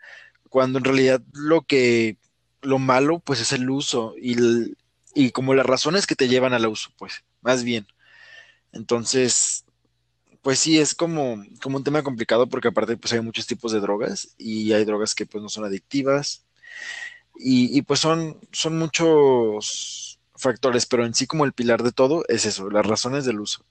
cuando 0.50 0.80
en 0.80 0.86
realidad 0.86 1.22
lo 1.34 1.62
que 1.62 2.18
lo 2.64 2.80
malo, 2.80 3.20
pues 3.20 3.40
es 3.42 3.52
el 3.52 3.70
uso 3.70 4.16
y, 4.20 4.38
y 5.14 5.30
como 5.30 5.54
las 5.54 5.68
razones 5.68 6.08
que 6.08 6.16
te 6.16 6.30
llevan 6.30 6.54
al 6.56 6.66
uso, 6.66 6.90
pues, 6.98 7.24
más 7.44 7.64
bien. 7.64 7.86
Entonces, 8.72 9.66
pues 10.42 10.58
sí, 10.58 10.80
es 10.80 10.96
como, 10.96 11.44
como 11.62 11.78
un 11.78 11.84
tema 11.84 12.02
complicado 12.02 12.48
porque 12.48 12.70
aparte 12.70 12.98
pues 12.98 13.14
hay 13.14 13.22
muchos 13.22 13.46
tipos 13.46 13.72
de 13.72 13.82
drogas 13.82 14.30
y 14.40 14.74
hay 14.74 14.84
drogas 14.84 15.14
que 15.14 15.28
pues 15.28 15.44
no 15.44 15.50
son 15.50 15.64
adictivas 15.64 16.44
y, 17.36 17.78
y 17.78 17.84
pues 17.84 18.00
son, 18.00 18.40
son 18.52 18.80
muchos 18.80 20.17
factores, 20.38 20.86
pero 20.86 21.06
en 21.06 21.14
sí 21.14 21.28
como 21.28 21.46
el 21.46 21.54
pilar 21.54 21.84
de 21.84 21.92
todo 21.92 22.24
es 22.28 22.46
eso, 22.46 22.70
las 22.70 22.86
razones 22.86 23.26
del 23.26 23.40
uso. 23.40 23.66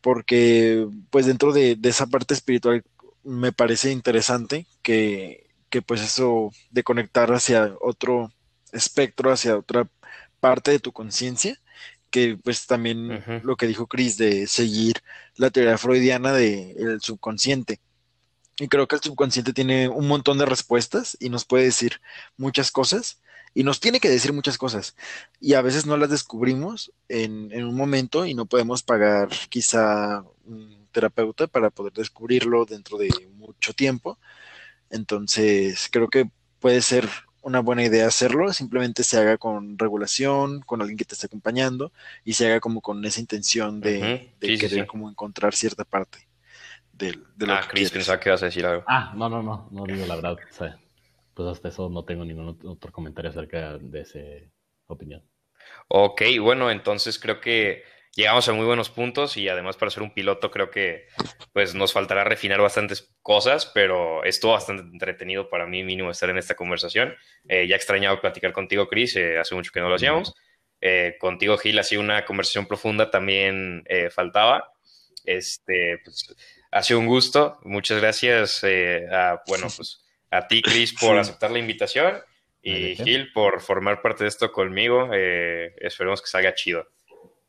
Porque 0.00 0.86
pues 1.10 1.26
dentro 1.26 1.52
de, 1.52 1.76
de 1.76 1.88
esa 1.88 2.06
parte 2.06 2.34
espiritual 2.34 2.84
me 3.24 3.52
parece 3.52 3.92
interesante 3.92 4.66
que, 4.82 5.46
que 5.70 5.82
pues 5.82 6.02
eso 6.02 6.50
de 6.70 6.82
conectar 6.82 7.32
hacia 7.32 7.74
otro 7.80 8.32
espectro, 8.72 9.32
hacia 9.32 9.56
otra 9.56 9.88
parte 10.40 10.70
de 10.72 10.80
tu 10.80 10.92
conciencia, 10.92 11.58
que 12.10 12.36
pues 12.36 12.66
también 12.66 13.24
lo 13.42 13.56
que 13.56 13.66
dijo 13.66 13.86
Chris 13.86 14.18
de 14.18 14.46
seguir 14.46 14.96
la 15.36 15.50
teoría 15.50 15.78
freudiana 15.78 16.32
del 16.32 17.00
subconsciente. 17.00 17.80
Y 18.58 18.68
creo 18.68 18.86
que 18.86 18.96
el 18.96 19.02
subconsciente 19.02 19.54
tiene 19.54 19.88
un 19.88 20.06
montón 20.08 20.36
de 20.36 20.44
respuestas 20.44 21.16
y 21.20 21.30
nos 21.30 21.46
puede 21.46 21.64
decir 21.64 22.02
muchas 22.36 22.70
cosas 22.70 23.21
y 23.54 23.64
nos 23.64 23.80
tiene 23.80 24.00
que 24.00 24.08
decir 24.08 24.32
muchas 24.32 24.58
cosas 24.58 24.96
y 25.40 25.54
a 25.54 25.62
veces 25.62 25.86
no 25.86 25.96
las 25.96 26.10
descubrimos 26.10 26.92
en, 27.08 27.52
en 27.52 27.64
un 27.64 27.76
momento 27.76 28.26
y 28.26 28.34
no 28.34 28.46
podemos 28.46 28.82
pagar 28.82 29.28
quizá 29.48 30.24
un 30.44 30.86
terapeuta 30.92 31.46
para 31.46 31.70
poder 31.70 31.92
descubrirlo 31.92 32.64
dentro 32.64 32.98
de 32.98 33.08
mucho 33.34 33.72
tiempo 33.72 34.18
entonces, 34.92 35.88
creo 35.90 36.08
que 36.08 36.28
puede 36.60 36.82
ser 36.82 37.08
una 37.40 37.60
buena 37.60 37.82
idea 37.82 38.06
hacerlo, 38.06 38.52
simplemente 38.52 39.02
se 39.02 39.18
haga 39.18 39.36
con 39.38 39.78
regulación, 39.78 40.60
con 40.60 40.80
alguien 40.80 40.98
que 40.98 41.04
te 41.04 41.14
esté 41.14 41.26
acompañando 41.26 41.92
y 42.24 42.34
se 42.34 42.46
haga 42.46 42.60
como 42.60 42.80
con 42.82 43.04
esa 43.04 43.18
intención 43.18 43.80
de, 43.80 44.34
querer 44.38 44.86
como 44.86 45.10
encontrar 45.10 45.54
cierta 45.54 45.84
parte 45.84 46.28
del, 46.92 47.24
de 47.34 47.46
lo 47.46 47.54
ah, 47.54 47.62
Chris, 47.68 47.90
pensaba 47.90 48.20
que 48.20 48.28
ibas 48.28 48.42
a 48.42 48.46
decir 48.46 48.64
algo. 48.64 48.84
Ah, 48.86 49.12
no, 49.16 49.28
no, 49.28 49.42
no, 49.42 49.66
no 49.72 49.84
digo 49.86 50.06
la 50.06 50.14
verdad. 50.14 50.36
Pues 51.34 51.48
hasta 51.48 51.68
eso 51.68 51.88
no 51.88 52.04
tengo 52.04 52.24
ningún 52.24 52.58
otro 52.64 52.92
comentario 52.92 53.30
acerca 53.30 53.78
de 53.78 54.00
esa 54.00 54.18
opinión. 54.86 55.22
Ok, 55.88 56.22
bueno, 56.40 56.70
entonces 56.70 57.18
creo 57.18 57.40
que 57.40 57.84
llegamos 58.14 58.48
a 58.48 58.52
muy 58.52 58.66
buenos 58.66 58.90
puntos 58.90 59.36
y 59.36 59.48
además 59.48 59.76
para 59.76 59.90
ser 59.90 60.02
un 60.02 60.12
piloto 60.12 60.50
creo 60.50 60.70
que 60.70 61.06
pues 61.52 61.74
nos 61.74 61.92
faltará 61.92 62.24
refinar 62.24 62.60
bastantes 62.60 63.14
cosas, 63.22 63.66
pero 63.66 64.24
estuvo 64.24 64.52
bastante 64.52 64.82
entretenido 64.82 65.48
para 65.48 65.66
mí 65.66 65.82
mínimo 65.82 66.10
estar 66.10 66.30
en 66.30 66.38
esta 66.38 66.54
conversación. 66.54 67.14
Eh, 67.48 67.66
ya 67.66 67.76
extrañado 67.76 68.20
platicar 68.20 68.52
contigo, 68.52 68.88
Chris, 68.88 69.16
eh, 69.16 69.38
hace 69.38 69.54
mucho 69.54 69.70
que 69.72 69.80
no 69.80 69.88
lo 69.88 69.96
hacíamos. 69.96 70.34
Eh, 70.80 71.16
contigo, 71.18 71.56
Gil, 71.58 71.78
ha 71.78 71.84
sido 71.84 72.02
una 72.02 72.24
conversación 72.24 72.66
profunda, 72.66 73.10
también 73.10 73.84
faltaba. 74.10 74.72
Este, 75.24 76.00
pues, 76.04 76.34
ha 76.72 76.82
sido 76.82 76.98
un 76.98 77.06
gusto. 77.06 77.58
Muchas 77.62 78.00
gracias 78.00 78.64
a, 78.64 79.42
bueno, 79.46 79.68
pues, 79.76 80.00
a 80.32 80.48
ti, 80.48 80.62
Chris, 80.62 80.94
por 80.94 81.18
aceptar 81.18 81.50
la 81.50 81.58
invitación 81.58 82.18
y 82.62 82.96
Gil 82.96 83.32
por 83.32 83.60
formar 83.60 84.00
parte 84.00 84.24
de 84.24 84.28
esto 84.28 84.50
conmigo. 84.50 85.10
esperemos 85.12 86.22
que 86.22 86.28
salga 86.28 86.54
chido. 86.54 86.88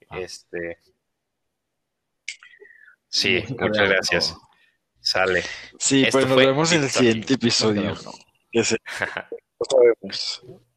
Ah. 0.10 0.20
Este. 0.20 0.80
Sí, 3.08 3.44
muchas 3.60 3.90
gracias. 3.90 4.36
Sale. 5.00 5.44
Sí, 5.80 6.08
pues 6.12 6.28
nos 6.28 6.38
vemos 6.38 6.72
en 6.72 6.84
el 6.84 6.90
siguiente 6.90 7.36
episodio. 7.36 7.96